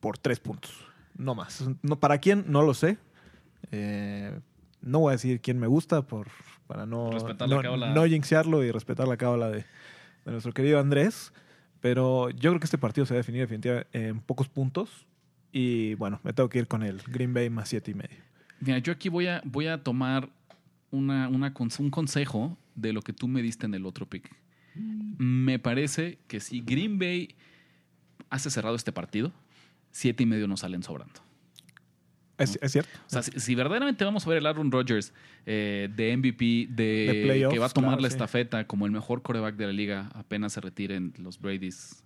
por 0.00 0.18
tres 0.18 0.38
puntos, 0.38 0.72
no 1.16 1.34
más. 1.34 1.64
No, 1.82 1.98
¿Para 1.98 2.18
quién? 2.18 2.44
No 2.46 2.62
lo 2.62 2.74
sé. 2.74 2.98
Eh, 3.72 4.38
no 4.82 5.00
voy 5.00 5.10
a 5.10 5.12
decir 5.12 5.40
quién 5.40 5.58
me 5.58 5.66
gusta 5.66 6.02
por, 6.02 6.28
para 6.66 6.84
no, 6.84 7.10
Respetar 7.10 7.48
la 7.48 7.62
no, 7.62 7.76
no 7.76 8.04
jinxearlo 8.04 8.62
y 8.62 8.70
respetar 8.70 9.08
la 9.08 9.16
cábala 9.16 9.48
de, 9.48 9.64
de 10.24 10.32
nuestro 10.32 10.52
querido 10.52 10.78
Andrés. 10.78 11.32
Pero 11.80 12.30
yo 12.30 12.50
creo 12.50 12.60
que 12.60 12.66
este 12.66 12.78
partido 12.78 13.06
se 13.06 13.14
va 13.14 13.16
a 13.16 13.22
definir 13.22 13.42
definitivamente 13.42 13.88
en 13.92 14.20
pocos 14.20 14.48
puntos. 14.48 15.06
Y 15.52 15.94
bueno, 15.94 16.20
me 16.22 16.32
tengo 16.32 16.48
que 16.48 16.58
ir 16.58 16.66
con 16.66 16.82
el 16.82 17.00
Green 17.06 17.32
Bay 17.32 17.48
más 17.48 17.68
siete 17.68 17.90
y 17.90 17.94
medio. 17.94 18.18
Mira, 18.60 18.78
yo 18.78 18.92
aquí 18.92 19.08
voy 19.08 19.26
a, 19.26 19.42
voy 19.44 19.66
a 19.66 19.82
tomar 19.82 20.28
una, 20.94 21.28
un 21.28 21.90
consejo 21.90 22.58
de 22.74 22.92
lo 22.92 23.02
que 23.02 23.12
tú 23.12 23.28
me 23.28 23.42
diste 23.42 23.66
en 23.66 23.74
el 23.74 23.86
otro 23.86 24.08
pick. 24.08 24.30
Me 25.18 25.58
parece 25.58 26.18
que 26.26 26.40
si 26.40 26.60
Green 26.60 26.98
Bay 26.98 27.34
hace 28.30 28.50
cerrado 28.50 28.74
este 28.74 28.92
partido, 28.92 29.32
siete 29.90 30.24
y 30.24 30.26
medio 30.26 30.48
nos 30.48 30.60
salen 30.60 30.82
sobrando. 30.82 31.20
¿Es, 32.36 32.58
es 32.60 32.72
cierto? 32.72 32.90
O 33.06 33.10
sea, 33.10 33.22
si, 33.22 33.38
si 33.38 33.54
verdaderamente 33.54 34.04
vamos 34.04 34.26
a 34.26 34.30
ver 34.30 34.38
el 34.38 34.46
Aaron 34.46 34.72
Rodgers 34.72 35.12
eh, 35.46 35.88
de 35.94 36.16
MVP, 36.16 36.66
de, 36.70 37.12
De 37.12 37.22
playoffs, 37.24 37.54
que 37.54 37.60
va 37.60 37.66
a 37.66 37.68
tomar 37.68 37.90
claro, 37.90 38.02
la 38.02 38.08
sí. 38.08 38.14
estafeta 38.14 38.66
como 38.66 38.86
el 38.86 38.92
mejor 38.92 39.22
coreback 39.22 39.54
de 39.54 39.66
la 39.66 39.72
liga, 39.72 40.10
apenas 40.14 40.54
se 40.54 40.60
retiren 40.60 41.14
los 41.18 41.38
Brady's 41.38 42.02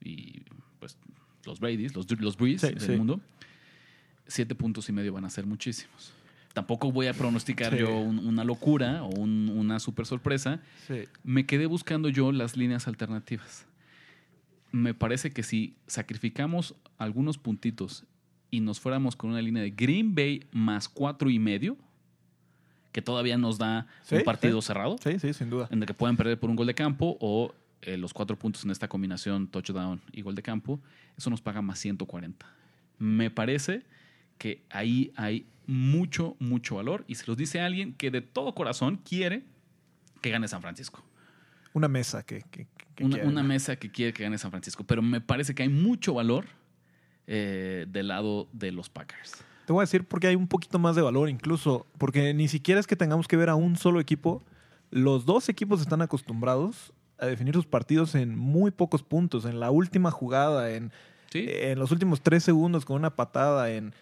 y 0.00 0.42
pues 0.78 0.96
los 1.44 1.58
Brady's, 1.58 1.94
los, 1.96 2.06
los 2.20 2.36
Sí, 2.36 2.56
del 2.68 2.80
sí. 2.80 2.92
mundo, 2.92 3.20
siete 4.26 4.54
puntos 4.54 4.88
y 4.88 4.92
medio 4.92 5.12
van 5.12 5.24
a 5.24 5.30
ser 5.30 5.46
muchísimos. 5.46 6.12
Tampoco 6.54 6.92
voy 6.92 7.06
a 7.06 7.14
pronosticar 7.14 7.72
Sí. 7.72 7.78
yo 7.80 7.98
un- 7.98 8.18
una 8.18 8.44
locura 8.44 9.02
o 9.04 9.08
un- 9.08 9.48
una 9.54 9.78
super 9.80 10.04
sorpresa. 10.06 10.60
Sí. 10.86 11.04
Me 11.24 11.46
quedé 11.46 11.66
buscando 11.66 12.08
yo 12.08 12.30
las 12.32 12.56
líneas 12.56 12.86
alternativas. 12.88 13.66
Me 14.70 14.94
parece 14.94 15.30
que 15.30 15.42
si 15.42 15.76
sacrificamos 15.86 16.74
algunos 16.98 17.38
puntitos 17.38 18.04
y 18.50 18.60
nos 18.60 18.80
fuéramos 18.80 19.16
con 19.16 19.30
una 19.30 19.40
línea 19.42 19.62
de 19.62 19.70
Green 19.70 20.14
Bay 20.14 20.44
más 20.50 20.88
cuatro 20.88 21.30
y 21.30 21.38
medio, 21.38 21.76
que 22.92 23.00
todavía 23.00 23.38
nos 23.38 23.56
da 23.58 23.86
Sí, 24.02 24.16
un 24.16 24.24
partido 24.24 24.60
cerrado, 24.60 24.96
Sí, 25.02 25.18
sí, 25.18 25.32
sin 25.32 25.48
duda. 25.48 25.68
en 25.70 25.80
el 25.80 25.86
que 25.86 25.94
pueden 25.94 26.16
perder 26.16 26.38
por 26.38 26.50
un 26.50 26.56
gol 26.56 26.66
de 26.66 26.74
campo 26.74 27.16
o 27.20 27.54
eh, 27.84 27.96
los 27.96 28.12
cuatro 28.14 28.38
puntos 28.38 28.64
en 28.64 28.70
esta 28.70 28.86
combinación 28.88 29.48
touchdown 29.48 30.00
y 30.12 30.22
gol 30.22 30.34
de 30.36 30.42
campo, 30.42 30.78
eso 31.18 31.30
nos 31.30 31.40
paga 31.40 31.62
más 31.62 31.78
140. 31.80 32.46
Me 32.98 33.28
parece 33.30 33.82
que 34.38 34.62
ahí 34.70 35.12
hay 35.16 35.46
mucho, 35.66 36.36
mucho 36.38 36.76
valor 36.76 37.04
y 37.06 37.14
se 37.16 37.26
los 37.26 37.36
dice 37.36 37.60
alguien 37.60 37.94
que 37.94 38.10
de 38.10 38.20
todo 38.20 38.54
corazón 38.54 38.96
quiere 38.96 39.44
que 40.20 40.30
gane 40.30 40.48
San 40.48 40.62
Francisco. 40.62 41.04
Una 41.72 41.88
mesa 41.88 42.22
que, 42.22 42.42
que, 42.50 42.66
que 42.94 43.04
Una, 43.04 43.42
mesa 43.42 43.76
que 43.76 43.90
quiere 43.90 44.12
que 44.12 44.22
gane 44.22 44.38
San 44.38 44.50
Francisco, 44.50 44.84
pero 44.84 45.02
me 45.02 45.20
parece 45.20 45.54
que 45.54 45.62
hay 45.62 45.68
mucho 45.68 46.14
valor 46.14 46.46
eh, 47.26 47.86
del 47.88 48.08
lado 48.08 48.48
de 48.52 48.72
los 48.72 48.88
Packers. 48.88 49.44
Te 49.66 49.72
voy 49.72 49.80
a 49.82 49.84
decir 49.84 50.04
porque 50.04 50.26
hay 50.26 50.34
un 50.34 50.48
poquito 50.48 50.78
más 50.78 50.96
de 50.96 51.02
valor 51.02 51.28
incluso, 51.28 51.86
porque 51.98 52.34
ni 52.34 52.48
siquiera 52.48 52.80
es 52.80 52.86
que 52.86 52.96
tengamos 52.96 53.28
que 53.28 53.36
ver 53.36 53.48
a 53.48 53.54
un 53.54 53.76
solo 53.76 54.00
equipo. 54.00 54.44
Los 54.90 55.24
dos 55.24 55.48
equipos 55.48 55.80
están 55.80 56.02
acostumbrados 56.02 56.92
a 57.18 57.26
definir 57.26 57.54
sus 57.54 57.66
partidos 57.66 58.14
en 58.14 58.36
muy 58.36 58.70
pocos 58.70 59.02
puntos, 59.02 59.44
en 59.44 59.60
la 59.60 59.70
última 59.70 60.10
jugada, 60.10 60.72
en, 60.72 60.92
Sí. 61.30 61.46
en 61.48 61.78
los 61.78 61.90
últimos 61.92 62.20
tres 62.20 62.44
segundos 62.44 62.84
con 62.84 62.96
una 62.96 63.16
patada. 63.16 63.70
En, 63.70 63.94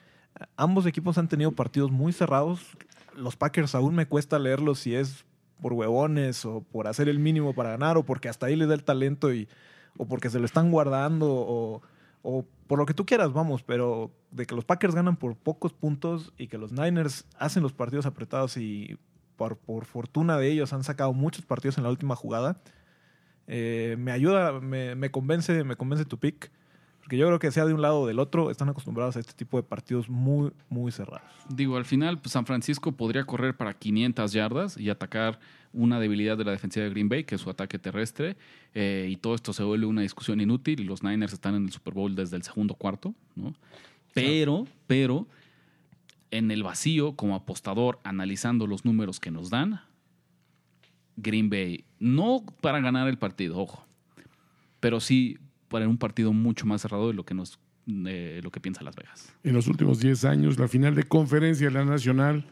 ambos 0.56 0.86
equipos 0.86 1.18
han 1.18 1.28
tenido 1.28 1.52
partidos 1.52 1.90
muy 1.90 2.12
cerrados. 2.12 2.76
Los 3.16 3.36
Packers 3.36 3.74
aún 3.74 3.94
me 3.94 4.06
cuesta 4.06 4.38
leerlos 4.38 4.80
si 4.80 4.94
es 4.94 5.24
por 5.60 5.72
huevones 5.72 6.44
o 6.44 6.62
por 6.62 6.88
hacer 6.88 7.08
el 7.08 7.18
mínimo 7.18 7.54
para 7.54 7.70
ganar 7.70 7.96
o 7.96 8.04
porque 8.04 8.28
hasta 8.28 8.46
ahí 8.46 8.56
les 8.56 8.68
da 8.68 8.74
el 8.74 8.84
talento 8.84 9.32
y, 9.32 9.48
o 9.96 10.06
porque 10.06 10.30
se 10.30 10.38
lo 10.38 10.46
están 10.46 10.70
guardando 10.70 11.26
o, 11.30 11.82
por 12.66 12.78
lo 12.78 12.86
que 12.86 12.94
tú 12.94 13.06
quieras, 13.06 13.32
vamos, 13.32 13.62
pero 13.62 14.10
de 14.30 14.46
que 14.46 14.54
los 14.54 14.64
Packers 14.64 14.94
ganan 14.94 15.16
por 15.16 15.36
pocos 15.36 15.72
puntos 15.72 16.32
y 16.36 16.48
que 16.48 16.58
los 16.58 16.70
Niners 16.70 17.26
hacen 17.38 17.62
los 17.62 17.72
partidos 17.72 18.06
apretados 18.06 18.56
y 18.58 18.98
por, 19.36 19.56
por 19.56 19.86
fortuna 19.86 20.36
de 20.36 20.50
ellos 20.50 20.72
han 20.74 20.84
sacado 20.84 21.14
muchos 21.14 21.46
partidos 21.46 21.78
en 21.78 21.84
la 21.84 21.90
última 21.90 22.14
jugada, 22.14 22.60
eh, 23.46 23.96
me 23.98 24.12
ayuda, 24.12 24.60
me, 24.60 24.94
me 24.94 25.10
convence, 25.10 25.64
me 25.64 25.76
convence 25.76 26.04
tu 26.04 26.18
pick. 26.18 26.52
Porque 27.10 27.18
yo 27.18 27.26
creo 27.26 27.40
que 27.40 27.50
sea 27.50 27.64
de 27.64 27.74
un 27.74 27.82
lado 27.82 28.02
o 28.02 28.06
del 28.06 28.20
otro, 28.20 28.52
están 28.52 28.68
acostumbrados 28.68 29.16
a 29.16 29.18
este 29.18 29.32
tipo 29.32 29.56
de 29.56 29.64
partidos 29.64 30.08
muy, 30.08 30.52
muy 30.68 30.92
cerrados. 30.92 31.28
Digo, 31.48 31.76
al 31.76 31.84
final, 31.84 32.20
pues, 32.20 32.34
San 32.34 32.46
Francisco 32.46 32.92
podría 32.92 33.24
correr 33.24 33.56
para 33.56 33.74
500 33.74 34.32
yardas 34.32 34.76
y 34.76 34.90
atacar 34.90 35.40
una 35.72 35.98
debilidad 35.98 36.38
de 36.38 36.44
la 36.44 36.52
defensiva 36.52 36.84
de 36.84 36.90
Green 36.90 37.08
Bay, 37.08 37.24
que 37.24 37.34
es 37.34 37.40
su 37.40 37.50
ataque 37.50 37.80
terrestre, 37.80 38.36
eh, 38.74 39.08
y 39.10 39.16
todo 39.16 39.34
esto 39.34 39.52
se 39.52 39.64
vuelve 39.64 39.86
una 39.86 40.02
discusión 40.02 40.40
inútil 40.40 40.78
y 40.78 40.84
los 40.84 41.02
Niners 41.02 41.32
están 41.32 41.56
en 41.56 41.64
el 41.64 41.72
Super 41.72 41.94
Bowl 41.94 42.14
desde 42.14 42.36
el 42.36 42.44
segundo 42.44 42.74
cuarto, 42.76 43.12
¿no? 43.34 43.54
Pero, 44.14 44.68
pero, 44.86 45.26
en 46.30 46.52
el 46.52 46.62
vacío, 46.62 47.16
como 47.16 47.34
apostador, 47.34 47.98
analizando 48.04 48.68
los 48.68 48.84
números 48.84 49.18
que 49.18 49.32
nos 49.32 49.50
dan, 49.50 49.80
Green 51.16 51.50
Bay, 51.50 51.86
no 51.98 52.44
para 52.60 52.78
ganar 52.78 53.08
el 53.08 53.18
partido, 53.18 53.58
ojo, 53.58 53.84
pero 54.78 55.00
sí 55.00 55.40
para 55.70 55.88
un 55.88 55.96
partido 55.96 56.32
mucho 56.34 56.66
más 56.66 56.82
cerrado 56.82 57.08
de 57.08 57.14
lo 57.14 57.24
que 57.24 57.32
nos 57.32 57.58
de 57.86 58.40
lo 58.42 58.50
que 58.50 58.60
piensa 58.60 58.84
Las 58.84 58.94
Vegas. 58.94 59.32
En 59.42 59.54
los 59.54 59.66
últimos 59.66 60.00
10 60.00 60.24
años, 60.26 60.58
la 60.58 60.68
final 60.68 60.94
de 60.94 61.02
conferencia 61.04 61.68
de 61.68 61.72
la 61.72 61.84
Nacional 61.84 62.44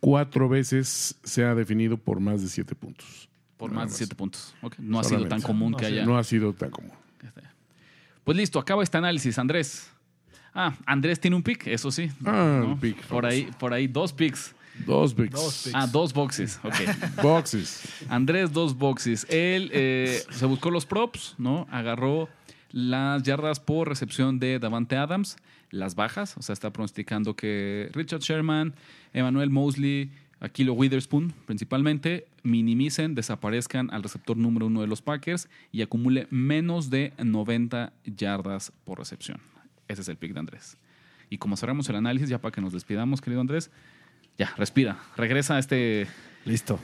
cuatro 0.00 0.48
veces 0.48 1.16
se 1.22 1.44
ha 1.44 1.54
definido 1.54 1.98
por 1.98 2.18
más 2.18 2.42
de 2.42 2.48
7 2.48 2.74
puntos. 2.74 3.28
Por 3.60 3.70
más 3.72 3.90
de 3.90 3.96
siete 3.98 4.14
puntos. 4.14 4.54
Ok, 4.62 4.78
No 4.78 4.98
ha 4.98 5.04
sido 5.04 5.28
tan 5.28 5.42
común 5.42 5.72
No 5.72 5.76
que 5.76 5.84
ha 5.84 5.88
haya. 5.88 6.06
No 6.06 6.16
ha 6.16 6.24
sido 6.24 6.54
tan 6.54 6.70
común. 6.70 6.92
Pues 8.24 8.36
listo, 8.36 8.58
acaba 8.58 8.82
este 8.82 8.96
análisis, 8.96 9.38
Andrés. 9.38 9.90
Ah, 10.54 10.74
Andrés 10.86 11.20
tiene 11.20 11.36
un 11.36 11.42
pick, 11.42 11.66
eso 11.66 11.90
sí. 11.90 12.10
Ah, 12.24 12.60
¿no? 12.62 12.72
un 12.72 12.80
pick, 12.80 13.04
Por 13.04 13.26
ahí, 13.26 13.50
por 13.58 13.74
ahí, 13.74 13.86
dos 13.86 14.14
picks. 14.14 14.54
Dos 14.86 15.14
bigs. 15.14 15.32
Dos 15.32 15.62
picks. 15.64 15.74
Ah, 15.74 15.86
dos 15.86 16.14
boxes. 16.14 16.58
Ok. 16.62 16.74
Boxes. 17.22 17.82
Andrés, 18.08 18.50
dos 18.50 18.74
boxes. 18.74 19.26
Él 19.28 19.70
eh, 19.74 20.22
se 20.30 20.46
buscó 20.46 20.70
los 20.70 20.86
props, 20.86 21.34
¿no? 21.36 21.66
Agarró 21.70 22.30
las 22.72 23.22
yardas 23.22 23.60
por 23.60 23.88
recepción 23.88 24.38
de 24.38 24.58
Davante 24.58 24.96
Adams, 24.96 25.36
las 25.70 25.94
bajas, 25.94 26.36
o 26.36 26.42
sea, 26.42 26.52
está 26.52 26.72
pronosticando 26.72 27.34
que 27.34 27.90
Richard 27.92 28.20
Sherman, 28.20 28.74
Emmanuel 29.12 29.50
Mosley, 29.50 30.10
Aquilo 30.40 30.72
Witherspoon 30.72 31.34
principalmente, 31.46 32.26
minimicen, 32.42 33.14
desaparezcan 33.14 33.90
al 33.92 34.02
receptor 34.02 34.36
número 34.36 34.66
uno 34.66 34.80
de 34.80 34.86
los 34.86 35.02
Packers 35.02 35.48
y 35.70 35.82
acumule 35.82 36.26
menos 36.30 36.88
de 36.88 37.12
90 37.22 37.92
yardas 38.04 38.72
por 38.84 38.98
recepción. 38.98 39.38
Ese 39.86 40.00
es 40.00 40.08
el 40.08 40.16
pick 40.16 40.32
de 40.32 40.40
Andrés. 40.40 40.78
Y 41.28 41.38
como 41.38 41.56
cerramos 41.56 41.88
el 41.90 41.96
análisis, 41.96 42.30
ya 42.30 42.40
para 42.40 42.52
que 42.52 42.60
nos 42.60 42.72
despidamos, 42.72 43.20
querido 43.20 43.40
Andrés, 43.40 43.70
ya, 44.38 44.52
respira, 44.56 44.98
regresa 45.16 45.56
a 45.56 45.58
este, 45.58 46.06
Listo. 46.46 46.78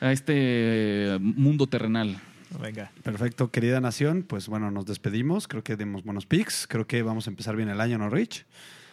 a 0.00 0.12
este 0.12 1.16
mundo 1.20 1.66
terrenal. 1.66 2.20
Venga. 2.60 2.90
Perfecto, 3.02 3.50
querida 3.50 3.80
nación. 3.80 4.24
Pues 4.26 4.48
bueno, 4.48 4.70
nos 4.70 4.86
despedimos. 4.86 5.48
Creo 5.48 5.62
que 5.62 5.76
dimos 5.76 6.04
buenos 6.04 6.26
picks. 6.26 6.66
Creo 6.66 6.86
que 6.86 7.02
vamos 7.02 7.26
a 7.26 7.30
empezar 7.30 7.56
bien 7.56 7.68
el 7.68 7.80
año, 7.80 7.98
¿no, 7.98 8.10
Rich? 8.10 8.44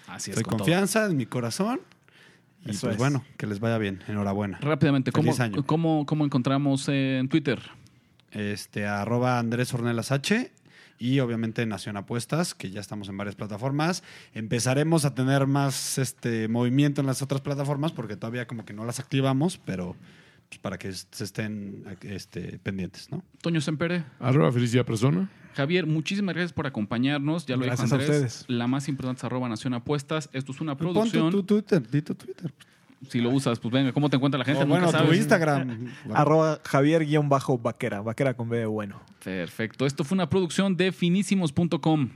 Así 0.07 0.31
es. 0.31 0.37
Estoy 0.37 0.43
con 0.43 0.51
todo. 0.51 0.59
confianza 0.59 1.05
en 1.05 1.17
mi 1.17 1.25
corazón. 1.25 1.81
Y 2.65 2.71
Eso 2.71 2.87
pues 2.87 2.93
es. 2.93 2.97
bueno, 2.97 3.23
que 3.37 3.47
les 3.47 3.59
vaya 3.59 3.77
bien. 3.77 4.03
Enhorabuena. 4.07 4.59
Rápidamente, 4.61 5.11
¿cómo, 5.11 5.33
año. 5.39 5.65
cómo, 5.65 6.05
cómo 6.05 6.25
encontramos 6.25 6.87
en 6.89 7.29
Twitter? 7.29 7.61
Este, 8.31 8.85
arroba 8.85 9.39
Andrés 9.39 9.73
Ornelas 9.73 10.11
H. 10.11 10.51
Y 11.01 11.21
obviamente 11.21 11.65
Nación 11.65 11.95
Apuestas, 11.95 12.53
que 12.53 12.71
ya 12.71 12.81
estamos 12.81 13.07
en 13.07 13.15
varias 13.15 13.35
plataformas. 13.35 14.03
Empezaremos 14.33 15.05
a 15.05 15.15
tener 15.15 15.47
más 15.47 15.97
este 15.97 16.49
movimiento 16.49 16.99
en 16.99 17.07
las 17.07 17.21
otras 17.21 17.39
plataformas, 17.39 17.93
porque 17.93 18.17
todavía 18.17 18.47
como 18.47 18.65
que 18.65 18.73
no 18.73 18.83
las 18.83 18.99
activamos, 18.99 19.57
pero 19.63 19.95
pues, 20.49 20.59
para 20.59 20.77
que 20.77 20.91
se 20.91 21.23
estén 21.23 21.85
este, 22.01 22.59
pendientes, 22.59 23.09
¿no? 23.11 23.23
Toño 23.41 23.61
Sempere. 23.61 24.03
Arroba 24.19 24.51
felicidad 24.51 24.85
persona. 24.85 25.29
Javier, 25.55 25.85
muchísimas 25.85 26.35
gracias 26.35 26.53
por 26.53 26.67
acompañarnos. 26.67 27.45
Ya 27.45 27.55
lo 27.55 27.65
Gracias 27.65 27.89
dijo 27.89 27.95
a 27.95 27.99
Andrés. 27.99 28.23
ustedes. 28.33 28.45
La 28.47 28.67
más 28.67 28.87
importante 28.87 29.19
es 29.19 29.23
arroba 29.25 29.49
Nación 29.49 29.73
Apuestas. 29.73 30.29
Esto 30.33 30.51
es 30.51 30.61
una 30.61 30.75
Pon 30.77 30.87
tu, 30.87 30.93
producción. 30.93 31.31
tu 31.31 31.43
Twitter, 31.43 31.87
di 31.89 32.01
tu 32.01 32.15
Twitter. 32.15 32.53
Si 33.09 33.19
lo 33.21 33.29
usas, 33.29 33.59
pues 33.59 33.71
venga, 33.73 33.93
¿cómo 33.93 34.09
te 34.09 34.17
encuentra 34.17 34.37
la 34.37 34.43
gente? 34.45 34.61
O 34.63 34.65
Nunca 34.65 34.81
bueno, 34.81 34.91
tu 34.91 35.03
sabes. 35.05 35.17
Instagram. 35.17 35.87
Arroba 36.13 36.59
Javier-Vaquera. 36.65 38.01
Vaquera 38.01 38.33
con 38.35 38.49
B 38.49 38.57
de 38.57 38.65
bueno. 38.65 39.01
Perfecto. 39.23 39.85
Esto 39.85 40.03
fue 40.03 40.15
una 40.15 40.29
producción 40.29 40.75
de 40.75 40.91
finísimos.com. 40.91 42.09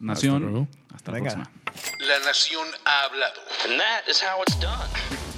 Nación. 0.00 0.34
Hasta 0.36 0.50
luego. 0.50 0.68
Hasta 0.94 1.12
la 1.12 1.18
Venga. 1.18 1.32
próxima. 1.34 2.06
La 2.06 2.24
nación 2.26 2.66
ha 2.84 3.04
hablado. 3.04 3.40
And 3.68 3.78
that 3.80 4.08
is 4.08 4.22
how 4.22 4.40
it's 4.46 4.58
done. 4.60 5.37